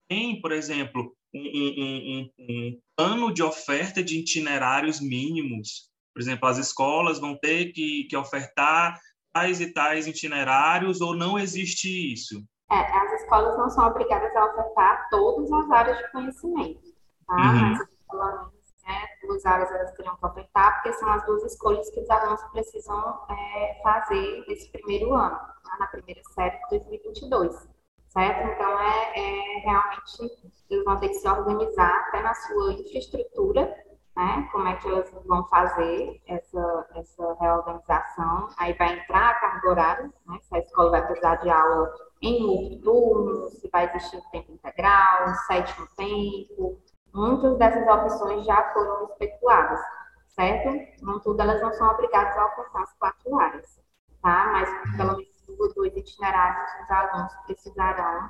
tem, 0.09 0.41
por 0.41 0.51
exemplo, 0.51 1.15
um, 1.33 1.39
um, 1.39 1.83
um, 1.83 2.29
um 2.39 2.79
plano 2.97 3.31
de 3.31 3.43
oferta 3.43 4.03
de 4.03 4.19
itinerários 4.19 4.99
mínimos. 4.99 5.89
Por 6.13 6.21
exemplo, 6.21 6.49
as 6.49 6.57
escolas 6.57 7.19
vão 7.19 7.37
ter 7.37 7.71
que, 7.71 8.05
que 8.05 8.17
ofertar 8.17 8.99
tais 9.31 9.61
e 9.61 9.71
tais 9.71 10.07
itinerários 10.07 10.99
ou 10.99 11.15
não 11.15 11.37
existe 11.37 12.11
isso? 12.11 12.43
É, 12.71 12.75
as 12.75 13.21
escolas 13.21 13.57
não 13.57 13.69
são 13.69 13.87
obrigadas 13.87 14.35
a 14.35 14.45
ofertar 14.45 15.07
todas 15.09 15.51
as 15.51 15.71
áreas 15.71 15.97
de 15.99 16.11
conhecimento, 16.11 16.81
tá? 17.27 17.35
Uhum. 17.35 17.61
Mas, 17.61 17.87
pelo 18.09 18.25
menos, 18.25 18.53
né, 18.85 19.05
duas 19.21 19.45
áreas 19.45 19.71
elas 19.71 19.91
teriam 19.93 20.17
que 20.17 20.25
ofertar, 20.25 20.73
porque 20.75 20.93
são 20.93 21.09
as 21.11 21.25
duas 21.25 21.43
escolhas 21.43 21.89
que 21.91 21.99
os 21.99 22.09
alunos 22.09 22.41
precisam 22.51 23.19
é, 23.29 23.79
fazer 23.83 24.45
nesse 24.47 24.71
primeiro 24.71 25.13
ano, 25.13 25.37
tá? 25.37 25.77
na 25.79 25.87
primeira 25.87 26.21
série 26.33 26.57
de 26.57 26.79
2022 26.79 27.78
certo? 28.09 28.51
Então, 28.51 28.79
é, 28.79 29.19
é, 29.19 29.59
realmente, 29.59 30.51
eles 30.69 30.83
vão 30.83 30.99
ter 30.99 31.09
que 31.09 31.15
se 31.15 31.27
organizar 31.27 32.05
até 32.07 32.21
na 32.21 32.33
sua 32.33 32.73
infraestrutura, 32.73 33.75
né? 34.15 34.49
Como 34.51 34.67
é 34.67 34.75
que 34.75 34.87
eles 34.87 35.11
vão 35.25 35.47
fazer 35.47 36.21
essa, 36.27 36.87
essa 36.95 37.37
reorganização. 37.39 38.49
Aí 38.57 38.73
vai 38.73 38.99
entrar 38.99 39.29
a 39.29 39.33
carga 39.35 39.69
horária, 39.69 40.13
né? 40.27 40.39
Se 40.41 40.55
a 40.55 40.59
escola 40.59 40.91
vai 40.91 41.05
precisar 41.05 41.35
de 41.37 41.49
aula 41.49 41.93
em 42.21 42.43
outro 42.43 42.81
turno, 42.81 43.49
se 43.49 43.69
vai 43.69 43.85
existir 43.85 44.21
tempo 44.31 44.51
integral, 44.51 45.35
sétimo 45.47 45.87
tempo. 45.95 46.79
Muitas 47.13 47.57
dessas 47.57 47.87
opções 47.87 48.45
já 48.45 48.73
foram 48.73 49.05
especuladas, 49.05 49.79
certo? 50.27 51.03
Não 51.03 51.19
tudo, 51.19 51.41
elas 51.41 51.61
não 51.61 51.71
são 51.73 51.89
obrigadas 51.89 52.37
a 52.37 52.41
alcançar 52.43 52.83
as 52.83 52.93
quatro 52.99 53.39
áreas, 53.39 53.79
tá? 54.21 54.49
Mas, 54.51 54.97
pelo 54.97 55.17
menos, 55.17 55.38
dois 55.57 55.95
itinerários 55.95 56.71
que 56.71 56.83
os 56.83 56.91
alunos 56.91 57.33
precisarão 57.45 58.29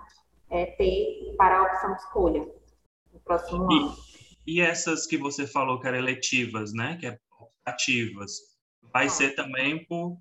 é, 0.49 0.65
ter 0.65 1.35
para 1.37 1.59
a 1.59 1.63
opção 1.63 1.93
de 1.93 2.01
escolha 2.01 2.47
no 3.13 3.19
próximo 3.21 3.71
e, 3.71 3.77
ano. 3.77 3.95
E 4.47 4.61
essas 4.61 5.05
que 5.05 5.17
você 5.17 5.45
falou 5.45 5.79
que 5.79 5.87
eram 5.87 5.97
eletivas, 5.97 6.73
né? 6.73 6.97
Que 6.99 7.07
é 7.07 7.19
ativas, 7.65 8.31
vai 8.91 9.09
ser 9.09 9.35
também 9.35 9.85
por... 9.85 10.17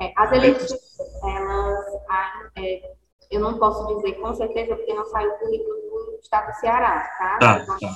É, 0.00 0.12
as 0.16 0.32
eletivas, 0.32 0.72
elas... 1.22 1.86
É, 2.56 2.96
eu 3.30 3.40
não 3.40 3.58
posso 3.58 3.86
dizer 3.96 4.14
com 4.20 4.32
certeza, 4.34 4.76
porque 4.76 4.94
não 4.94 5.04
saiu 5.06 5.30
o 5.32 5.38
currículo 5.38 5.74
do 5.74 6.18
Estado 6.22 6.46
do 6.46 6.60
Ceará, 6.60 7.00
tá? 7.18 7.38
tá, 7.38 7.66
tá. 7.66 7.94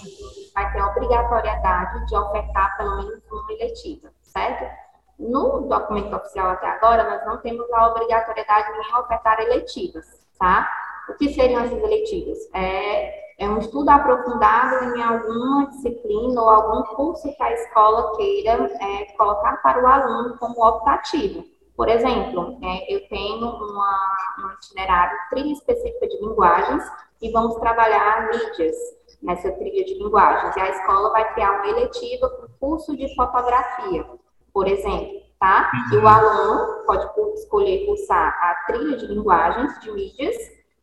Vai 0.55 0.73
ter 0.73 0.79
a 0.81 0.89
obrigatoriedade 0.89 2.07
de 2.07 2.17
ofertar 2.17 2.77
pelo 2.77 2.97
menos 2.97 3.23
uma 3.31 3.53
eletiva, 3.53 4.13
certo? 4.23 4.89
No 5.21 5.68
documento 5.68 6.16
oficial 6.16 6.49
até 6.49 6.66
agora, 6.66 7.05
nós 7.05 7.27
não 7.27 7.37
temos 7.43 7.71
a 7.75 7.89
obrigatoriedade 7.89 8.71
em 8.73 8.97
ofertar 8.97 9.39
eletivas, 9.41 10.07
tá? 10.39 10.66
O 11.11 11.14
que 11.14 11.35
seriam 11.35 11.62
essas 11.62 11.79
eletivas? 11.79 12.39
É, 12.55 13.45
é 13.45 13.47
um 13.47 13.59
estudo 13.59 13.91
aprofundado 13.91 14.97
em 14.97 15.03
alguma 15.03 15.66
disciplina 15.66 16.41
ou 16.41 16.49
algum 16.49 16.83
curso 16.95 17.37
que 17.37 17.43
a 17.43 17.53
escola 17.53 18.16
queira 18.16 18.71
é, 18.81 19.12
colocar 19.18 19.61
para 19.62 19.85
o 19.85 19.87
aluno 19.87 20.39
como 20.39 20.66
optativo. 20.66 21.45
Por 21.77 21.91
exemplo, 21.91 22.59
é, 22.62 22.95
eu 22.95 23.07
tenho 23.09 23.47
uma, 23.47 24.16
um 24.39 24.53
itinerário 24.55 25.18
trilha 25.29 25.53
específica 25.53 26.09
de 26.09 26.16
linguagens 26.18 26.83
e 27.21 27.31
vamos 27.31 27.57
trabalhar 27.57 28.31
mídias 28.31 28.77
nessa 29.23 29.53
trilha 29.53 29.85
de 29.85 29.99
linguagens. 30.03 30.57
E 30.57 30.61
a 30.61 30.71
escola 30.71 31.11
vai 31.11 31.31
criar 31.35 31.59
uma 31.59 31.68
eletiva 31.68 32.27
com 32.31 32.49
curso 32.59 32.97
de 32.97 33.14
fotografia 33.14 34.07
por 34.53 34.66
exemplo, 34.68 35.20
tá? 35.38 35.70
E 35.92 35.96
o 35.96 36.01
uhum. 36.01 36.09
aluno 36.09 36.84
pode 36.86 37.07
escolher 37.34 37.86
cursar 37.86 38.28
a 38.28 38.55
trilha 38.66 38.96
de 38.96 39.07
linguagens, 39.07 39.80
de 39.80 39.90
mídias, 39.90 40.36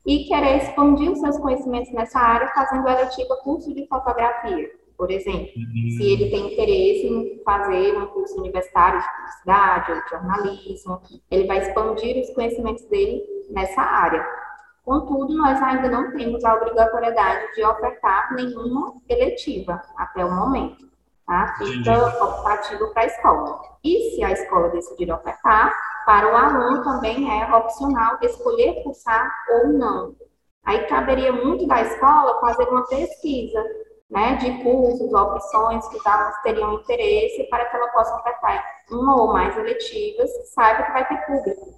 e 0.06 0.24
querer 0.24 0.58
expandir 0.58 1.12
os 1.12 1.20
seus 1.20 1.38
conhecimentos 1.38 1.92
nessa 1.92 2.18
área 2.18 2.48
fazendo 2.54 2.88
eletiva 2.88 3.36
curso 3.44 3.74
de 3.74 3.86
fotografia, 3.88 4.72
por 4.98 5.12
exemplo. 5.12 5.50
Uhum. 5.56 5.90
Se 5.92 6.04
ele 6.04 6.30
tem 6.30 6.54
interesse 6.54 7.08
em 7.08 7.42
fazer 7.44 7.98
um 7.98 8.08
curso 8.08 8.40
universitário 8.40 9.02
de 9.02 9.08
publicidade 9.16 9.92
ou 9.92 10.02
de 10.02 10.10
jornalismo, 10.10 11.02
ele 11.30 11.46
vai 11.46 11.60
expandir 11.60 12.18
os 12.22 12.34
conhecimentos 12.34 12.86
dele 12.86 13.22
nessa 13.50 13.82
área. 13.82 14.26
Contudo, 14.86 15.36
nós 15.36 15.62
ainda 15.62 15.90
não 15.90 16.12
temos 16.14 16.46
a 16.46 16.56
obrigatoriedade 16.56 17.54
de 17.54 17.64
ofertar 17.66 18.34
nenhuma 18.34 18.94
eletiva 19.10 19.82
até 19.98 20.24
o 20.24 20.34
momento 20.34 20.88
tá? 21.28 21.56
Fica 21.60 22.24
optativo 22.24 22.88
para 22.94 23.04
a 23.04 23.06
escola. 23.06 23.62
E 23.84 24.16
se 24.16 24.24
a 24.24 24.32
escola 24.32 24.70
decidir 24.70 25.12
ofertar, 25.12 25.76
para 26.06 26.34
o 26.34 26.38
aluno 26.38 26.84
também 26.84 27.30
é 27.30 27.54
opcional 27.54 28.18
escolher 28.22 28.82
cursar 28.82 29.30
ou 29.50 29.68
não. 29.74 30.16
Aí 30.66 30.88
caberia 30.88 31.32
muito 31.32 31.68
da 31.68 31.82
escola 31.82 32.40
fazer 32.40 32.64
uma 32.70 32.88
pesquisa 32.88 33.64
né, 34.10 34.36
de 34.38 34.64
cursos, 34.64 35.14
opções 35.14 35.88
que 35.90 35.98
os 35.98 36.06
alunos 36.06 36.36
teriam 36.44 36.74
interesse 36.76 37.44
para 37.50 37.66
que 37.66 37.76
ela 37.76 37.90
possa 37.90 38.16
ofertar 38.16 38.64
uma 38.90 39.22
ou 39.22 39.34
mais 39.34 39.58
eletivas, 39.58 40.30
saiba 40.54 40.84
que 40.84 40.92
vai 40.94 41.08
ter 41.08 41.26
público. 41.26 41.78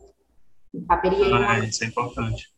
Caberia 0.87 1.49
ah, 1.49 1.59
isso 1.59 1.83
é 1.83 1.87
importante. 1.87 2.53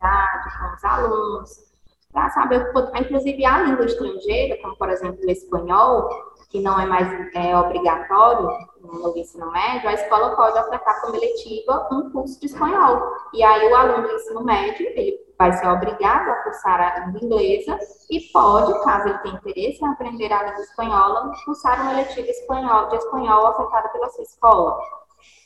Com 0.00 0.74
os 0.74 0.84
alunos, 0.84 1.71
para 2.12 2.28
saber, 2.30 2.70
inclusive 3.00 3.44
a 3.44 3.62
língua 3.62 3.86
estrangeira, 3.86 4.60
como 4.62 4.76
por 4.76 4.90
exemplo 4.90 5.18
o 5.26 5.30
espanhol, 5.30 6.08
que 6.50 6.60
não 6.60 6.78
é 6.78 6.84
mais 6.84 7.34
é, 7.34 7.56
obrigatório 7.56 8.50
no 8.82 9.16
ensino 9.16 9.50
médio, 9.50 9.88
a 9.88 9.94
escola 9.94 10.36
pode 10.36 10.58
ofertar 10.58 11.00
como 11.00 11.16
eletiva 11.16 11.88
um 11.90 12.10
curso 12.10 12.38
de 12.38 12.46
espanhol. 12.46 13.00
E 13.32 13.42
aí 13.42 13.72
o 13.72 13.74
aluno 13.74 14.06
do 14.06 14.14
ensino 14.14 14.44
médio, 14.44 14.86
ele 14.88 15.18
vai 15.38 15.52
ser 15.54 15.66
obrigado 15.66 16.28
a 16.28 16.42
cursar 16.42 16.80
a 16.80 17.06
língua 17.06 17.20
inglesa 17.22 17.78
e 18.10 18.20
pode, 18.32 18.84
caso 18.84 19.08
ele 19.08 19.18
tenha 19.18 19.34
interesse 19.36 19.82
em 19.82 19.88
aprender 19.88 20.30
a 20.30 20.42
língua 20.42 20.62
espanhola, 20.62 21.32
cursar 21.46 21.80
uma 21.80 21.92
eletiva 21.92 22.28
espanhol, 22.28 22.88
de 22.88 22.96
espanhol 22.96 23.48
ofertada 23.48 23.88
pela 23.88 24.10
sua 24.10 24.22
escola. 24.22 24.78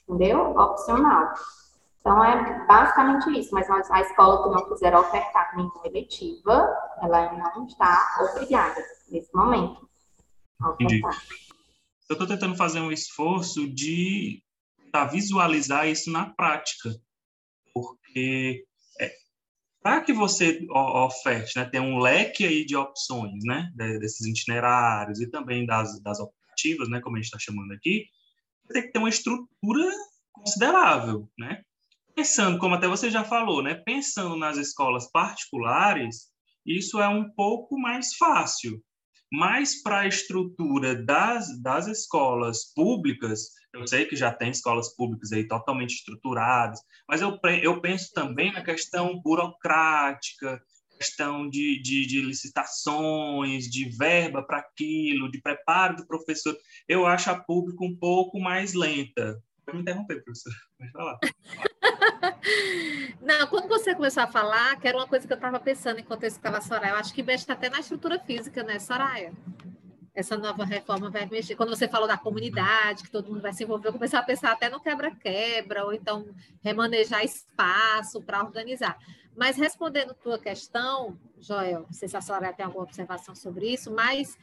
Entendeu? 0.09 0.59
Opcional. 0.59 1.33
Então, 2.07 2.25
é 2.25 2.65
basicamente 2.67 3.37
isso. 3.37 3.53
Mas 3.53 3.69
a 3.69 4.01
escola 4.01 4.45
que 4.45 4.55
não 4.55 4.69
quiser 4.69 4.95
ofertar 4.95 5.57
nenhuma 5.57 5.83
eletiva, 5.85 6.73
ela 7.03 7.33
não 7.33 7.67
está 7.67 8.31
obrigada 8.31 8.81
nesse 9.11 9.35
momento. 9.35 9.91
Entendi. 10.81 11.01
Eu 12.09 12.13
estou 12.13 12.29
tentando 12.29 12.57
fazer 12.57 12.79
um 12.79 12.93
esforço 12.93 13.69
de 13.69 14.41
tá, 14.93 15.05
visualizar 15.05 15.89
isso 15.89 16.09
na 16.13 16.31
prática, 16.31 16.91
porque 17.75 18.65
é, 19.01 19.13
para 19.83 20.01
que 20.03 20.13
você 20.13 20.65
oferte, 20.71 21.59
né, 21.59 21.65
tem 21.65 21.81
um 21.81 21.99
leque 21.99 22.47
aí 22.47 22.65
de 22.65 22.77
opções, 22.77 23.43
né, 23.45 23.73
desses 23.75 24.25
itinerários 24.25 25.21
e 25.21 25.29
também 25.29 25.67
das, 25.67 26.01
das 26.01 26.21
optativas, 26.21 26.89
né, 26.89 27.01
como 27.01 27.17
a 27.17 27.19
gente 27.19 27.27
está 27.27 27.39
chamando 27.41 27.73
aqui, 27.73 28.07
tem 28.73 28.83
que 28.83 28.93
ter 28.93 29.01
uma 29.01 29.09
estrutura 29.09 29.91
considerável, 30.33 31.29
né? 31.37 31.63
Pensando, 32.17 32.59
como 32.59 32.75
até 32.75 32.89
você 32.89 33.11
já 33.11 33.23
falou, 33.23 33.63
né? 33.63 33.75
Pensando 33.75 34.37
nas 34.37 34.57
escolas 34.57 35.11
particulares, 35.13 36.31
isso 36.65 36.99
é 36.99 37.07
um 37.07 37.31
pouco 37.31 37.79
mais 37.79 38.17
fácil. 38.17 38.83
Mas 39.31 39.83
para 39.83 40.01
a 40.01 40.07
estrutura 40.07 40.95
das, 41.05 41.61
das 41.61 41.87
escolas 41.87 42.73
públicas, 42.75 43.51
eu 43.75 43.87
sei 43.87 44.07
que 44.07 44.17
já 44.17 44.33
tem 44.33 44.51
escolas 44.51 44.97
públicas 44.97 45.31
aí 45.31 45.47
totalmente 45.47 45.97
estruturadas, 45.97 46.81
mas 47.07 47.21
eu, 47.21 47.39
eu 47.63 47.83
penso 47.83 48.11
também 48.15 48.51
na 48.51 48.65
questão 48.65 49.21
burocrática, 49.21 50.59
questão 50.97 51.51
de, 51.51 51.83
de, 51.83 52.07
de 52.07 52.23
licitações, 52.23 53.65
de 53.65 53.91
verba 53.95 54.43
para 54.43 54.61
aquilo, 54.61 55.31
de 55.31 55.39
preparo 55.43 55.97
do 55.97 56.07
professor. 56.07 56.57
Eu 56.89 57.05
acho 57.05 57.31
a 57.31 57.39
pública 57.39 57.85
um 57.85 57.95
pouco 57.95 58.41
mais 58.41 58.73
lenta. 58.73 59.39
Pode 59.67 59.77
me 59.77 59.83
interromper, 59.83 60.25
professor. 60.25 60.53
Pode 60.79 60.93
falar. 60.93 61.19
Não, 63.21 63.47
quando 63.49 63.69
você 63.69 63.95
começou 63.95 64.23
a 64.23 64.27
falar, 64.27 64.79
que 64.81 64.87
era 64.87 64.97
uma 64.97 65.07
coisa 65.07 65.27
que 65.27 65.33
eu 65.33 65.37
estava 65.37 65.59
pensando 65.59 66.01
enquanto 66.01 66.23
eu 66.23 66.29
escutava 66.29 66.59
a 66.59 66.61
Soraya, 66.61 66.93
eu 66.93 66.97
acho 66.97 67.13
que 67.13 67.23
mexe 67.23 67.51
até 67.51 67.69
na 67.69 67.81
estrutura 67.81 68.19
física, 68.19 68.63
né, 68.63 68.79
Soraya? 68.79 69.33
Essa 70.15 70.37
nova 70.37 70.65
reforma 70.65 71.11
vai 71.11 71.27
mexer. 71.27 71.57
Quando 71.57 71.71
você 71.71 71.87
falou 71.89 72.09
da 72.09 72.17
comunidade, 72.17 73.03
que 73.03 73.11
todo 73.11 73.29
mundo 73.29 73.43
vai 73.43 73.53
se 73.53 73.65
envolver, 73.65 73.89
eu 73.89 73.93
comecei 73.93 74.19
a 74.19 74.23
pensar 74.23 74.53
até 74.53 74.71
no 74.71 74.81
quebra-quebra, 74.81 75.85
ou 75.85 75.93
então 75.93 76.27
remanejar 76.63 77.25
espaço 77.25 78.23
para 78.23 78.43
organizar. 78.43 78.97
Mas 79.37 79.57
respondendo 79.57 80.15
tua 80.15 80.39
questão, 80.39 81.19
Joel, 81.39 81.81
não 81.81 81.93
sei 81.93 82.09
se 82.09 82.17
a 82.17 82.23
Soraya 82.23 82.55
tem 82.55 82.65
alguma 82.65 82.85
observação 82.85 83.35
sobre 83.35 83.69
isso, 83.69 83.91
mas 83.93 84.39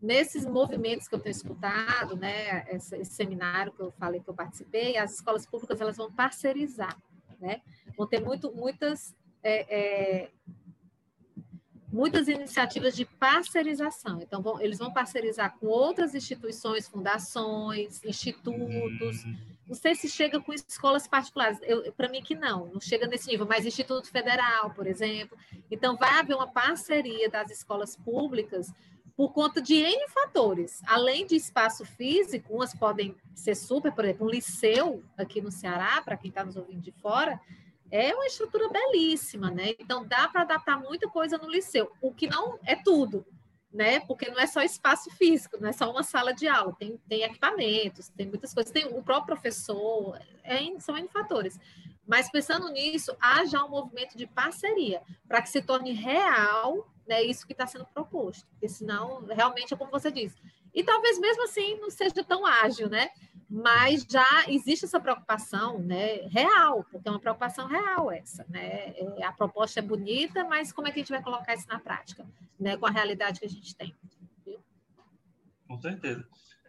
nesses 0.00 0.46
movimentos 0.46 1.08
que 1.08 1.14
eu 1.14 1.18
tenho 1.18 1.32
escutado, 1.32 2.16
né, 2.16 2.64
esse, 2.68 2.96
esse, 2.96 3.12
seminário 3.12 3.72
que 3.72 3.80
eu 3.80 3.92
falei 3.98 4.20
que 4.20 4.28
eu 4.28 4.34
participei, 4.34 4.96
as 4.96 5.14
escolas 5.14 5.44
públicas 5.44 5.80
elas 5.80 5.96
vão 5.96 6.10
parcerizar, 6.10 6.96
né? 7.38 7.60
Vão 7.96 8.06
ter 8.06 8.20
muito, 8.20 8.52
muitas 8.52 9.14
é, 9.42 9.66
é, 9.70 10.30
muitas 11.92 12.28
iniciativas 12.28 12.94
de 12.94 13.04
parcerização. 13.04 14.20
Então, 14.20 14.42
vão, 14.42 14.60
eles 14.60 14.78
vão 14.78 14.92
parcerizar 14.92 15.56
com 15.58 15.66
outras 15.66 16.14
instituições, 16.14 16.88
fundações, 16.88 18.04
institutos. 18.04 19.24
Não 19.66 19.74
sei 19.74 19.94
se 19.94 20.08
chega 20.08 20.40
com 20.40 20.52
escolas 20.52 21.06
particulares. 21.06 21.58
Para 21.96 22.08
mim 22.08 22.22
que 22.22 22.34
não, 22.34 22.66
não 22.66 22.80
chega 22.80 23.06
nesse 23.06 23.28
nível, 23.28 23.46
mas 23.46 23.66
Instituto 23.66 24.08
Federal, 24.08 24.70
por 24.70 24.86
exemplo. 24.86 25.36
Então, 25.70 25.96
vai 25.96 26.18
haver 26.18 26.34
uma 26.34 26.46
parceria 26.46 27.28
das 27.28 27.50
escolas 27.50 27.96
públicas 27.96 28.72
por 29.18 29.32
conta 29.32 29.60
de 29.60 29.74
N 29.74 30.08
fatores. 30.10 30.80
Além 30.86 31.26
de 31.26 31.34
espaço 31.34 31.84
físico, 31.84 32.54
umas 32.54 32.72
podem 32.72 33.16
ser 33.34 33.56
super, 33.56 33.90
por 33.90 34.04
exemplo, 34.04 34.28
um 34.28 34.30
liceu 34.30 35.02
aqui 35.16 35.40
no 35.40 35.50
Ceará, 35.50 36.00
para 36.02 36.16
quem 36.16 36.28
está 36.28 36.44
nos 36.44 36.54
ouvindo 36.54 36.80
de 36.80 36.92
fora, 36.92 37.40
é 37.90 38.14
uma 38.14 38.26
estrutura 38.26 38.68
belíssima, 38.68 39.50
né? 39.50 39.74
Então 39.80 40.06
dá 40.06 40.28
para 40.28 40.42
adaptar 40.42 40.78
muita 40.78 41.08
coisa 41.08 41.36
no 41.36 41.50
liceu, 41.50 41.90
o 42.00 42.14
que 42.14 42.28
não 42.28 42.60
é 42.64 42.76
tudo, 42.76 43.26
né? 43.72 43.98
Porque 43.98 44.30
não 44.30 44.38
é 44.38 44.46
só 44.46 44.62
espaço 44.62 45.10
físico, 45.10 45.58
não 45.60 45.68
é 45.68 45.72
só 45.72 45.90
uma 45.90 46.04
sala 46.04 46.32
de 46.32 46.46
aula, 46.46 46.72
tem, 46.78 46.96
tem 47.08 47.24
equipamentos, 47.24 48.10
tem 48.10 48.28
muitas 48.28 48.54
coisas, 48.54 48.70
tem 48.70 48.86
o 48.86 49.02
próprio 49.02 49.34
professor, 49.34 50.16
é, 50.44 50.60
são 50.78 50.96
N 50.96 51.08
fatores. 51.08 51.58
Mas 52.08 52.30
pensando 52.30 52.68
nisso, 52.70 53.14
há 53.20 53.44
já 53.44 53.62
um 53.64 53.68
movimento 53.68 54.16
de 54.16 54.26
parceria 54.26 55.02
para 55.28 55.42
que 55.42 55.50
se 55.50 55.62
torne 55.62 55.92
real 55.92 56.90
né, 57.06 57.22
isso 57.22 57.46
que 57.46 57.52
está 57.52 57.66
sendo 57.66 57.86
proposto, 57.86 58.46
porque 58.48 58.68
senão 58.68 59.24
realmente 59.26 59.72
é 59.72 59.76
como 59.76 59.90
você 59.90 60.10
disse. 60.10 60.36
E 60.74 60.82
talvez 60.82 61.18
mesmo 61.18 61.44
assim 61.44 61.78
não 61.78 61.90
seja 61.90 62.24
tão 62.24 62.44
ágil, 62.44 62.88
né? 62.88 63.10
mas 63.48 64.06
já 64.08 64.44
existe 64.48 64.84
essa 64.84 65.00
preocupação 65.00 65.78
né, 65.78 66.26
real, 66.28 66.84
porque 66.90 67.08
é 67.08 67.10
uma 67.10 67.20
preocupação 67.20 67.66
real 67.66 68.12
essa. 68.12 68.44
Né? 68.48 68.90
É, 68.90 69.24
a 69.24 69.32
proposta 69.32 69.80
é 69.80 69.82
bonita, 69.82 70.44
mas 70.44 70.70
como 70.70 70.86
é 70.86 70.90
que 70.90 70.98
a 70.98 71.02
gente 71.02 71.12
vai 71.12 71.22
colocar 71.22 71.54
isso 71.54 71.66
na 71.66 71.80
prática, 71.80 72.26
né, 72.60 72.76
com 72.76 72.86
a 72.86 72.90
realidade 72.90 73.40
que 73.40 73.46
a 73.46 73.48
gente 73.50 73.74
tem? 73.74 73.96
Com 75.66 75.80
certeza. 75.80 76.26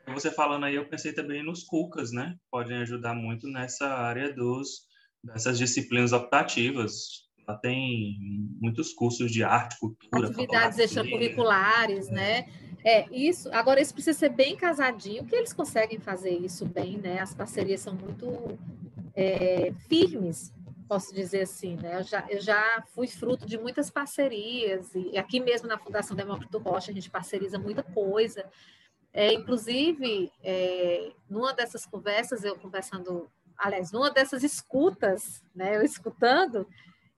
Você 0.07 0.31
falando 0.31 0.65
aí, 0.65 0.75
eu 0.75 0.87
pensei 0.87 1.13
também 1.13 1.43
nos 1.43 1.63
CUCAs, 1.63 2.11
né? 2.11 2.35
Podem 2.49 2.77
ajudar 2.77 3.13
muito 3.13 3.47
nessa 3.47 3.87
área 3.87 4.33
dos, 4.33 4.87
dessas 5.23 5.57
disciplinas 5.57 6.13
optativas. 6.13 7.27
Tem 7.63 8.15
muitos 8.61 8.93
cursos 8.93 9.31
de 9.31 9.43
arte, 9.43 9.79
cultura, 9.79 10.27
atividades 10.27 10.77
extracurriculares, 10.77 12.07
é. 12.09 12.11
né? 12.11 12.49
É, 12.85 13.05
isso. 13.11 13.49
Agora, 13.51 13.81
isso 13.81 13.93
precisa 13.93 14.17
ser 14.17 14.29
bem 14.29 14.55
casadinho, 14.55 15.25
que 15.25 15.35
eles 15.35 15.51
conseguem 15.51 15.99
fazer 15.99 16.31
isso 16.31 16.65
bem, 16.65 16.97
né? 16.97 17.19
As 17.19 17.33
parcerias 17.33 17.81
são 17.81 17.95
muito 17.95 18.57
é, 19.15 19.73
firmes, 19.87 20.53
posso 20.87 21.13
dizer 21.13 21.41
assim, 21.41 21.75
né? 21.75 21.99
Eu 21.99 22.03
já, 22.03 22.25
eu 22.29 22.39
já 22.41 22.83
fui 22.93 23.07
fruto 23.07 23.45
de 23.45 23.57
muitas 23.57 23.89
parcerias, 23.89 24.93
e 24.95 25.17
aqui 25.17 25.39
mesmo 25.39 25.67
na 25.67 25.77
Fundação 25.77 26.15
Demócrito 26.15 26.57
Rocha, 26.57 26.91
a 26.91 26.93
gente 26.93 27.09
parceriza 27.09 27.59
muita 27.59 27.83
coisa. 27.83 28.45
É, 29.11 29.33
inclusive, 29.33 30.31
é, 30.43 31.11
numa 31.29 31.53
dessas 31.53 31.85
conversas, 31.85 32.43
eu 32.43 32.55
conversando, 32.55 33.29
aliás, 33.59 33.91
numa 33.91 34.09
dessas 34.09 34.43
escutas, 34.43 35.43
né? 35.53 35.75
Eu 35.75 35.83
escutando, 35.83 36.65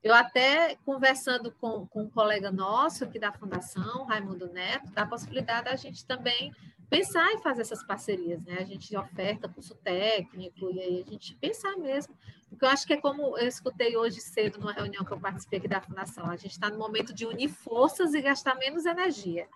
eu 0.04 0.14
até 0.14 0.76
conversando 0.84 1.52
com, 1.52 1.86
com 1.88 2.04
um 2.04 2.10
colega 2.10 2.52
nosso 2.52 3.04
aqui 3.04 3.20
da 3.20 3.32
Fundação, 3.32 4.06
Raimundo 4.06 4.52
Neto, 4.52 4.92
da 4.92 5.06
possibilidade 5.06 5.66
da 5.66 5.76
gente 5.76 6.06
também 6.06 6.52
pensar 6.89 7.32
em 7.32 7.42
fazer 7.42 7.62
essas 7.62 7.84
parcerias, 7.84 8.44
né? 8.44 8.58
A 8.60 8.66
gente 8.66 8.96
oferta 8.98 9.48
curso 9.48 9.76
técnico 9.76 10.72
e 10.72 10.82
aí 10.82 11.04
a 11.08 11.10
gente 11.10 11.36
pensar 11.36 11.78
mesmo, 11.78 12.18
porque 12.50 12.66
eu 12.66 12.70
acho 12.70 12.86
que 12.86 12.94
é 12.94 12.98
como 12.98 13.38
eu 13.38 13.48
escutei 13.48 13.96
hoje 13.96 14.20
cedo 14.20 14.60
numa 14.60 14.74
reunião 14.74 15.06
que 15.06 15.12
eu 15.14 15.20
participei 15.20 15.60
aqui 15.60 15.70
da 15.70 15.80
Fundação, 15.80 16.26
a 16.26 16.36
gente 16.36 16.52
está 16.52 16.70
no 16.70 16.78
momento 16.78 17.14
de 17.14 17.26
unir 17.26 17.48
forças 17.48 18.14
e 18.14 18.22
gastar 18.22 18.56
menos 18.56 18.86
energia, 18.86 19.48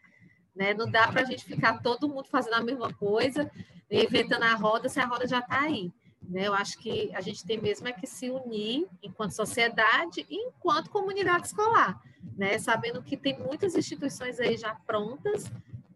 né? 0.55 0.73
Não 0.73 0.89
dá 0.89 1.07
para 1.07 1.21
a 1.21 1.25
gente 1.25 1.43
ficar 1.43 1.81
todo 1.81 2.07
mundo 2.07 2.29
fazendo 2.29 2.53
a 2.53 2.63
mesma 2.63 2.93
coisa, 2.93 3.51
inventando 3.89 4.43
a 4.43 4.53
roda 4.53 4.87
se 4.87 4.99
a 4.99 5.05
roda 5.05 5.27
já 5.27 5.39
está 5.39 5.61
aí. 5.61 5.91
Né? 6.29 6.47
Eu 6.47 6.53
acho 6.53 6.77
que 6.77 7.13
a 7.13 7.21
gente 7.21 7.45
tem 7.45 7.59
mesmo 7.59 7.87
é 7.87 7.93
que 7.93 8.07
se 8.07 8.29
unir 8.29 8.87
enquanto 9.01 9.31
sociedade 9.31 10.25
e 10.29 10.35
enquanto 10.35 10.89
comunidade 10.89 11.47
escolar, 11.47 12.01
né? 12.35 12.57
sabendo 12.57 13.01
que 13.01 13.15
tem 13.15 13.37
muitas 13.37 13.75
instituições 13.75 14.39
aí 14.39 14.57
já 14.57 14.73
prontas, 14.73 15.51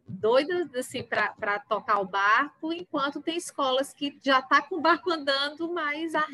doidas 0.07 0.73
assim, 0.75 1.03
para 1.03 1.59
tocar 1.59 1.99
o 1.99 2.05
barco, 2.05 2.73
enquanto 2.73 3.21
tem 3.21 3.37
escolas 3.37 3.93
que 3.93 4.19
já 4.21 4.39
está 4.39 4.61
com 4.61 4.75
o 4.75 4.81
barco 4.81 5.11
andando, 5.11 5.71
mas 5.71 6.13
a, 6.13 6.25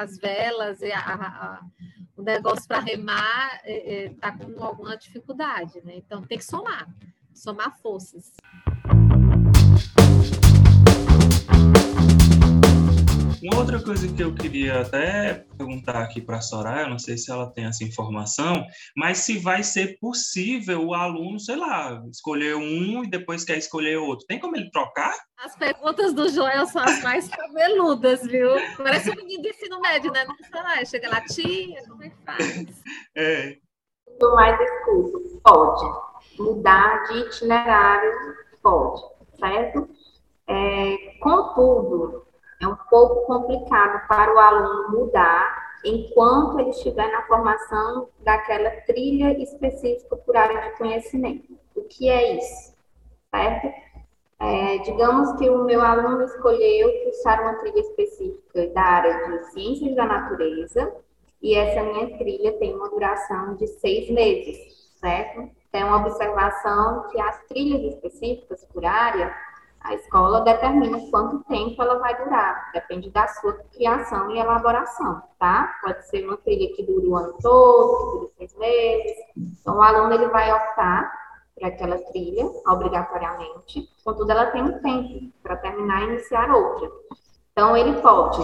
as 0.00 0.18
velas 0.18 0.82
e 0.82 0.92
a, 0.92 1.00
a, 1.00 1.60
o 2.16 2.22
negócio 2.22 2.66
para 2.68 2.80
remar 2.80 3.56
está 3.56 3.68
é, 3.68 4.04
é, 4.04 4.08
tá 4.10 4.32
com 4.32 4.62
alguma 4.62 4.96
dificuldade. 4.96 5.80
Né? 5.84 5.94
Então 5.96 6.22
tem 6.22 6.38
que 6.38 6.44
somar, 6.44 6.88
somar 7.32 7.76
forças. 7.78 8.32
Uma 13.44 13.58
outra 13.58 13.78
coisa 13.78 14.10
que 14.10 14.22
eu 14.22 14.34
queria 14.34 14.80
até 14.80 15.44
perguntar 15.58 16.00
aqui 16.00 16.18
para 16.18 16.38
a 16.38 16.40
Soraya, 16.40 16.88
não 16.88 16.98
sei 16.98 17.18
se 17.18 17.30
ela 17.30 17.52
tem 17.52 17.66
essa 17.66 17.84
informação, 17.84 18.64
mas 18.96 19.18
se 19.18 19.36
vai 19.36 19.62
ser 19.62 19.98
possível 19.98 20.86
o 20.86 20.94
aluno, 20.94 21.38
sei 21.38 21.56
lá, 21.56 22.02
escolher 22.10 22.56
um 22.56 23.04
e 23.04 23.06
depois 23.06 23.44
quer 23.44 23.58
escolher 23.58 23.98
outro. 23.98 24.24
Tem 24.26 24.40
como 24.40 24.56
ele 24.56 24.70
trocar? 24.70 25.14
As 25.36 25.54
perguntas 25.56 26.14
do 26.14 26.26
Joel 26.30 26.64
são 26.64 26.82
as 26.82 27.02
mais 27.02 27.28
cabeludas, 27.28 28.22
viu? 28.22 28.48
Parece 28.78 29.10
um 29.10 29.14
menino 29.14 29.42
de 29.42 29.50
ensino 29.50 29.78
médio, 29.78 30.10
né? 30.10 30.24
Não, 30.24 30.34
Soraya, 30.48 30.86
chega 30.86 31.10
lá, 31.10 31.20
tia, 31.20 31.82
como 31.86 32.02
é 32.02 32.08
que 32.08 32.16
faz? 32.24 32.82
É. 33.14 33.58
Mais 34.22 34.58
escuto, 34.58 35.40
pode. 35.44 35.84
Mudar 36.38 37.02
de 37.08 37.18
itinerário, 37.18 38.10
pode, 38.62 39.02
certo? 39.38 39.90
É, 40.48 40.96
contudo, 41.20 42.23
é 42.64 42.68
um 42.68 42.76
pouco 42.88 43.26
complicado 43.26 44.06
para 44.08 44.34
o 44.34 44.38
aluno 44.38 44.98
mudar 44.98 45.74
enquanto 45.84 46.58
ele 46.58 46.70
estiver 46.70 47.10
na 47.12 47.22
formação 47.26 48.08
daquela 48.20 48.70
trilha 48.82 49.38
específica 49.38 50.16
por 50.16 50.36
área 50.36 50.70
de 50.70 50.78
conhecimento. 50.78 51.58
O 51.76 51.82
que 51.82 52.08
é 52.08 52.38
isso? 52.38 52.74
Certo? 53.34 53.66
É, 54.40 54.78
digamos 54.78 55.32
que 55.38 55.48
o 55.48 55.64
meu 55.64 55.80
aluno 55.82 56.24
escolheu 56.24 57.04
cursar 57.04 57.42
uma 57.42 57.54
trilha 57.54 57.80
específica 57.80 58.66
da 58.68 58.82
área 58.82 59.28
de 59.28 59.44
ciências 59.52 59.94
da 59.94 60.06
natureza 60.06 60.94
e 61.42 61.54
essa 61.54 61.82
minha 61.82 62.16
trilha 62.16 62.52
tem 62.58 62.74
uma 62.74 62.88
duração 62.88 63.54
de 63.54 63.66
seis 63.66 64.10
meses, 64.10 64.90
certo? 64.96 65.50
Tem 65.70 65.84
uma 65.84 65.98
observação 65.98 67.08
que 67.08 67.20
as 67.20 67.42
trilhas 67.46 67.94
específicas 67.94 68.64
por 68.72 68.84
área 68.84 69.34
a 69.84 69.94
escola 69.94 70.40
determina 70.40 70.98
quanto 71.10 71.44
tempo 71.44 71.80
ela 71.82 71.98
vai 71.98 72.16
durar, 72.16 72.70
depende 72.72 73.10
da 73.10 73.28
sua 73.28 73.52
criação 73.74 74.30
e 74.30 74.38
elaboração, 74.38 75.22
tá? 75.38 75.78
Pode 75.82 76.08
ser 76.08 76.26
uma 76.26 76.38
trilha 76.38 76.74
que 76.74 76.82
dure 76.82 77.06
o 77.06 77.14
ano 77.14 77.34
todo, 77.40 77.96
que 77.98 78.18
dure 78.18 78.32
seis 78.38 78.56
meses. 78.56 79.16
Então, 79.36 79.76
o 79.76 79.82
aluno 79.82 80.14
ele 80.14 80.28
vai 80.28 80.50
optar 80.50 81.12
por 81.54 81.66
aquela 81.66 81.98
trilha, 81.98 82.46
obrigatoriamente, 82.66 83.86
contudo, 84.02 84.30
ela 84.30 84.46
tem 84.46 84.62
um 84.62 84.80
tempo 84.80 85.30
para 85.42 85.56
terminar 85.56 86.02
e 86.02 86.06
iniciar 86.06 86.50
outra. 86.50 86.90
Então, 87.52 87.76
ele 87.76 88.00
pode 88.00 88.42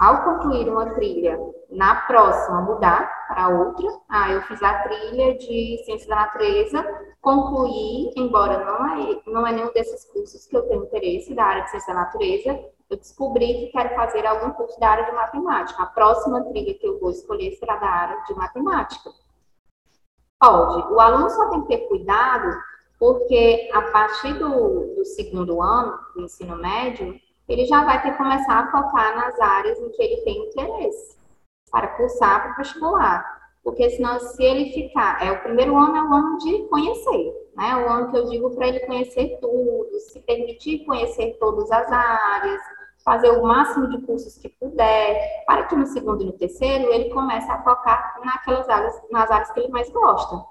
ao 0.00 0.24
concluir 0.24 0.66
uma 0.66 0.94
trilha, 0.94 1.38
na 1.68 1.94
próxima 2.06 2.62
mudar 2.62 3.26
para 3.28 3.48
outra. 3.48 3.86
Ah, 4.08 4.30
eu 4.30 4.40
fiz 4.42 4.62
a 4.62 4.82
trilha 4.82 5.36
de 5.36 5.82
Ciência 5.84 6.08
da 6.08 6.16
Natureza, 6.16 6.82
concluí, 7.20 8.10
embora 8.16 8.64
não 8.64 8.98
é, 8.98 9.20
não 9.26 9.46
é 9.46 9.52
nenhum 9.52 9.70
desses 9.74 10.06
cursos 10.06 10.46
que 10.46 10.56
eu 10.56 10.62
tenho 10.62 10.84
interesse 10.84 11.34
da 11.34 11.44
área 11.44 11.64
de 11.64 11.70
Ciência 11.70 11.92
da 11.92 12.00
Natureza, 12.00 12.58
eu 12.88 12.96
descobri 12.96 13.46
que 13.46 13.72
quero 13.72 13.94
fazer 13.94 14.26
algum 14.26 14.50
curso 14.52 14.80
da 14.80 14.88
área 14.88 15.04
de 15.04 15.12
matemática. 15.12 15.82
A 15.82 15.86
próxima 15.86 16.42
trilha 16.44 16.74
que 16.74 16.86
eu 16.86 16.98
vou 16.98 17.10
escolher 17.10 17.52
será 17.52 17.76
da 17.76 17.86
área 17.86 18.24
de 18.24 18.34
matemática. 18.34 19.10
Pode. 20.40 20.92
O 20.94 20.98
aluno 20.98 21.28
só 21.28 21.50
tem 21.50 21.60
que 21.60 21.68
ter 21.68 21.88
cuidado, 21.88 22.58
porque 22.98 23.70
a 23.74 23.82
partir 23.82 24.32
do, 24.32 24.94
do 24.94 25.04
segundo 25.04 25.60
ano 25.60 25.98
do 26.14 26.22
ensino 26.22 26.56
médio, 26.56 27.20
ele 27.52 27.66
já 27.66 27.84
vai 27.84 28.00
ter 28.02 28.12
que 28.12 28.18
começar 28.18 28.60
a 28.60 28.70
focar 28.70 29.16
nas 29.16 29.38
áreas 29.40 29.78
em 29.78 29.90
que 29.90 30.02
ele 30.02 30.22
tem 30.22 30.48
interesse 30.48 31.18
para 31.70 31.88
cursar 31.88 32.42
para 32.42 32.52
o 32.52 32.56
vestibular. 32.56 33.40
Porque 33.62 33.90
senão, 33.90 34.18
se 34.18 34.42
ele 34.42 34.72
ficar, 34.72 35.22
é 35.22 35.32
o 35.32 35.42
primeiro 35.42 35.76
ano 35.76 35.96
é 35.96 36.02
o 36.02 36.14
ano 36.14 36.38
de 36.38 36.62
conhecer, 36.68 37.50
né? 37.54 37.76
O 37.76 37.90
ano 37.90 38.10
que 38.10 38.16
eu 38.16 38.26
digo 38.30 38.50
para 38.54 38.68
ele 38.68 38.80
conhecer 38.80 39.38
tudo, 39.40 40.00
se 40.00 40.18
permitir 40.20 40.84
conhecer 40.86 41.36
todas 41.38 41.70
as 41.70 41.92
áreas, 41.92 42.60
fazer 43.04 43.30
o 43.30 43.42
máximo 43.42 43.88
de 43.88 44.00
cursos 44.06 44.38
que 44.38 44.48
puder, 44.48 45.44
para 45.46 45.64
que 45.64 45.76
no 45.76 45.86
segundo 45.86 46.22
e 46.22 46.26
no 46.26 46.32
terceiro 46.32 46.90
ele 46.90 47.10
comece 47.10 47.50
a 47.50 47.62
focar 47.62 48.18
naquelas 48.24 48.68
áreas, 48.68 48.94
nas 49.10 49.30
áreas 49.30 49.50
que 49.50 49.60
ele 49.60 49.68
mais 49.68 49.90
gosta 49.90 50.42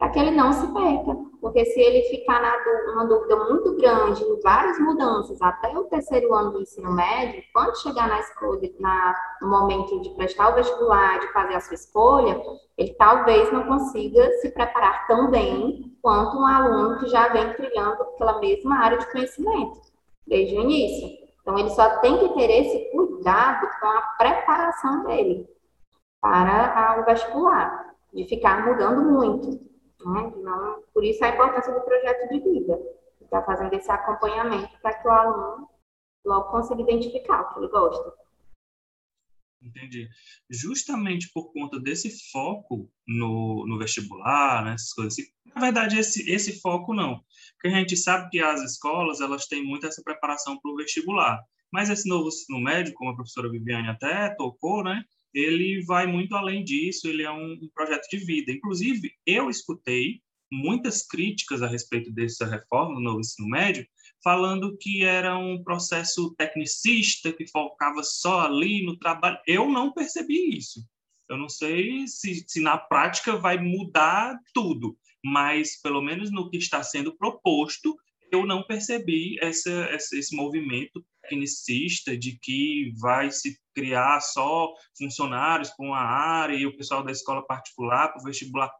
para 0.00 0.08
que 0.08 0.18
ele 0.18 0.30
não 0.30 0.50
se 0.50 0.66
perca, 0.68 1.14
porque 1.40 1.64
se 1.64 1.80
ele 1.80 2.02
ficar 2.02 2.40
na 2.40 2.60
uma 2.92 3.06
dúvida 3.06 3.36
muito 3.36 3.76
grande, 3.76 4.22
em 4.22 4.40
várias 4.40 4.78
mudanças, 4.78 5.40
até 5.40 5.76
o 5.76 5.84
terceiro 5.84 6.34
ano 6.34 6.52
do 6.52 6.60
ensino 6.60 6.92
médio, 6.92 7.42
quando 7.52 7.80
chegar 7.80 8.08
na 8.08 8.20
escola, 8.20 8.60
na, 8.78 9.14
no 9.40 9.48
momento 9.48 10.00
de 10.00 10.10
prestar 10.10 10.50
o 10.50 10.54
vestibular, 10.54 11.18
de 11.20 11.32
fazer 11.32 11.54
a 11.54 11.60
sua 11.60 11.74
escolha, 11.74 12.40
ele 12.76 12.92
talvez 12.94 13.50
não 13.52 13.64
consiga 13.66 14.30
se 14.40 14.50
preparar 14.50 15.06
tão 15.06 15.30
bem 15.30 15.96
quanto 16.02 16.36
um 16.36 16.46
aluno 16.46 16.98
que 16.98 17.06
já 17.06 17.28
vem 17.28 17.52
trilhando 17.54 18.04
pela 18.18 18.38
mesma 18.38 18.78
área 18.78 18.98
de 18.98 19.10
conhecimento, 19.10 19.80
desde 20.26 20.56
o 20.56 20.60
início. 20.60 21.20
Então, 21.40 21.58
ele 21.58 21.70
só 21.70 21.98
tem 22.00 22.18
que 22.18 22.34
ter 22.34 22.50
esse 22.50 22.90
cuidado 22.90 23.66
com 23.80 23.86
a 23.86 24.02
preparação 24.18 25.04
dele 25.04 25.48
para 26.20 27.00
o 27.00 27.04
vestibular, 27.06 27.94
de 28.12 28.24
ficar 28.24 28.66
mudando 28.66 29.10
muito. 29.10 29.69
Né? 30.04 30.32
Por 30.92 31.04
isso 31.04 31.24
a 31.24 31.28
importância 31.28 31.72
do 31.72 31.80
projeto 31.80 32.28
de 32.28 32.40
vida, 32.40 32.78
está 33.30 33.42
fazendo 33.42 33.72
esse 33.74 33.90
acompanhamento 33.90 34.70
para 34.82 34.94
que 34.94 35.06
o 35.06 35.10
aluno 35.10 35.68
logo 36.24 36.50
consiga 36.50 36.82
identificar 36.82 37.42
o 37.42 37.54
que 37.54 37.60
ele 37.60 37.68
gosta. 37.68 38.12
Entendi. 39.62 40.08
Justamente 40.48 41.30
por 41.32 41.52
conta 41.52 41.78
desse 41.78 42.30
foco 42.30 42.90
no, 43.06 43.66
no 43.66 43.78
vestibular, 43.78 44.64
né, 44.64 44.74
essas 44.74 44.92
coisas 44.92 45.12
assim. 45.12 45.30
Na 45.54 45.60
verdade, 45.60 45.98
esse, 45.98 46.30
esse 46.30 46.60
foco 46.60 46.94
não. 46.94 47.22
Porque 47.54 47.68
a 47.68 47.78
gente 47.78 47.96
sabe 47.96 48.30
que 48.30 48.40
as 48.40 48.62
escolas, 48.62 49.20
elas 49.20 49.46
têm 49.46 49.62
muito 49.62 49.86
essa 49.86 50.02
preparação 50.02 50.58
para 50.58 50.70
o 50.70 50.76
vestibular. 50.76 51.38
Mas 51.70 51.90
esse 51.90 52.08
novo 52.08 52.28
ensino 52.28 52.58
médio, 52.58 52.94
como 52.94 53.10
a 53.10 53.14
professora 53.14 53.50
Viviane 53.50 53.88
até 53.88 54.34
tocou, 54.34 54.82
né, 54.82 55.04
ele 55.34 55.82
vai 55.84 56.06
muito 56.06 56.34
além 56.34 56.64
disso, 56.64 57.08
ele 57.08 57.22
é 57.22 57.30
um, 57.30 57.52
um 57.52 57.68
projeto 57.74 58.08
de 58.08 58.18
vida. 58.18 58.52
Inclusive, 58.52 59.12
eu 59.26 59.48
escutei 59.48 60.20
muitas 60.52 61.06
críticas 61.06 61.62
a 61.62 61.68
respeito 61.68 62.12
dessa 62.12 62.44
reforma 62.44 62.94
no 62.94 63.00
novo 63.00 63.20
ensino 63.20 63.48
médio, 63.48 63.86
falando 64.22 64.76
que 64.78 65.04
era 65.04 65.38
um 65.38 65.62
processo 65.62 66.34
tecnicista, 66.34 67.32
que 67.32 67.46
focava 67.46 68.02
só 68.02 68.40
ali 68.40 68.84
no 68.84 68.98
trabalho. 68.98 69.38
Eu 69.46 69.68
não 69.68 69.92
percebi 69.92 70.56
isso. 70.56 70.84
Eu 71.28 71.36
não 71.36 71.48
sei 71.48 72.06
se, 72.08 72.44
se 72.46 72.60
na 72.60 72.76
prática 72.76 73.36
vai 73.36 73.56
mudar 73.56 74.36
tudo, 74.52 74.98
mas 75.24 75.80
pelo 75.80 76.02
menos 76.02 76.30
no 76.32 76.50
que 76.50 76.56
está 76.56 76.82
sendo 76.82 77.16
proposto, 77.16 77.96
eu 78.32 78.44
não 78.44 78.64
percebi 78.64 79.38
essa, 79.40 79.90
esse 79.92 80.34
movimento 80.34 81.04
tecnicista 81.30 82.16
de 82.16 82.36
que 82.40 82.92
vai 82.98 83.30
se 83.30 83.56
criar 83.74 84.20
só 84.20 84.68
funcionários 84.98 85.70
com 85.70 85.94
a 85.94 86.00
área 86.00 86.56
e 86.56 86.66
o 86.66 86.76
pessoal 86.76 87.04
da 87.04 87.12
escola 87.12 87.46
particular 87.46 88.08
para 88.08 88.20
o 88.20 88.24
vestibular. 88.24 88.70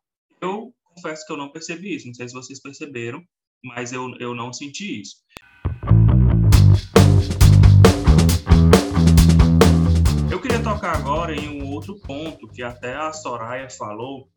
Eu 0.41 0.75
confesso 0.83 1.25
que 1.25 1.33
eu 1.33 1.37
não 1.37 1.53
percebi 1.53 1.95
isso, 1.95 2.09
não 2.09 2.15
sei 2.15 2.29
se 2.29 2.35
vocês 2.35 2.61
perceberam, 2.61 3.23
mas 3.63 3.93
eu, 3.93 4.13
eu 4.19 4.35
não 4.35 4.53
senti 4.53 5.01
isso. 5.01 5.17
Eu 10.31 10.41
queria 10.41 10.63
tocar 10.63 10.97
agora 10.97 11.35
em 11.35 11.63
um 11.63 11.71
outro 11.71 12.01
ponto 12.01 12.49
que 12.49 12.63
até 12.63 12.97
a 12.97 13.13
Soraya 13.13 13.71
falou, 13.71 14.29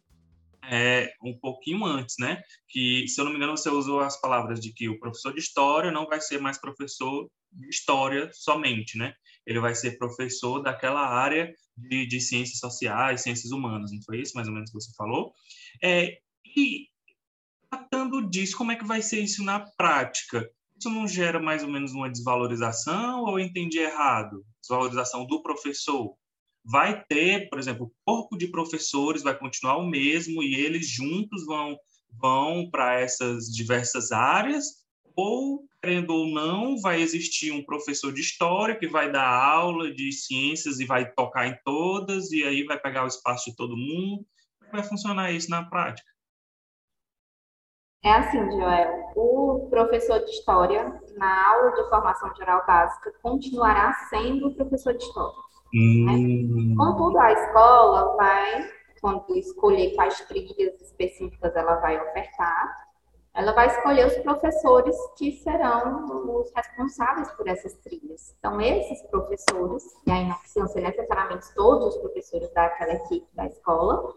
é, 0.70 1.12
um 1.22 1.38
pouquinho 1.38 1.86
antes, 1.86 2.16
né? 2.20 2.42
Que, 2.70 3.08
se 3.08 3.20
eu 3.20 3.26
não 3.26 3.32
me 3.32 3.38
engano, 3.38 3.58
você 3.58 3.70
usou 3.70 4.00
as 4.00 4.20
palavras 4.20 4.60
de 4.60 4.74
que 4.74 4.90
o 4.90 5.00
professor 5.00 5.34
de 5.34 5.40
história 5.40 5.92
não 5.92 6.06
vai 6.06 6.22
ser 6.22 6.40
mais 6.40 6.60
professor 6.60 7.30
de 7.52 7.70
história 7.70 8.30
somente, 8.34 8.98
né? 8.98 9.14
Ele 9.46 9.60
vai 9.60 9.76
ser 9.76 9.98
professor 9.98 10.62
daquela 10.62 11.06
área 11.06 11.54
de, 11.78 12.06
de 12.06 12.22
ciências 12.22 12.60
sociais, 12.60 13.22
ciências 13.22 13.52
humanas, 13.52 13.92
não 13.92 14.02
foi 14.04 14.22
isso 14.22 14.34
mais 14.36 14.48
ou 14.48 14.54
menos 14.54 14.72
que 14.72 14.80
você 14.80 14.92
falou? 14.96 15.34
É, 15.84 16.18
e 16.56 16.88
tratando 17.70 18.30
disso, 18.30 18.58
como 18.58 18.72
é 18.72 18.76
que 18.76 18.86
vai 18.86 19.02
ser 19.02 19.20
isso 19.20 19.44
na 19.44 19.60
prática? 19.60 20.50
Isso 20.78 20.90
não 20.90 21.08
gera 21.08 21.40
mais 21.40 21.64
ou 21.64 21.70
menos 21.70 21.94
uma 21.94 22.10
desvalorização 22.10 23.24
ou 23.24 23.40
eu 23.40 23.46
entendi 23.46 23.80
errado? 23.80 24.46
Desvalorização 24.62 25.26
do 25.26 25.42
professor? 25.42 26.16
Vai 26.64 27.04
ter, 27.06 27.50
por 27.50 27.60
exemplo, 27.60 27.88
o 27.88 27.92
corpo 28.06 28.38
de 28.38 28.48
professores 28.48 29.22
vai 29.22 29.38
continuar 29.38 29.78
o 29.78 29.86
mesmo 29.86 30.42
e 30.42 30.56
eles 30.56 30.88
juntos 30.88 31.46
vão 31.46 31.78
vão 32.20 32.70
para 32.70 33.00
essas 33.00 33.46
diversas 33.46 34.12
áreas 34.12 34.84
ou 35.16 35.66
querendo 35.82 36.12
ou 36.12 36.28
não 36.28 36.80
vai 36.80 37.02
existir 37.02 37.52
um 37.52 37.64
professor 37.64 38.14
de 38.14 38.22
história 38.22 38.78
que 38.78 38.88
vai 38.88 39.12
dar 39.12 39.28
aula 39.28 39.92
de 39.92 40.12
ciências 40.12 40.80
e 40.80 40.86
vai 40.86 41.12
tocar 41.12 41.48
em 41.48 41.58
todas 41.66 42.32
e 42.32 42.44
aí 42.44 42.64
vai 42.64 42.80
pegar 42.80 43.04
o 43.04 43.08
espaço 43.08 43.50
de 43.50 43.56
todo 43.56 43.76
mundo. 43.76 44.26
Como 44.60 44.70
é 44.70 44.72
vai 44.78 44.84
funcionar 44.84 45.32
isso 45.32 45.50
na 45.50 45.68
prática? 45.70 46.10
É 48.04 48.12
assim, 48.12 48.40
Joel, 48.52 49.12
o 49.16 49.68
professor 49.70 50.20
de 50.20 50.32
história 50.32 51.02
na 51.16 51.50
aula 51.50 51.72
de 51.72 51.90
formação 51.90 52.34
geral 52.36 52.66
básica 52.66 53.14
continuará 53.22 53.94
sendo 54.10 54.54
professor 54.56 54.94
de 54.94 55.04
história 55.04 55.53
Hum. 55.74 56.76
Contudo, 56.78 57.18
a 57.18 57.32
escola 57.32 58.16
vai, 58.16 58.70
quando 59.02 59.36
escolher 59.36 59.96
quais 59.96 60.20
trilhas 60.28 60.80
específicas 60.82 61.56
ela 61.56 61.76
vai 61.76 62.00
ofertar, 62.00 62.84
ela 63.36 63.52
vai 63.54 63.66
escolher 63.66 64.06
os 64.06 64.16
professores 64.18 64.96
que 65.18 65.32
serão 65.32 66.38
os 66.38 66.52
responsáveis 66.56 67.32
por 67.32 67.48
essas 67.48 67.74
trilhas. 67.78 68.36
Então, 68.38 68.62
esses 68.62 69.02
professores, 69.08 69.84
e 70.06 70.12
aí 70.12 70.28
não 70.28 70.36
precisam 70.36 70.68
ser 70.68 70.82
necessariamente 70.82 71.52
todos 71.56 71.96
os 71.96 72.02
professores 72.02 72.54
daquela 72.54 72.94
equipe 72.94 73.28
da 73.34 73.48
escola, 73.48 74.14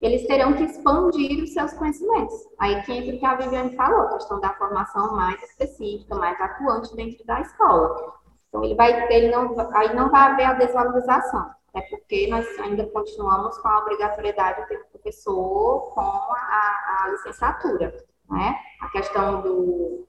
eles 0.00 0.26
terão 0.26 0.54
que 0.54 0.64
expandir 0.64 1.42
os 1.42 1.52
seus 1.52 1.74
conhecimentos. 1.74 2.34
Aí 2.58 2.82
que 2.82 2.92
entra 2.92 3.14
o 3.14 3.18
que 3.18 3.26
a 3.26 3.34
Viviane 3.36 3.76
falou, 3.76 4.00
a 4.00 4.12
questão 4.14 4.40
da 4.40 4.54
formação 4.54 5.14
mais 5.14 5.42
específica, 5.42 6.14
mais 6.14 6.40
atuante 6.40 6.96
dentro 6.96 7.24
da 7.26 7.40
escola. 7.42 8.14
Então, 8.54 8.62
ele 8.62 8.76
vai 8.76 9.12
ele 9.12 9.32
não, 9.32 9.52
aí 9.74 9.96
não 9.96 10.08
vai 10.12 10.30
haver 10.30 10.44
a 10.44 10.52
desvalorização, 10.52 11.50
é 11.74 11.80
porque 11.80 12.28
nós 12.28 12.46
ainda 12.60 12.86
continuamos 12.86 13.58
com 13.58 13.66
a 13.66 13.80
obrigatoriedade 13.80 14.62
um 14.72 14.90
professor 14.92 15.92
com 15.92 16.00
a, 16.00 17.02
a 17.02 17.08
licenciatura, 17.10 17.92
né? 18.30 18.56
A 18.80 18.88
questão 18.90 19.42
do, 19.42 20.06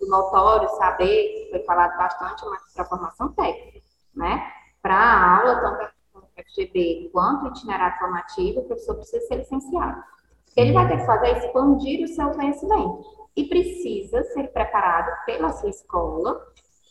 do 0.00 0.08
notório, 0.08 0.66
saber, 0.70 1.50
foi 1.50 1.62
falado 1.64 1.94
bastante, 1.98 2.42
mas 2.46 2.72
para 2.72 2.84
a 2.84 2.88
formação 2.88 3.28
técnica, 3.34 3.86
né? 4.14 4.50
Para 4.80 4.94
a 4.94 5.40
aula, 5.40 5.60
tanto 5.60 5.92
FGB 6.42 7.10
quanto 7.12 7.48
itinerário 7.48 7.98
formativo, 7.98 8.60
o 8.60 8.64
professor 8.64 8.94
precisa 8.94 9.26
ser 9.26 9.36
licenciado. 9.36 10.02
Ele 10.56 10.72
vai 10.72 10.88
ter 10.88 11.00
que 11.00 11.04
fazer 11.04 11.26
é 11.26 11.38
expandir 11.38 12.02
o 12.02 12.08
seu 12.08 12.30
conhecimento 12.30 13.04
e 13.36 13.44
precisa 13.44 14.22
ser 14.22 14.50
preparado 14.54 15.26
pela 15.26 15.52
sua 15.52 15.68
escola 15.68 16.40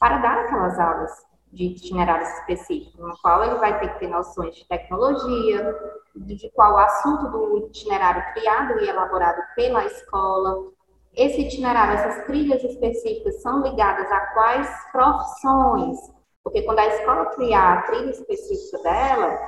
para 0.04 0.18
dar 0.18 0.38
aquelas 0.39 0.78
aulas 0.78 1.12
de 1.49 1.64
itinerários 1.64 2.28
específicos, 2.39 2.99
no 2.99 3.18
qual 3.22 3.41
ele 3.41 3.56
vai 3.56 3.80
ter 3.80 3.93
que 3.93 3.99
ter 3.99 4.08
noções 4.10 4.54
de 4.54 4.68
tecnologia, 4.68 5.80
de 6.14 6.51
qual 6.51 6.74
o 6.74 6.78
assunto 6.78 7.32
do 7.32 7.58
itinerário 7.68 8.34
criado 8.34 8.82
e 8.82 8.89
elaborado 8.89 9.41
pela 9.56 9.86
escola. 9.86 10.74
Esse 11.16 11.43
itinerário, 11.43 11.93
essas 11.93 12.26
trilhas 12.26 12.62
específicas 12.66 13.41
são 13.41 13.62
ligadas 13.62 14.12
a 14.12 14.20
quais 14.34 14.68
profissões? 14.91 15.97
Porque 16.43 16.64
quando 16.64 16.80
a 16.80 16.88
escola 16.88 17.28
criar 17.28 17.78
a 17.78 17.82
trilha 17.84 18.10
específica 18.10 18.84
dela, 18.84 19.39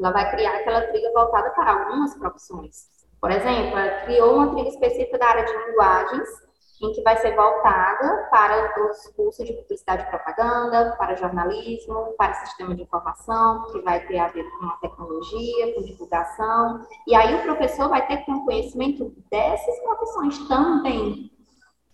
ela 0.00 0.10
vai 0.10 0.28
criar 0.32 0.56
aquela 0.56 0.88
trilha 0.88 1.12
voltada 1.12 1.50
para 1.50 1.70
algumas 1.70 2.18
profissões. 2.18 2.88
Por 3.20 3.30
exemplo, 3.30 3.78
ela 3.78 4.00
criou 4.00 4.34
uma 4.34 4.50
trilha 4.54 4.70
específica 4.70 5.18
da 5.18 5.26
área 5.28 5.44
de 5.44 5.52
linguagens 5.52 6.43
em 6.82 6.92
que 6.92 7.02
vai 7.02 7.16
ser 7.18 7.34
voltada 7.34 8.28
para 8.30 8.88
os 8.90 9.06
cursos 9.08 9.46
de 9.46 9.52
publicidade 9.52 10.02
e 10.02 10.06
propaganda, 10.06 10.94
para 10.98 11.14
jornalismo, 11.14 12.14
para 12.18 12.34
sistema 12.34 12.74
de 12.74 12.82
informação, 12.82 13.70
que 13.70 13.80
vai 13.80 14.04
ter 14.06 14.18
a 14.18 14.28
ver 14.28 14.44
com 14.58 14.66
a 14.66 14.76
tecnologia, 14.78 15.74
com 15.74 15.82
divulgação. 15.82 16.86
E 17.06 17.14
aí 17.14 17.36
o 17.36 17.42
professor 17.42 17.88
vai 17.88 18.06
ter 18.06 18.18
que 18.18 18.26
ter 18.26 18.32
um 18.32 18.44
conhecimento 18.44 19.12
dessas 19.30 19.78
profissões 19.80 20.48
também, 20.48 21.30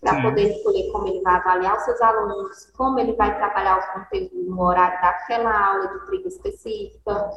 para 0.01 0.23
poder 0.23 0.57
escolher 0.57 0.91
como 0.93 1.09
ele 1.09 1.21
vai 1.21 1.35
avaliar 1.35 1.77
os 1.77 1.83
seus 1.83 2.01
alunos, 2.01 2.71
como 2.75 2.99
ele 2.99 3.13
vai 3.13 3.37
trabalhar 3.37 3.79
o 3.79 4.01
conteúdo 4.01 4.51
no 4.51 4.63
horário 4.63 4.99
daquela 5.03 5.73
aula 5.73 5.89
de 5.89 6.07
trilha 6.07 6.29
específica. 6.29 7.31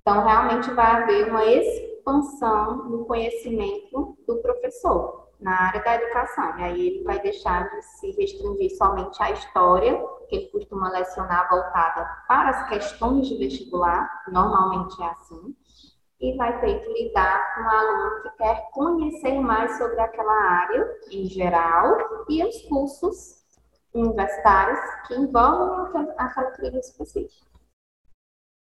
Então, 0.00 0.24
realmente 0.24 0.70
vai 0.70 1.02
haver 1.02 1.28
uma 1.28 1.44
expansão 1.44 2.88
no 2.88 3.04
conhecimento 3.04 4.16
do 4.26 4.36
professor 4.38 5.29
na 5.40 5.68
área 5.68 5.82
da 5.82 5.94
educação. 5.94 6.58
E 6.58 6.62
aí 6.62 6.86
ele 6.86 7.04
vai 7.04 7.20
deixar 7.20 7.68
de 7.70 7.82
se 7.82 8.10
restringir 8.12 8.76
somente 8.76 9.22
à 9.22 9.30
história, 9.30 9.98
que 10.28 10.36
ele 10.36 10.46
costuma 10.46 10.90
lecionar 10.90 11.48
voltada 11.48 12.04
para 12.28 12.50
as 12.50 12.68
questões 12.68 13.28
de 13.28 13.36
vestibular, 13.36 14.22
normalmente 14.28 15.00
é 15.02 15.06
assim, 15.06 15.56
e 16.20 16.36
vai 16.36 16.60
ter 16.60 16.80
que 16.80 16.92
lidar 17.02 17.54
com 17.54 17.62
um 17.62 17.68
aluno 17.68 18.22
que 18.22 18.30
quer 18.36 18.70
conhecer 18.72 19.40
mais 19.40 19.76
sobre 19.78 19.98
aquela 20.00 20.32
área 20.32 20.86
em 21.10 21.24
geral 21.24 22.26
e 22.28 22.44
os 22.44 22.62
cursos 22.62 23.40
universitários 23.94 24.78
que 25.06 25.14
envolvem 25.14 26.06
aquela 26.18 26.50
trilha 26.52 26.78
específica. 26.78 27.46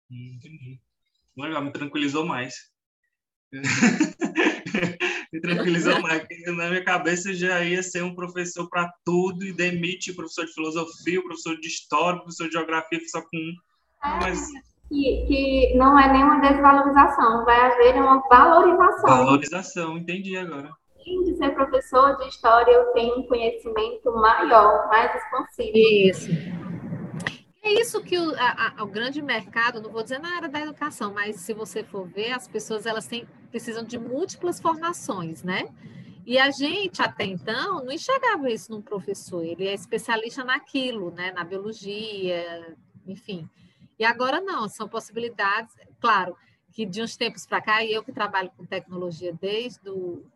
Entendi. 0.09 0.81
Legal, 1.37 1.63
me 1.63 1.71
tranquilizou 1.71 2.25
mais. 2.25 2.71
me 5.31 5.39
tranquilizou 5.41 6.01
mais, 6.01 6.19
porque 6.19 6.51
na 6.51 6.69
minha 6.69 6.83
cabeça 6.83 7.33
já 7.33 7.63
ia 7.63 7.81
ser 7.83 8.03
um 8.03 8.15
professor 8.15 8.67
para 8.69 8.91
tudo 9.05 9.45
e 9.45 9.53
demite 9.53 10.11
o 10.11 10.15
professor 10.15 10.45
de 10.45 10.53
filosofia, 10.53 11.19
o 11.19 11.23
professor 11.23 11.59
de 11.59 11.67
história, 11.67 12.17
o 12.17 12.23
professor 12.23 12.47
de 12.47 12.53
geografia 12.53 12.99
só 13.07 13.21
com 13.21 13.37
um. 13.37 13.53
É, 14.03 14.19
mas... 14.21 14.47
que, 14.89 15.25
que 15.27 15.73
não 15.77 15.99
é 15.99 16.11
nenhuma 16.11 16.39
desvalorização, 16.39 17.45
vai 17.45 17.71
haver 17.71 17.95
uma 17.95 18.21
valorização. 18.27 19.09
Valorização, 19.09 19.97
entendi 19.97 20.37
agora. 20.37 20.71
Além 20.99 21.23
de 21.23 21.37
ser 21.37 21.49
professor 21.55 22.17
de 22.17 22.27
história, 22.27 22.71
eu 22.71 22.85
tenho 22.93 23.19
um 23.19 23.23
conhecimento 23.23 24.11
maior, 24.11 24.87
mais 24.89 25.15
expansivo. 25.15 25.71
Isso. 25.75 26.29
É 27.61 27.73
isso 27.73 28.01
que 28.01 28.17
o, 28.17 28.33
a, 28.35 28.73
a, 28.77 28.83
o, 28.83 28.87
grande 28.87 29.21
mercado, 29.21 29.81
não 29.81 29.91
vou 29.91 30.01
dizer 30.01 30.17
na 30.19 30.35
área 30.35 30.49
da 30.49 30.61
educação, 30.61 31.13
mas 31.13 31.37
se 31.37 31.53
você 31.53 31.83
for 31.83 32.07
ver, 32.07 32.31
as 32.31 32.47
pessoas 32.47 32.85
elas 32.85 33.05
têm, 33.05 33.27
precisam 33.49 33.83
de 33.83 33.97
múltiplas 33.97 34.59
formações, 34.59 35.43
né? 35.43 35.69
E 36.25 36.37
a 36.37 36.51
gente, 36.51 37.01
até 37.01 37.25
então, 37.25 37.83
não 37.83 37.91
enxergava 37.91 38.51
isso 38.51 38.71
num 38.71 38.81
professor. 38.81 39.43
Ele 39.43 39.67
é 39.67 39.73
especialista 39.73 40.43
naquilo, 40.43 41.11
né? 41.11 41.31
Na 41.31 41.43
biologia, 41.43 42.75
enfim. 43.07 43.49
E 43.97 44.05
agora 44.05 44.39
não, 44.39 44.69
são 44.69 44.87
possibilidades. 44.87 45.75
Claro 45.99 46.37
que 46.71 46.85
de 46.85 47.01
uns 47.01 47.17
tempos 47.17 47.45
para 47.45 47.61
cá, 47.61 47.83
e 47.83 47.91
eu 47.93 48.03
que 48.03 48.11
trabalho 48.11 48.51
com 48.55 48.63
tecnologia 48.63 49.33
desde, 49.33 49.89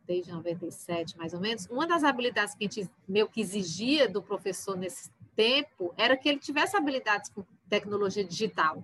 desde 0.06 0.32
97, 0.32 1.18
mais 1.18 1.34
ou 1.34 1.40
menos, 1.40 1.68
uma 1.68 1.88
das 1.88 2.04
habilidades 2.04 2.56
que 2.56 2.66
a 2.66 2.68
gente 2.68 2.90
meio 3.08 3.30
que 3.30 3.40
exigia 3.40 4.10
do 4.10 4.22
professor 4.22 4.76
nesse 4.76 5.12
tempo 5.36 5.94
era 5.98 6.18
que 6.18 6.28
ele 6.28 6.40
tivesse 6.40 6.76
habilidades 6.76 7.30
com 7.30 7.46
tecnologia 7.70 8.24
digital. 8.24 8.84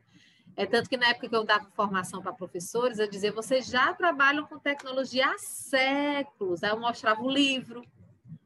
É 0.59 0.65
tanto 0.65 0.89
que 0.89 0.97
na 0.97 1.07
época 1.07 1.29
que 1.29 1.35
eu 1.37 1.45
dava 1.45 1.71
formação 1.73 2.21
para 2.21 2.33
professores, 2.33 2.99
eu 2.99 3.09
dizia: 3.09 3.31
vocês 3.31 3.65
já 3.65 3.93
trabalham 3.93 4.45
com 4.45 4.59
tecnologia 4.59 5.25
há 5.25 5.37
séculos. 5.37 6.61
Aí 6.61 6.69
eu 6.69 6.77
mostrava 6.77 7.21
o 7.21 7.31
livro. 7.31 7.81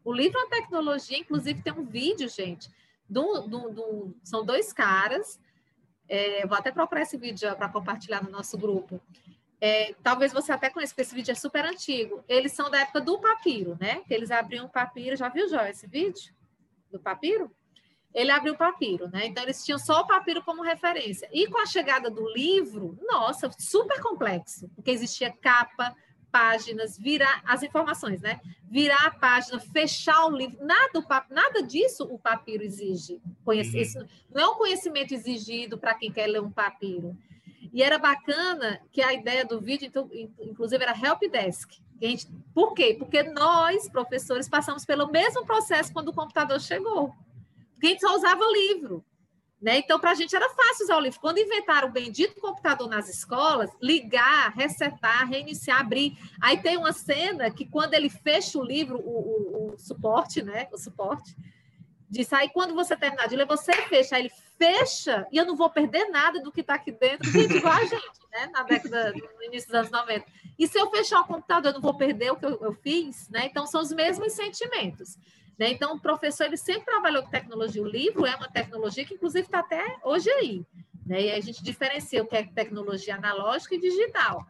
O 0.06 0.14
livro 0.14 0.38
é 0.38 0.44
uma 0.44 0.50
tecnologia, 0.52 1.18
inclusive 1.18 1.64
tem 1.64 1.74
um 1.74 1.84
vídeo, 1.84 2.30
gente. 2.30 2.70
Do, 3.10 3.42
do, 3.48 3.70
do 3.72 4.16
são 4.24 4.46
dois 4.46 4.72
caras. 4.72 5.40
É, 6.08 6.46
vou 6.46 6.56
até 6.56 6.72
procurar 6.72 7.02
esse 7.02 7.18
vídeo 7.18 7.56
para 7.56 7.68
compartilhar 7.68 8.24
no 8.24 8.30
nosso 8.30 8.60
grupo. 8.60 9.02
É, 9.60 9.96
talvez 10.04 10.32
você 10.32 10.52
até 10.52 10.70
conheça, 10.70 10.94
porque 10.94 11.02
esse 11.02 11.16
vídeo 11.16 11.32
é 11.32 11.36
super 11.36 11.66
antigo. 11.66 12.24
Eles 12.28 12.52
são 12.52 12.70
da 12.70 12.82
época 12.82 13.02
do 13.02 13.18
papiro, 13.18 13.76
né? 13.82 14.02
Que 14.08 14.14
eles 14.14 14.30
abriam 14.30 14.68
o 14.68 14.70
papiro. 14.70 15.16
Já 15.16 15.30
viu, 15.30 15.50
Jó, 15.50 15.62
esse 15.62 15.88
vídeo? 15.88 16.32
Do 16.92 17.00
papiro? 17.00 17.50
Ele 18.14 18.32
abriu 18.32 18.54
o 18.54 18.58
papiro, 18.58 19.10
né? 19.10 19.26
Então 19.26 19.44
eles 19.44 19.64
tinham 19.66 19.80
só 19.80 20.02
o 20.02 20.08
papiro 20.08 20.44
como 20.44 20.62
referência. 20.62 21.28
E 21.34 21.48
com 21.48 21.58
a 21.58 21.66
chegada 21.66 22.10
do 22.10 22.32
livro, 22.32 22.98
nossa, 23.02 23.50
super 23.58 24.00
complexo, 24.02 24.70
porque 24.76 24.92
existia 24.92 25.32
capa, 25.32 25.96
páginas, 26.32 26.98
virar 26.98 27.42
as 27.46 27.64
informações, 27.64 28.22
né? 28.22 28.40
Virar 28.70 29.06
a 29.06 29.12
página, 29.12 29.60
fechar 29.60 30.26
o 30.26 30.36
livro, 30.36 30.64
nada, 30.64 31.00
o 31.00 31.34
nada 31.34 31.64
disso 31.64 32.04
o 32.04 32.20
papiro 32.20 32.64
exige. 32.64 33.20
Conhecer, 33.44 33.78
uhum. 33.78 33.84
isso 33.84 34.06
não 34.34 34.42
é 34.42 34.48
um 34.48 34.56
conhecimento 34.56 35.14
exigido 35.14 35.78
para 35.78 35.96
quem 35.96 36.12
quer 36.12 36.28
ler 36.28 36.42
um 36.42 36.52
papiro. 36.52 37.18
E 37.72 37.82
era 37.82 37.98
bacana 37.98 38.80
que 38.92 39.02
a 39.02 39.14
ideia 39.14 39.44
do 39.44 39.60
vídeo, 39.60 39.88
então, 39.88 40.08
inclusive, 40.40 40.84
era 40.84 40.96
help 40.96 41.22
desk. 41.32 41.82
Gente, 42.00 42.28
por 42.54 42.74
quê? 42.74 42.96
Porque 42.98 43.24
nós, 43.24 43.90
professores, 43.90 44.48
passamos 44.48 44.86
pelo 44.86 45.10
mesmo 45.10 45.46
processo 45.46 45.92
quando 45.92 46.10
o 46.10 46.14
computador 46.14 46.60
chegou 46.60 47.16
a 47.82 47.86
gente 47.86 48.02
só 48.02 48.16
usava 48.16 48.42
livro. 48.52 49.04
Né? 49.64 49.78
Então, 49.78 49.98
para 49.98 50.12
a 50.12 50.14
gente 50.14 50.36
era 50.36 50.50
fácil 50.50 50.84
usar 50.84 50.98
o 50.98 51.00
livro. 51.00 51.22
Quando 51.22 51.38
inventaram 51.38 51.88
o 51.88 51.92
bendito 51.92 52.42
computador 52.42 52.90
nas 52.90 53.08
escolas, 53.08 53.72
ligar, 53.82 54.54
resetar, 54.54 55.26
reiniciar, 55.26 55.80
abrir. 55.80 56.18
Aí 56.42 56.62
tem 56.62 56.76
uma 56.76 56.92
cena 56.92 57.50
que, 57.50 57.66
quando 57.66 57.94
ele 57.94 58.10
fecha 58.10 58.60
o 58.60 58.64
livro, 58.64 58.98
o, 58.98 59.70
o, 59.70 59.74
o 59.74 59.78
suporte, 59.78 60.42
né? 60.42 60.68
O 60.74 60.78
suporte, 60.78 61.34
diz 62.10 62.34
aí, 62.34 62.50
quando 62.50 62.76
você 62.76 62.98
terminar 62.98 63.30
de 63.30 63.38
ler, 63.38 63.46
você 63.46 63.72
fecha. 63.84 64.18
Aí 64.18 64.24
ele 64.24 64.32
fecha 64.58 65.26
e 65.32 65.38
eu 65.38 65.46
não 65.46 65.56
vou 65.56 65.70
perder 65.70 66.10
nada 66.10 66.42
do 66.42 66.52
que 66.52 66.60
está 66.60 66.74
aqui 66.74 66.92
dentro. 66.92 67.32
Gente, 67.32 67.56
igual 67.56 67.74
a 67.74 67.86
gente, 67.86 68.20
né? 68.34 68.50
Na 68.52 68.64
década, 68.64 69.14
no 69.14 69.44
início 69.44 69.70
dos 69.70 69.80
anos 69.80 69.92
90. 69.92 70.26
E 70.60 70.68
se 70.68 70.78
eu 70.78 70.92
fechar 70.92 71.22
o 71.22 71.26
computador, 71.26 71.70
eu 71.70 71.76
não 71.76 71.82
vou 71.82 71.96
perder 71.96 72.34
o 72.34 72.36
que 72.36 72.46
eu, 72.46 72.62
eu 72.62 72.74
fiz, 72.74 73.30
né? 73.30 73.46
Então, 73.46 73.66
são 73.66 73.80
os 73.82 73.94
mesmos 73.94 74.34
sentimentos. 74.34 75.18
Né? 75.58 75.72
Então, 75.72 75.96
o 75.96 76.00
professor 76.00 76.46
ele 76.46 76.58
sempre 76.58 76.86
trabalhou 76.86 77.24
com 77.24 77.30
tecnologia. 77.30 77.82
O 77.82 77.88
livro 77.88 78.26
é 78.26 78.36
uma 78.36 78.50
tecnologia 78.50 79.06
que, 79.06 79.14
inclusive, 79.14 79.46
está 79.46 79.60
até 79.60 79.98
hoje 80.04 80.30
aí. 80.30 80.66
Né? 81.06 81.24
E 81.24 81.32
a 81.32 81.40
gente 81.40 81.64
diferencia 81.64 82.24
o 82.24 82.28
que 82.28 82.36
é 82.36 82.44
tecnologia 82.44 83.16
analógica 83.16 83.76
e 83.76 83.80
digital. 83.80 84.48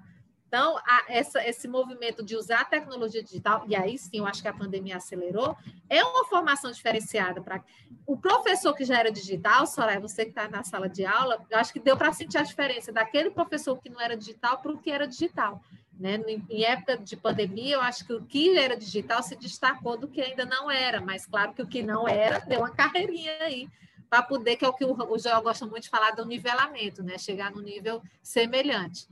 Então, 0.53 0.77
a, 0.85 1.05
essa, 1.09 1.43
esse 1.43 1.67
movimento 1.67 2.23
de 2.23 2.35
usar 2.35 2.59
a 2.59 2.65
tecnologia 2.65 3.23
digital, 3.23 3.65
e 3.67 3.75
aí 3.75 3.97
sim 3.97 4.19
eu 4.19 4.27
acho 4.27 4.39
que 4.39 4.47
a 4.47 4.53
pandemia 4.53 4.97
acelerou, 4.97 5.57
é 5.89 6.03
uma 6.03 6.25
formação 6.25 6.71
diferenciada 6.71 7.41
para. 7.41 7.63
O 8.05 8.15
professor 8.15 8.71
que 8.75 8.85
já 8.85 8.99
era 8.99 9.11
digital, 9.11 9.65
Soraya, 9.65 9.99
você 9.99 10.25
que 10.25 10.29
está 10.29 10.47
na 10.47 10.63
sala 10.63 10.87
de 10.87 11.07
aula, 11.07 11.43
eu 11.49 11.57
acho 11.57 11.73
que 11.73 11.79
deu 11.79 11.97
para 11.97 12.13
sentir 12.13 12.37
a 12.37 12.43
diferença 12.43 12.91
daquele 12.91 13.31
professor 13.31 13.75
que 13.79 13.89
não 13.89 13.99
era 13.99 14.15
digital 14.15 14.59
para 14.59 14.71
o 14.71 14.77
que 14.77 14.91
era 14.91 15.07
digital. 15.07 15.59
Né? 15.99 16.23
Em 16.47 16.63
época 16.63 16.97
de 16.99 17.17
pandemia, 17.17 17.73
eu 17.73 17.81
acho 17.81 18.05
que 18.05 18.13
o 18.13 18.23
que 18.23 18.55
era 18.55 18.77
digital 18.77 19.23
se 19.23 19.35
destacou 19.35 19.97
do 19.97 20.07
que 20.07 20.21
ainda 20.21 20.45
não 20.45 20.69
era, 20.69 21.01
mas 21.01 21.25
claro 21.25 21.53
que 21.53 21.63
o 21.63 21.67
que 21.67 21.81
não 21.81 22.07
era 22.07 22.37
deu 22.41 22.59
uma 22.59 22.69
carreirinha 22.69 23.37
aí 23.39 23.67
para 24.07 24.21
poder, 24.21 24.55
que 24.57 24.63
é 24.63 24.67
o 24.67 24.73
que 24.73 24.85
o 24.85 25.17
Joel 25.17 25.41
gosta 25.41 25.65
muito 25.65 25.85
de 25.85 25.89
falar 25.89 26.11
do 26.11 26.23
nivelamento, 26.23 27.01
né? 27.01 27.17
Chegar 27.17 27.49
no 27.49 27.59
nível 27.59 28.03
semelhante. 28.21 29.07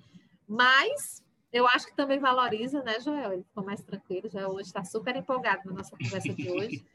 Mas 0.48 1.24
eu 1.52 1.68
acho 1.68 1.88
que 1.88 1.96
também 1.96 2.20
valoriza, 2.20 2.82
né, 2.84 3.00
Joel? 3.00 3.34
Ele 3.34 3.44
ficou 3.44 3.64
mais 3.64 3.82
tranquilo, 3.82 4.30
já 4.30 4.48
hoje 4.48 4.68
está 4.68 4.84
super 4.84 5.16
empolgado 5.16 5.62
na 5.66 5.74
nossa 5.74 5.98
conversa 5.98 6.34
de 6.34 6.50
hoje. 6.50 6.86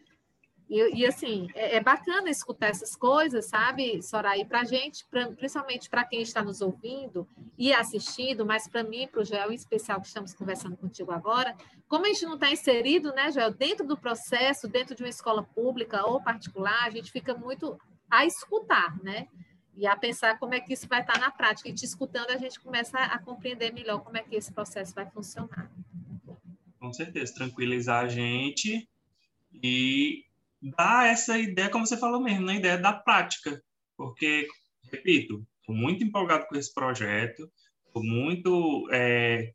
E, 0.69 1.01
e, 1.01 1.07
assim, 1.07 1.49
é, 1.55 1.77
é, 1.77 1.81
bacana 1.81 2.29
escutar 2.29 2.69
essas 2.69 2.97
coisas, 2.97 3.47
sabe, 3.47 4.03
Soraya? 4.03 4.45
Para 4.45 4.63
a 4.63 4.65
gente, 4.65 5.05
pra, 5.07 5.31
principalmente 5.31 5.89
para 5.89 6.05
quem 6.05 6.21
está 6.23 6.43
nos 6.43 6.61
ouvindo 6.61 7.27
e 7.57 7.73
assistindo, 7.73 8.45
mas 8.45 8.67
para 8.67 8.83
mim, 8.83 9.07
para 9.07 9.21
o 9.21 9.25
Joel 9.25 9.53
em 9.53 9.55
especial, 9.55 10.01
que 10.01 10.09
estamos 10.09 10.35
conversando 10.35 10.77
contigo 10.77 11.13
agora, 11.13 11.57
como 11.87 12.05
a 12.05 12.09
gente 12.09 12.27
não 12.27 12.35
está 12.35 12.51
inserido, 12.51 13.13
né, 13.13 13.31
Joel, 13.31 13.53
dentro 13.53 13.87
do 13.87 13.97
processo, 13.97 14.67
dentro 14.67 14.97
de 14.97 15.05
uma 15.05 15.09
escola 15.09 15.45
pública 15.45 16.05
ou 16.05 16.21
particular, 16.21 16.85
a 16.85 16.91
gente 16.91 17.13
fica 17.13 17.33
muito 17.33 17.79
a 18.11 18.27
escutar, 18.27 18.97
né? 19.05 19.29
E 19.77 19.87
a 19.87 19.95
pensar 19.95 20.39
como 20.39 20.55
é 20.55 20.61
que 20.61 20.72
isso 20.72 20.89
vai 20.89 21.03
estar 21.03 21.18
na 21.18 21.31
prática. 21.31 21.68
E 21.68 21.74
te 21.74 21.85
escutando, 21.85 22.31
a 22.31 22.39
gente 22.39 22.59
começa 22.59 22.99
a 22.99 23.18
compreender 23.18 23.72
melhor 23.72 24.01
como 24.03 24.16
é 24.16 24.22
que 24.22 24.35
esse 24.35 24.53
processo 24.53 24.95
vai 24.95 25.09
funcionar. 25.11 25.70
Com 26.81 26.93
certeza, 26.93 27.35
tranquilizar 27.35 28.05
a 28.05 28.09
gente 28.09 28.89
e 29.62 30.24
dá 30.62 31.07
essa 31.07 31.39
ideia, 31.39 31.68
como 31.68 31.87
você 31.87 31.97
falou 31.97 32.20
mesmo, 32.20 32.47
na 32.47 32.53
né? 32.53 32.59
ideia 32.59 32.79
da 32.79 32.93
prática. 32.93 33.62
Porque, 33.97 34.47
repito, 34.91 35.47
estou 35.61 35.74
muito 35.74 36.03
empolgado 36.03 36.47
com 36.47 36.57
esse 36.57 36.72
projeto, 36.72 37.51
estou 37.87 38.03
muito 38.03 38.89
é, 38.93 39.53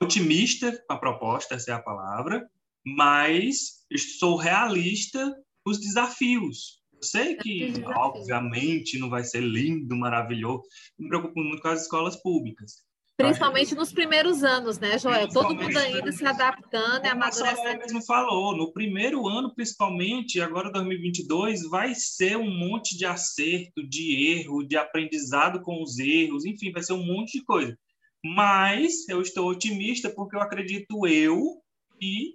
otimista 0.00 0.72
com 0.86 0.92
a 0.92 0.98
proposta, 0.98 1.54
essa 1.54 1.72
é 1.72 1.74
a 1.74 1.82
palavra, 1.82 2.48
mas 2.84 3.84
sou 4.18 4.36
realista 4.36 5.34
os 5.64 5.80
desafios. 5.80 6.82
Eu 7.06 7.22
sei 7.22 7.36
que, 7.36 7.72
obviamente, 7.94 8.98
não 8.98 9.08
vai 9.08 9.22
ser 9.22 9.40
lindo, 9.40 9.94
maravilhoso. 9.94 10.64
Me 10.98 11.08
preocupo 11.08 11.40
muito 11.40 11.62
com 11.62 11.68
as 11.68 11.82
escolas 11.82 12.20
públicas. 12.20 12.84
Principalmente 13.16 13.74
nos 13.76 13.92
primeiros 13.92 14.42
anos, 14.42 14.78
né, 14.78 14.98
Joel? 14.98 15.28
Todo 15.28 15.54
mundo 15.54 15.78
ainda 15.78 16.10
se 16.10 16.26
adaptando 16.26 17.04
e 17.04 17.08
amadurecendo. 17.08 17.68
A 17.68 17.78
mesmo 17.78 18.04
falou, 18.04 18.56
no 18.56 18.72
primeiro 18.72 19.26
ano, 19.28 19.54
principalmente, 19.54 20.40
agora 20.40 20.70
2022, 20.70 21.68
vai 21.68 21.94
ser 21.94 22.36
um 22.36 22.50
monte 22.50 22.98
de 22.98 23.06
acerto, 23.06 23.86
de 23.88 24.34
erro, 24.34 24.64
de 24.64 24.76
aprendizado 24.76 25.62
com 25.62 25.80
os 25.80 25.98
erros, 25.98 26.44
enfim, 26.44 26.72
vai 26.72 26.82
ser 26.82 26.92
um 26.92 27.06
monte 27.06 27.38
de 27.38 27.44
coisa. 27.44 27.78
Mas 28.22 29.08
eu 29.08 29.22
estou 29.22 29.48
otimista 29.48 30.10
porque 30.10 30.36
eu 30.36 30.40
acredito 30.40 31.06
eu 31.06 31.62
e 32.02 32.34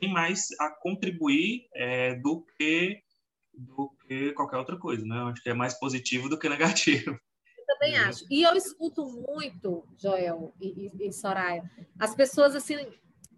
tem 0.00 0.10
mais 0.10 0.48
a 0.58 0.70
contribuir 0.80 1.66
é, 1.74 2.14
do 2.16 2.44
que 2.58 3.01
do 3.54 3.90
que 4.06 4.32
qualquer 4.32 4.56
outra 4.56 4.76
coisa, 4.76 5.04
né? 5.04 5.18
Eu 5.18 5.26
acho 5.28 5.42
que 5.42 5.50
é 5.50 5.54
mais 5.54 5.74
positivo 5.74 6.28
do 6.28 6.38
que 6.38 6.48
negativo 6.48 7.18
também 7.72 7.96
acho. 7.96 8.24
E 8.30 8.42
eu 8.42 8.54
escuto 8.54 9.04
muito, 9.06 9.84
Joel 9.98 10.54
e, 10.60 10.90
e, 10.94 11.08
e, 11.08 11.12
Soraya, 11.12 11.68
as 11.98 12.14
pessoas 12.14 12.54
assim 12.54 12.76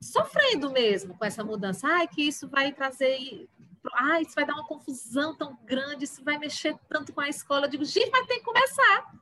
sofrendo 0.01 0.71
mesmo 0.71 1.17
com 1.17 1.25
essa 1.25 1.43
mudança. 1.43 1.89
Ai, 1.89 2.07
que 2.07 2.23
isso 2.23 2.49
vai 2.49 2.73
trazer. 2.73 3.49
Ai, 3.95 4.23
isso 4.23 4.35
vai 4.35 4.47
dar 4.47 4.55
uma 4.55 4.67
confusão 4.67 5.35
tão 5.35 5.59
grande, 5.65 6.05
isso 6.05 6.23
vai 6.23 6.39
mexer 6.39 6.77
tanto 6.89 7.13
com 7.13 7.21
a 7.21 7.29
escola. 7.29 7.67
Eu 7.67 7.71
digo, 7.71 7.85
gente, 7.85 8.11
mas 8.11 8.27
tem 8.27 8.39
que 8.39 8.45
começar. 8.45 9.15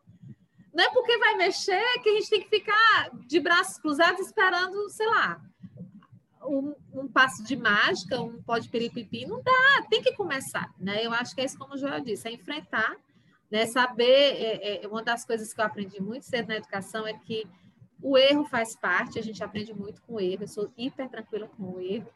Não 0.73 0.85
é 0.85 0.91
porque 0.91 1.19
vai 1.19 1.35
mexer 1.35 1.83
que 2.03 2.09
a 2.09 2.13
gente 2.15 2.31
tem 2.31 2.41
que 2.41 2.49
ficar 2.49 3.11
de 3.27 3.39
braços 3.39 3.79
cruzados 3.79 4.27
esperando, 4.27 4.89
sei 4.89 5.07
lá, 5.07 5.41
um, 6.45 6.75
um 6.93 7.09
passo 7.09 7.45
de 7.45 7.57
mágica, 7.57 8.21
um 8.21 8.43
pó 8.43 8.59
de 8.59 8.69
peripipi. 8.69 9.27
Não 9.27 9.43
dá, 9.43 9.87
tem 9.89 10.03
que 10.03 10.13
começar. 10.15 10.73
Né? 10.79 11.05
Eu 11.05 11.13
acho 11.13 11.35
que 11.35 11.41
é 11.41 11.45
isso, 11.45 11.59
como 11.59 11.75
o 11.75 11.79
Joel 11.79 12.01
disse, 12.01 12.29
é 12.29 12.33
enfrentar 12.33 12.97
né? 13.53 13.67
Saber, 13.67 14.03
é, 14.07 14.83
é, 14.83 14.89
uma 14.89 15.03
das 15.03 15.27
coisas 15.27 15.53
que 15.53 15.61
eu 15.61 15.65
aprendi 15.67 16.01
muito 16.01 16.25
cedo 16.25 16.49
na 16.49 16.57
educação 16.57 17.07
é 17.07 17.13
que 17.13 17.47
o 18.01 18.17
erro 18.17 18.47
faz 18.47 18.75
parte, 18.75 19.19
a 19.19 19.23
gente 19.23 19.45
aprende 19.45 19.75
muito 19.75 20.01
com 20.03 20.15
o 20.15 20.21
erro, 20.21 20.45
eu 20.45 20.49
sou 20.49 20.73
hiper 20.75 21.11
tranquila 21.11 21.47
com 21.47 21.75
o 21.75 21.81
erro, 21.81 22.09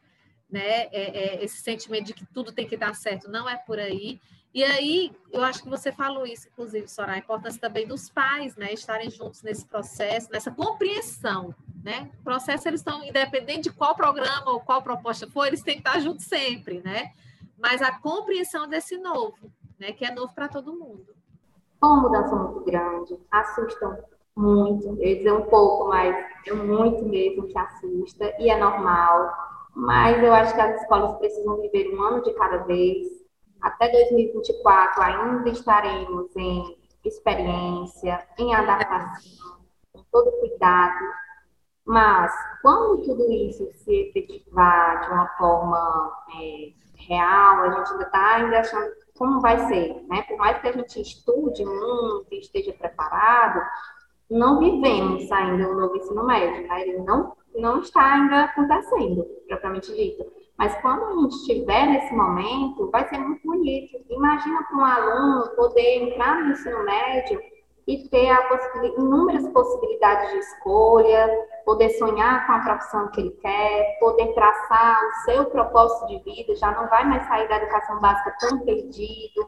né? 0.49 0.87
É, 0.87 1.35
é, 1.35 1.43
esse 1.43 1.61
sentimento 1.61 2.07
de 2.07 2.13
que 2.15 2.25
tudo 2.25 2.51
tem 2.51 2.67
que 2.67 2.75
dar 2.75 2.95
certo 2.95 3.29
não 3.29 3.47
é 3.47 3.55
por 3.55 3.77
aí. 3.77 4.19
E 4.57 4.63
aí, 4.63 5.11
eu 5.31 5.43
acho 5.43 5.61
que 5.61 5.69
você 5.69 5.91
falou 5.91 6.25
isso, 6.25 6.47
inclusive, 6.47 6.87
Soraya, 6.87 7.17
a 7.17 7.19
importância 7.19 7.61
também 7.61 7.85
dos 7.85 8.09
pais, 8.09 8.55
né? 8.55 8.73
Estarem 8.73 9.07
juntos 9.07 9.43
nesse 9.43 9.63
processo, 9.63 10.31
nessa 10.31 10.49
compreensão, 10.49 11.53
né? 11.83 12.09
O 12.19 12.23
processo, 12.23 12.67
eles 12.67 12.79
estão, 12.79 13.03
independente 13.03 13.69
de 13.69 13.71
qual 13.71 13.93
programa 13.93 14.49
ou 14.49 14.59
qual 14.59 14.81
proposta 14.81 15.27
for, 15.27 15.45
eles 15.45 15.61
têm 15.61 15.75
que 15.75 15.87
estar 15.87 15.99
juntos 15.99 16.25
sempre, 16.25 16.81
né? 16.83 17.11
Mas 17.55 17.83
a 17.83 17.99
compreensão 17.99 18.67
desse 18.67 18.97
novo, 18.97 19.37
né? 19.79 19.91
Que 19.91 20.05
é 20.05 20.11
novo 20.11 20.33
para 20.33 20.47
todo 20.47 20.73
mundo. 20.73 21.05
Foi 21.79 21.89
uma 21.89 22.01
mudança 22.01 22.35
muito 22.35 22.61
grande, 22.61 23.15
assustam 23.29 23.95
muito, 24.35 24.87
eu 24.87 25.07
ia 25.07 25.17
dizer 25.17 25.33
um 25.33 25.45
pouco, 25.45 25.87
mas 25.87 26.15
é 26.47 26.53
muito 26.53 27.05
mesmo 27.05 27.47
que 27.47 27.59
assusta, 27.59 28.33
e 28.39 28.49
é 28.49 28.59
normal. 28.59 29.31
Mas 29.75 30.23
eu 30.23 30.33
acho 30.33 30.55
que 30.55 30.61
as 30.61 30.81
escolas 30.81 31.15
precisam 31.19 31.61
viver 31.61 31.93
um 31.93 32.01
ano 32.01 32.23
de 32.23 32.33
cada 32.33 32.57
vez. 32.63 33.16
Até 33.61 33.91
2024 33.91 35.01
ainda 35.01 35.49
estaremos 35.49 36.35
em 36.35 36.77
experiência, 37.03 38.27
em 38.37 38.53
adaptação, 38.53 39.57
com 39.93 40.03
todo 40.11 40.31
cuidado. 40.39 41.05
Mas 41.85 42.33
quando 42.61 43.03
tudo 43.03 43.31
isso 43.31 43.69
se 43.73 44.09
efetivar 44.09 45.01
de 45.01 45.13
uma 45.13 45.27
forma 45.37 46.11
é, 46.35 46.73
real, 47.07 47.61
a 47.61 47.69
gente 47.71 47.91
ainda 47.91 48.03
está 48.03 48.35
ainda 48.35 48.59
achando 48.59 48.91
como 49.17 49.41
vai 49.41 49.57
ser, 49.67 50.03
né? 50.07 50.21
Por 50.23 50.37
mais 50.37 50.61
que 50.61 50.67
a 50.67 50.71
gente 50.71 51.01
estude 51.01 51.65
muito 51.65 52.27
e 52.31 52.39
esteja 52.39 52.71
preparado, 52.73 53.61
não 54.29 54.59
vivemos 54.59 55.31
ainda 55.31 55.69
o 55.69 55.75
novo 55.75 55.97
ensino 55.97 56.23
médio, 56.25 56.67
né? 56.67 56.81
Ele 56.81 56.99
não, 56.99 57.35
não 57.55 57.79
está 57.79 58.13
ainda 58.13 58.43
acontecendo, 58.43 59.25
propriamente 59.47 59.93
dito. 59.95 60.25
Mas 60.57 60.75
quando 60.81 61.05
a 61.05 61.21
gente 61.21 61.35
estiver 61.35 61.85
nesse 61.87 62.13
momento, 62.13 62.89
vai 62.89 63.07
ser 63.07 63.19
muito 63.19 63.41
bonito. 63.45 64.03
Imagina 64.09 64.63
para 64.63 64.77
um 64.77 64.83
aluno 64.83 65.55
poder 65.55 66.03
entrar 66.03 66.43
no 66.43 66.51
ensino 66.51 66.83
médio 66.83 67.39
e 67.87 68.09
ter 68.09 68.35
possibilidade, 68.49 68.99
inúmeras 68.99 69.47
possibilidades 69.49 70.31
de 70.31 70.37
escolha, 70.39 71.29
poder 71.63 71.89
sonhar 71.91 72.45
com 72.45 72.53
a 72.53 72.59
profissão 72.59 73.07
que 73.11 73.21
ele 73.21 73.31
quer, 73.41 73.97
poder 73.99 74.33
traçar 74.33 74.99
o 75.05 75.11
seu 75.23 75.45
propósito 75.45 76.07
de 76.07 76.19
vida, 76.19 76.55
já 76.55 76.71
não 76.71 76.89
vai 76.89 77.05
mais 77.05 77.25
sair 77.27 77.47
da 77.47 77.57
educação 77.57 77.99
básica 78.01 78.35
tão 78.39 78.59
perdido, 78.59 79.47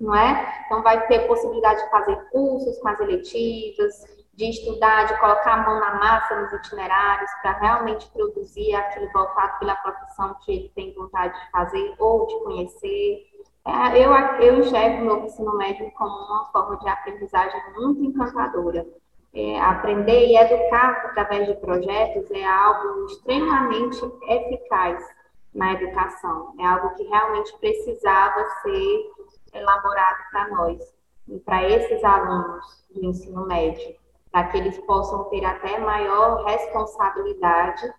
não 0.00 0.14
é? 0.14 0.64
Então 0.64 0.82
vai 0.82 1.06
ter 1.08 1.26
possibilidade 1.26 1.84
de 1.84 1.90
fazer 1.90 2.16
cursos 2.30 2.78
com 2.78 2.88
as 2.88 3.00
eletivas, 3.00 4.21
de 4.42 4.50
estudar, 4.50 5.06
de 5.06 5.18
colocar 5.20 5.52
a 5.52 5.62
mão 5.62 5.78
na 5.78 5.94
massa 5.94 6.40
nos 6.40 6.52
itinerários 6.52 7.30
para 7.40 7.52
realmente 7.60 8.10
produzir 8.10 8.74
aquilo 8.74 9.08
voltado 9.12 9.58
pela 9.60 9.76
profissão 9.76 10.34
que 10.44 10.52
ele 10.52 10.72
tem 10.74 10.92
vontade 10.94 11.32
de 11.38 11.50
fazer 11.52 11.94
ou 11.98 12.26
de 12.26 12.34
conhecer. 12.42 13.30
É, 13.64 14.04
eu, 14.04 14.12
eu 14.40 14.58
enxergo 14.58 15.02
o 15.02 15.04
novo 15.04 15.26
ensino 15.26 15.56
médio 15.56 15.88
como 15.92 16.10
uma 16.10 16.46
forma 16.46 16.76
de 16.78 16.88
aprendizagem 16.88 17.60
muito 17.76 18.04
encantadora. 18.04 18.84
É, 19.32 19.60
aprender 19.60 20.26
e 20.26 20.36
educar 20.36 21.06
através 21.06 21.46
de 21.46 21.54
projetos 21.54 22.28
é 22.32 22.44
algo 22.44 23.06
extremamente 23.06 24.04
eficaz 24.28 25.06
na 25.54 25.72
educação. 25.74 26.52
É 26.58 26.66
algo 26.66 26.94
que 26.96 27.04
realmente 27.04 27.56
precisava 27.58 28.44
ser 28.62 29.10
elaborado 29.54 30.18
para 30.32 30.48
nós 30.48 30.94
e 31.28 31.38
para 31.38 31.68
esses 31.68 32.02
alunos 32.02 32.84
do 32.90 33.04
ensino 33.04 33.46
médio, 33.46 34.01
para 34.32 34.48
que 34.48 34.56
eles 34.56 34.78
possam 34.86 35.24
ter 35.24 35.44
até 35.44 35.78
maior 35.78 36.44
responsabilidade 36.44 37.92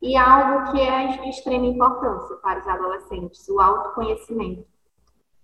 e 0.00 0.16
algo 0.16 0.70
que 0.70 0.80
é 0.80 1.06
de 1.08 1.28
extrema 1.28 1.66
importância 1.66 2.36
para 2.36 2.60
os 2.60 2.68
adolescentes, 2.68 3.48
o 3.48 3.58
autoconhecimento 3.58 4.66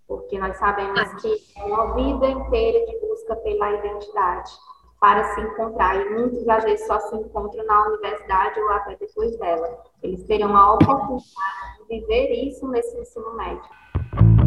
porque 0.07 0.39
nós 0.39 0.57
sabemos 0.59 1.23
que 1.23 1.37
é 1.57 1.65
uma 1.65 1.95
vida 1.95 2.29
inteira 2.29 2.87
de 2.87 3.01
busca 3.01 3.37
pela 3.37 3.73
identidade 3.73 4.53
para 5.01 5.35
se 5.35 5.41
encontrar, 5.41 5.97
e 5.97 6.11
muitos 6.11 6.49
às 6.49 6.65
vezes 6.65 6.87
só 6.87 6.99
se 6.99 7.17
encontram 7.17 7.65
na 7.67 7.89
universidade 7.89 8.59
ou 8.59 8.71
até 8.71 8.97
depois 8.97 9.37
dela. 9.39 9.83
Eles 10.03 10.25
teriam 10.25 10.57
a 10.57 10.75
oportunidade 10.75 11.25
de 11.79 12.01
viver 12.01 12.33
isso 12.49 12.67
nesse 12.69 12.97
ensino 12.99 13.35
médio. 13.35 14.44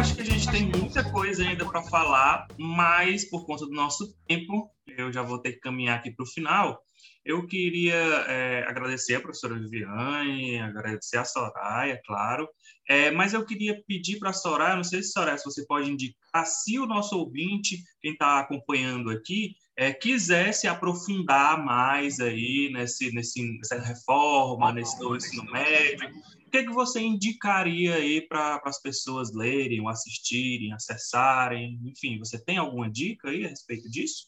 Acho 0.00 0.14
que 0.14 0.22
a 0.22 0.24
gente 0.24 0.50
tem 0.50 0.66
muita 0.66 1.04
coisa 1.12 1.42
ainda 1.42 1.66
para 1.66 1.82
falar, 1.82 2.48
mas 2.58 3.28
por 3.28 3.44
conta 3.44 3.66
do 3.66 3.72
nosso 3.72 4.16
tempo, 4.26 4.70
eu 4.96 5.12
já 5.12 5.20
vou 5.20 5.38
ter 5.38 5.52
que 5.52 5.60
caminhar 5.60 5.98
aqui 5.98 6.10
para 6.10 6.22
o 6.22 6.26
final. 6.26 6.82
Eu 7.22 7.46
queria 7.46 7.94
é, 7.94 8.64
agradecer 8.66 9.16
a 9.16 9.20
professora 9.20 9.58
Viviane, 9.58 10.58
agradecer 10.58 11.18
a 11.18 11.24
Soraya, 11.26 12.00
claro, 12.06 12.48
é, 12.88 13.10
mas 13.10 13.34
eu 13.34 13.44
queria 13.44 13.78
pedir 13.86 14.18
para 14.18 14.30
a 14.30 14.32
Soraya, 14.32 14.74
não 14.74 14.84
sei 14.84 15.02
se 15.02 15.12
Soraya, 15.12 15.36
se 15.36 15.44
você 15.44 15.66
pode 15.66 15.90
indicar, 15.90 16.46
se 16.46 16.78
o 16.78 16.86
nosso 16.86 17.18
ouvinte, 17.18 17.82
quem 18.00 18.12
está 18.12 18.40
acompanhando 18.40 19.10
aqui, 19.10 19.54
é, 19.76 19.92
quiser 19.92 20.54
se 20.54 20.66
aprofundar 20.66 21.62
mais 21.62 22.20
aí 22.20 22.70
nesse, 22.72 23.12
nesse, 23.12 23.42
nessa 23.58 23.78
reforma, 23.78 24.72
nesse 24.72 24.98
novo 24.98 25.16
ensino 25.16 25.44
médio, 25.52 26.08
o 26.50 26.52
que, 26.52 26.64
que 26.64 26.72
você 26.72 27.00
indicaria 27.00 27.94
aí 27.94 28.22
para 28.22 28.60
as 28.64 28.82
pessoas 28.82 29.32
lerem, 29.32 29.88
assistirem, 29.88 30.72
acessarem, 30.72 31.78
enfim, 31.84 32.18
você 32.18 32.44
tem 32.44 32.58
alguma 32.58 32.90
dica 32.90 33.28
aí 33.28 33.46
a 33.46 33.48
respeito 33.48 33.88
disso? 33.88 34.26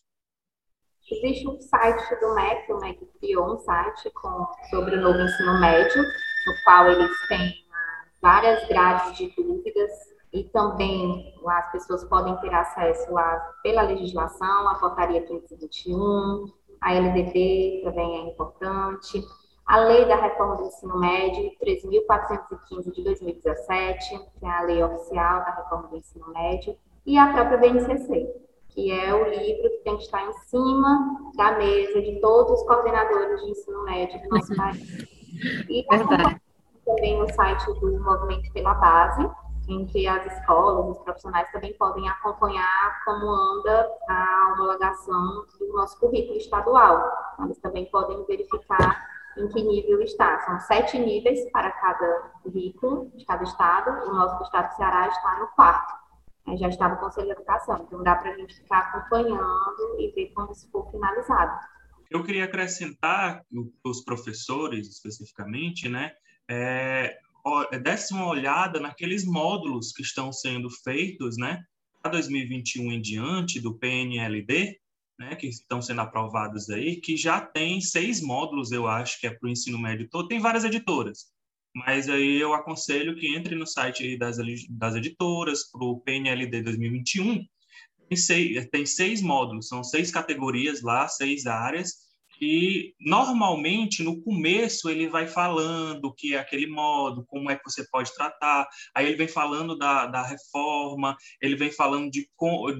Existe 1.10 1.48
um 1.48 1.60
site 1.60 2.20
do 2.20 2.32
MEC, 2.36 2.72
o 2.72 2.78
MEC 2.78 3.06
criou 3.18 3.54
um 3.54 3.58
site 3.58 4.08
com, 4.14 4.46
sobre 4.70 4.94
o 4.94 5.00
novo 5.00 5.18
ensino 5.18 5.60
médio, 5.60 6.00
no 6.00 6.54
qual 6.62 6.88
eles 6.92 7.10
têm 7.26 7.54
várias 8.22 8.68
grades 8.68 9.18
de 9.18 9.28
dúvidas 9.34 9.90
e 10.32 10.44
também 10.44 11.34
as 11.44 11.72
pessoas 11.72 12.04
podem 12.04 12.40
ter 12.40 12.54
acesso 12.54 13.12
lá 13.12 13.36
pela 13.64 13.82
legislação, 13.82 14.68
a 14.68 14.76
portaria 14.76 15.26
521, 15.26 16.46
a 16.80 16.94
LDB 16.94 17.80
também 17.82 18.16
é 18.16 18.30
importante, 18.30 19.24
a 19.66 19.78
lei 19.78 20.04
da 20.06 20.16
reforma 20.16 20.56
do 20.56 20.64
ensino 20.64 20.98
médio 20.98 21.50
13.415 21.64 22.92
de 22.92 23.04
2017, 23.04 24.18
que 24.38 24.44
é 24.44 24.50
a 24.50 24.62
lei 24.62 24.82
oficial 24.82 25.40
da 25.40 25.50
reforma 25.50 25.88
do 25.88 25.96
ensino 25.96 26.26
médio, 26.32 26.76
e 27.06 27.18
a 27.18 27.32
própria 27.32 27.58
BNCC 27.58 28.42
que 28.74 28.90
é 28.90 29.14
o 29.14 29.28
livro 29.28 29.70
que 29.70 29.82
tem 29.84 29.96
que 29.96 30.04
estar 30.04 30.26
em 30.26 30.32
cima 30.32 31.32
da 31.36 31.58
mesa 31.58 32.00
de 32.00 32.20
todos 32.20 32.60
os 32.60 32.66
coordenadores 32.66 33.42
de 33.42 33.50
ensino 33.50 33.84
médio 33.84 34.20
do 34.22 34.28
nosso 34.30 34.54
país. 34.56 35.06
E 35.68 35.84
também 36.84 37.18
no 37.18 37.32
site 37.32 37.66
do 37.80 38.02
Movimento 38.02 38.50
pela 38.52 38.74
Base, 38.74 39.30
em 39.68 39.86
que 39.86 40.06
as 40.08 40.26
escolas, 40.26 40.96
os 40.96 41.02
profissionais 41.04 41.50
também 41.52 41.72
podem 41.74 42.08
acompanhar 42.08 43.02
como 43.04 43.30
anda 43.30 43.88
a 44.08 44.54
homologação 44.54 45.44
do 45.58 45.72
nosso 45.74 45.98
currículo 46.00 46.38
estadual. 46.38 47.10
Eles 47.44 47.58
também 47.58 47.86
podem 47.86 48.24
verificar 48.24 49.11
em 49.36 49.48
que 49.48 49.62
nível 49.62 50.02
está. 50.02 50.38
São 50.40 50.60
sete 50.60 50.98
níveis 50.98 51.50
para 51.50 51.70
cada 51.70 52.30
currículo 52.42 53.10
de 53.14 53.24
cada 53.24 53.42
estado. 53.42 54.08
O 54.08 54.14
nosso 54.14 54.42
estado 54.42 54.68
do 54.68 54.76
Ceará 54.76 55.08
está 55.08 55.40
no 55.40 55.46
quarto. 55.48 55.94
já 56.58 56.68
está 56.68 56.88
no 56.88 56.96
Conselho 56.98 57.26
de 57.26 57.32
Educação. 57.32 57.84
Então, 57.86 58.02
dá 58.02 58.16
para 58.16 58.32
a 58.32 58.36
gente 58.36 58.54
ficar 58.54 58.78
acompanhando 58.78 59.96
e 59.98 60.12
ver 60.14 60.32
quando 60.34 60.52
isso 60.52 60.68
for 60.70 60.90
finalizado. 60.90 61.58
Eu 62.10 62.22
queria 62.22 62.44
acrescentar 62.44 63.42
os 63.82 64.04
professores, 64.04 64.86
especificamente, 64.86 65.88
né, 65.88 66.12
é, 66.46 67.16
desse 67.82 68.12
uma 68.12 68.26
olhada 68.26 68.78
naqueles 68.78 69.24
módulos 69.24 69.92
que 69.92 70.02
estão 70.02 70.30
sendo 70.30 70.68
feitos, 70.68 71.38
né, 71.38 71.64
para 72.02 72.12
2021 72.12 72.92
em 72.92 73.00
diante, 73.00 73.60
do 73.60 73.78
PNLD, 73.78 74.78
né, 75.22 75.36
que 75.36 75.46
estão 75.46 75.80
sendo 75.80 76.00
aprovados 76.00 76.68
aí, 76.68 76.96
que 76.96 77.16
já 77.16 77.40
tem 77.40 77.80
seis 77.80 78.20
módulos, 78.20 78.72
eu 78.72 78.86
acho, 78.86 79.20
que 79.20 79.26
é 79.26 79.30
para 79.30 79.46
o 79.46 79.50
ensino 79.50 79.78
médio 79.78 80.08
todo. 80.10 80.28
Tem 80.28 80.40
várias 80.40 80.64
editoras, 80.64 81.26
mas 81.74 82.08
aí 82.08 82.40
eu 82.40 82.52
aconselho 82.52 83.14
que 83.16 83.34
entre 83.34 83.54
no 83.54 83.66
site 83.66 84.16
das, 84.18 84.36
das 84.68 84.96
editoras 84.96 85.70
para 85.70 85.84
o 85.84 86.00
PNLD 86.00 86.62
2021. 86.62 87.46
Tem 88.08 88.16
seis, 88.16 88.68
tem 88.70 88.84
seis 88.84 89.22
módulos, 89.22 89.68
são 89.68 89.82
seis 89.82 90.10
categorias 90.10 90.82
lá, 90.82 91.08
seis 91.08 91.46
áreas, 91.46 92.11
e 92.44 92.92
normalmente 92.98 94.02
no 94.02 94.20
começo 94.20 94.90
ele 94.90 95.06
vai 95.06 95.28
falando 95.28 96.12
que 96.12 96.34
é 96.34 96.40
aquele 96.40 96.66
modo, 96.66 97.24
como 97.28 97.48
é 97.48 97.54
que 97.54 97.62
você 97.62 97.88
pode 97.88 98.12
tratar, 98.12 98.66
aí 98.92 99.06
ele 99.06 99.16
vem 99.16 99.28
falando 99.28 99.78
da, 99.78 100.06
da 100.06 100.26
reforma, 100.26 101.16
ele 101.40 101.54
vem 101.54 101.70
falando 101.70 102.10
de, 102.10 102.28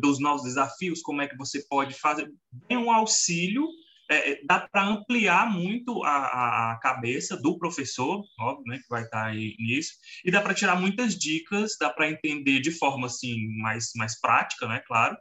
dos 0.01 0.19
novos 0.19 0.43
desafios, 0.43 1.01
como 1.01 1.23
é 1.23 1.29
que 1.29 1.37
você 1.37 1.65
pode 1.69 1.95
fazer, 1.95 2.29
tem 2.67 2.77
um 2.77 2.91
auxílio 2.91 3.65
é, 4.11 4.33
é, 4.33 4.41
dá 4.45 4.69
para 4.69 4.85
ampliar 4.85 5.49
muito 5.49 6.03
a, 6.03 6.73
a, 6.73 6.81
cabeça 6.81 7.37
do 7.37 7.57
professor, 7.57 8.21
óbvio, 8.41 8.65
né, 8.67 8.79
que 8.79 8.89
vai 8.91 9.05
estar 9.05 9.23
tá 9.23 9.27
aí 9.29 9.55
nisso, 9.61 9.93
e 10.25 10.31
dá 10.31 10.43
para 10.43 10.55
tirar 10.55 10.75
muitas 10.75 11.17
dicas, 11.17 11.77
dá 11.81 11.89
para 11.89 12.11
entender 12.11 12.59
de 12.61 12.73
forma 12.73 13.07
assim 13.07 13.37
mais 13.59 13.93
mais 13.95 14.21
prática, 14.21 14.67
né, 14.67 14.83
claro, 14.87 15.17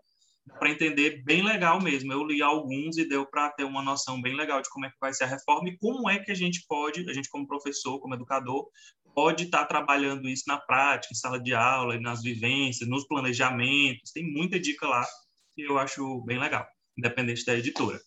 para 0.60 0.70
entender 0.70 1.24
bem 1.24 1.44
legal 1.44 1.82
mesmo. 1.82 2.12
Eu 2.12 2.24
li 2.24 2.42
alguns 2.42 2.98
e 2.98 3.08
deu 3.08 3.26
para 3.26 3.50
ter 3.52 3.64
uma 3.64 3.82
noção 3.82 4.22
bem 4.22 4.36
legal 4.36 4.62
de 4.62 4.70
como 4.70 4.86
é 4.86 4.89
que 4.89 4.98
vai 5.00 5.14
ser 5.14 5.26
a 5.26 5.28
reforma 5.28 5.70
e 5.70 5.78
como 5.78 6.10
é 6.10 6.20
que 6.20 6.32
a 6.32 6.36
gente 6.36 6.66
pode, 6.68 7.10
a 7.10 7.14
gente 7.14 7.30
como 7.30 7.48
professor, 7.48 8.00
como 8.00 8.16
educador, 8.16 8.68
pode 9.14 9.46
estar 9.46 9.60
tá 9.60 9.66
trabalhando 9.66 10.28
isso 10.28 10.44
na 10.48 10.58
prática, 10.58 11.14
em 11.14 11.18
sala 11.18 11.39
de 11.39 11.54
aula, 11.54 12.00
nas 12.00 12.22
vivências, 12.22 12.89
nos 12.89 13.06
planejamentos. 13.08 14.12
Tem 14.12 14.24
muita 14.24 14.60
dica 14.60 14.88
lá 14.88 15.06
que 15.54 15.64
eu 15.64 15.78
acho 15.78 16.22
bem 16.22 16.39
legal, 16.39 16.66
independente 16.98 17.46
da 17.46 17.56
editora. 17.56 18.00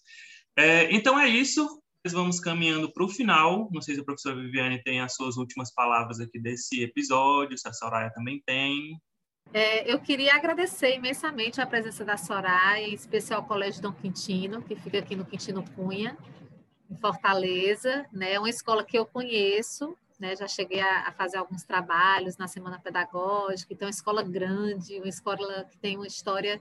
É, 0.56 0.92
então 0.94 1.18
é 1.18 1.28
isso. 1.28 1.80
Nós 2.04 2.12
vamos 2.12 2.38
caminhando 2.38 2.92
para 2.92 3.04
o 3.04 3.08
final. 3.08 3.70
Não 3.72 3.80
sei 3.80 3.94
se 3.94 4.00
a 4.00 4.04
professora 4.04 4.36
Viviane 4.36 4.82
tem 4.82 5.00
as 5.00 5.14
suas 5.14 5.36
últimas 5.36 5.72
palavras 5.72 6.20
aqui 6.20 6.38
desse 6.38 6.82
episódio, 6.82 7.56
se 7.56 7.66
a 7.66 7.72
Soraya 7.72 8.12
também 8.12 8.42
tem. 8.44 9.00
É, 9.56 9.88
eu 9.88 10.00
queria 10.00 10.34
agradecer 10.34 10.96
imensamente 10.96 11.60
a 11.60 11.66
presença 11.66 12.04
da 12.04 12.16
Soraya, 12.16 12.88
em 12.88 12.92
especial 12.92 13.40
ao 13.40 13.46
Colégio 13.46 13.80
Dom 13.80 13.92
Quintino, 13.92 14.60
que 14.60 14.74
fica 14.74 14.98
aqui 14.98 15.14
no 15.14 15.24
Quintino 15.24 15.62
Cunha, 15.76 16.18
em 16.90 16.96
Fortaleza. 16.96 18.04
Né? 18.12 18.32
É 18.32 18.38
uma 18.40 18.50
escola 18.50 18.82
que 18.82 18.98
eu 18.98 19.06
conheço, 19.06 19.96
né? 20.18 20.34
já 20.34 20.48
cheguei 20.48 20.80
a, 20.80 21.02
a, 21.06 21.12
fazer 21.12 21.36
alguns 21.36 21.62
trabalhos 21.62 22.36
na 22.36 22.48
Semana 22.48 22.80
Pedagógica, 22.80 23.72
então 23.72 23.86
é 23.86 23.90
uma 23.90 23.94
escola 23.94 24.24
grande, 24.24 24.98
uma 24.98 25.08
escola 25.08 25.64
que 25.70 25.78
tem 25.78 25.96
uma 25.96 26.08
história 26.08 26.60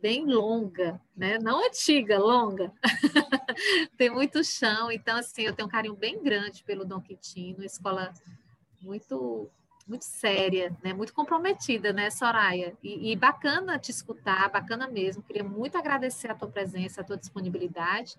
bem 0.00 0.24
longa, 0.24 1.00
né? 1.16 1.36
Não 1.40 1.66
antiga, 1.66 2.16
longa. 2.16 2.72
tem 3.98 4.08
muito 4.08 4.44
chão, 4.44 4.92
então 4.92 5.16
assim, 5.16 5.42
eu 5.42 5.52
tenho 5.52 5.66
um 5.66 5.70
carinho 5.70 5.96
bem 5.96 6.22
grande 6.22 6.62
pelo 6.62 6.84
Dom 6.84 7.00
Quintino, 7.00 7.64
escola 7.64 8.14
muito 8.80 9.50
muito 9.88 10.04
séria, 10.04 10.76
né? 10.84 10.92
Muito 10.92 11.14
comprometida, 11.14 11.92
né, 11.92 12.10
Soraya? 12.10 12.76
E, 12.82 13.10
e, 13.10 13.16
bacana 13.16 13.78
te 13.78 13.90
escutar, 13.90 14.50
bacana 14.50 14.86
mesmo. 14.86 15.22
Queria 15.22 15.42
muito 15.42 15.78
agradecer 15.78 16.30
a 16.30 16.34
tua 16.34 16.48
presença, 16.48 17.00
a 17.00 17.04
tua 17.04 17.16
disponibilidade 17.16 18.16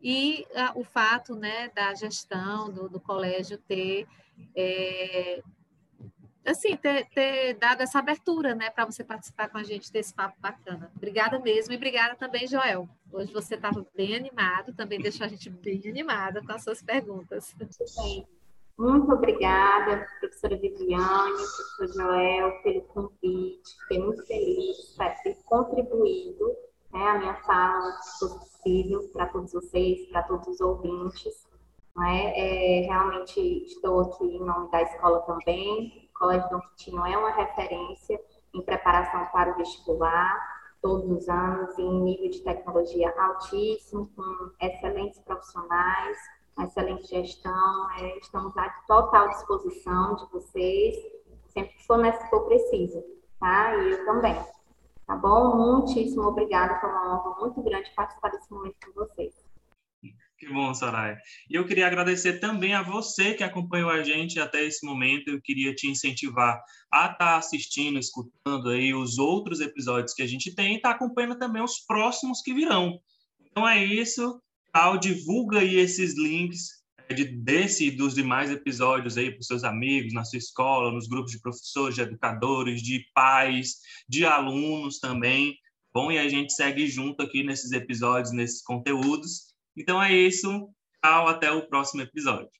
e 0.00 0.46
uh, 0.52 0.78
o 0.80 0.84
fato, 0.84 1.34
né, 1.34 1.70
da 1.74 1.92
gestão 1.94 2.70
do, 2.70 2.88
do 2.88 3.00
colégio 3.00 3.58
ter 3.58 4.06
é, 4.54 5.42
assim, 6.46 6.76
ter, 6.76 7.06
ter 7.10 7.54
dado 7.54 7.82
essa 7.82 7.98
abertura, 7.98 8.54
né, 8.54 8.70
para 8.70 8.84
você 8.84 9.04
participar 9.04 9.48
com 9.48 9.58
a 9.58 9.62
gente 9.62 9.92
desse 9.92 10.14
papo 10.14 10.36
bacana. 10.40 10.90
Obrigada 10.96 11.38
mesmo 11.38 11.72
e 11.72 11.76
obrigada 11.76 12.14
também, 12.14 12.46
Joel. 12.46 12.88
Hoje 13.12 13.32
você 13.32 13.54
estava 13.54 13.84
bem 13.96 14.14
animado, 14.14 14.72
também 14.72 15.00
deixou 15.00 15.26
a 15.26 15.28
gente 15.28 15.50
bem 15.50 15.82
animada 15.86 16.40
com 16.42 16.52
as 16.52 16.62
suas 16.62 16.80
perguntas. 16.80 17.54
Muito 18.78 19.12
obrigada, 19.12 20.06
professora 20.20 20.56
Viviane, 20.56 21.32
professor 21.32 21.88
Joel, 21.94 22.62
pelo 22.62 22.82
convite. 22.82 23.76
Fiquei 23.80 23.98
muito 23.98 24.24
feliz 24.24 24.94
por 24.96 25.22
ter 25.24 25.36
contribuído 25.46 26.56
né, 26.92 27.08
a 27.08 27.18
minha 27.18 27.34
fala, 27.42 27.90
se 28.00 28.28
possível, 28.28 29.00
para 29.12 29.26
todos 29.26 29.52
vocês, 29.52 30.08
para 30.10 30.22
todos 30.22 30.46
os 30.46 30.60
ouvintes. 30.60 31.48
É? 32.06 32.82
É, 32.82 32.86
realmente 32.86 33.40
estou 33.64 34.00
aqui 34.02 34.24
em 34.24 34.44
nome 34.44 34.70
da 34.70 34.82
escola 34.82 35.22
também, 35.22 36.08
o 36.14 36.16
Colégio 36.16 36.48
Dom 36.48 36.60
Quintino 36.60 37.04
é 37.04 37.18
uma 37.18 37.30
referência 37.30 38.20
em 38.54 38.62
preparação 38.62 39.26
para 39.32 39.50
o 39.50 39.56
vestibular, 39.56 40.40
todos 40.80 41.10
os 41.10 41.28
anos, 41.28 41.76
em 41.76 42.00
nível 42.02 42.30
de 42.30 42.44
tecnologia 42.44 43.12
altíssimo, 43.18 44.08
com 44.14 44.52
excelentes 44.64 45.18
profissionais, 45.18 46.16
excelente 46.64 47.06
gestão. 47.08 47.90
É, 47.98 48.18
estamos 48.18 48.56
à 48.56 48.68
total 48.86 49.28
disposição 49.30 50.16
de 50.16 50.26
vocês, 50.32 50.96
sempre 51.48 51.74
que 51.74 51.86
for, 51.86 52.00
for 52.30 52.46
preciso, 52.46 53.04
tá? 53.40 53.76
E 53.76 53.90
eu 53.92 54.04
também. 54.04 54.34
Tá 55.06 55.16
bom? 55.16 55.56
Muitíssimo 55.56 56.22
obrigada, 56.24 56.78
foi 56.80 56.90
uma 56.90 57.14
honra 57.14 57.40
muito 57.40 57.62
grande 57.62 57.90
participar 57.96 58.28
desse 58.28 58.52
momento 58.52 58.76
com 58.84 58.92
vocês. 58.92 59.34
Que 60.38 60.48
bom, 60.52 60.72
Soraya. 60.72 61.18
E 61.50 61.56
eu 61.56 61.66
queria 61.66 61.88
agradecer 61.88 62.38
também 62.38 62.72
a 62.72 62.82
você 62.82 63.34
que 63.34 63.42
acompanhou 63.42 63.90
a 63.90 64.04
gente 64.04 64.38
até 64.38 64.64
esse 64.64 64.86
momento. 64.86 65.28
Eu 65.28 65.40
queria 65.42 65.74
te 65.74 65.90
incentivar 65.90 66.62
a 66.92 67.06
estar 67.06 67.16
tá 67.16 67.36
assistindo, 67.36 67.98
escutando 67.98 68.68
aí 68.68 68.94
os 68.94 69.18
outros 69.18 69.60
episódios 69.60 70.14
que 70.14 70.22
a 70.22 70.28
gente 70.28 70.54
tem 70.54 70.74
e 70.74 70.76
estar 70.76 70.90
tá 70.90 70.94
acompanhando 70.94 71.38
também 71.38 71.60
os 71.60 71.80
próximos 71.80 72.40
que 72.40 72.54
virão. 72.54 73.00
Então 73.40 73.66
é 73.66 73.84
isso. 73.84 74.40
Tal, 74.72 74.98
divulga 74.98 75.60
aí 75.60 75.76
esses 75.76 76.16
links 76.16 76.78
é, 77.08 77.14
de, 77.14 77.24
desse 77.24 77.86
e 77.86 77.90
dos 77.90 78.14
demais 78.14 78.50
episódios 78.50 79.16
aí 79.16 79.30
para 79.30 79.40
os 79.40 79.46
seus 79.46 79.64
amigos, 79.64 80.12
na 80.12 80.24
sua 80.24 80.38
escola, 80.38 80.92
nos 80.92 81.08
grupos 81.08 81.32
de 81.32 81.40
professores, 81.40 81.94
de 81.94 82.02
educadores, 82.02 82.82
de 82.82 83.04
pais, 83.14 83.76
de 84.08 84.24
alunos 84.24 84.98
também. 84.98 85.56
Bom, 85.92 86.12
e 86.12 86.18
a 86.18 86.28
gente 86.28 86.52
segue 86.52 86.86
junto 86.86 87.22
aqui 87.22 87.42
nesses 87.42 87.72
episódios, 87.72 88.32
nesses 88.32 88.62
conteúdos. 88.62 89.54
Então 89.76 90.02
é 90.02 90.12
isso. 90.12 90.68
Tchau, 91.02 91.28
até 91.28 91.50
o 91.50 91.66
próximo 91.68 92.02
episódio. 92.02 92.50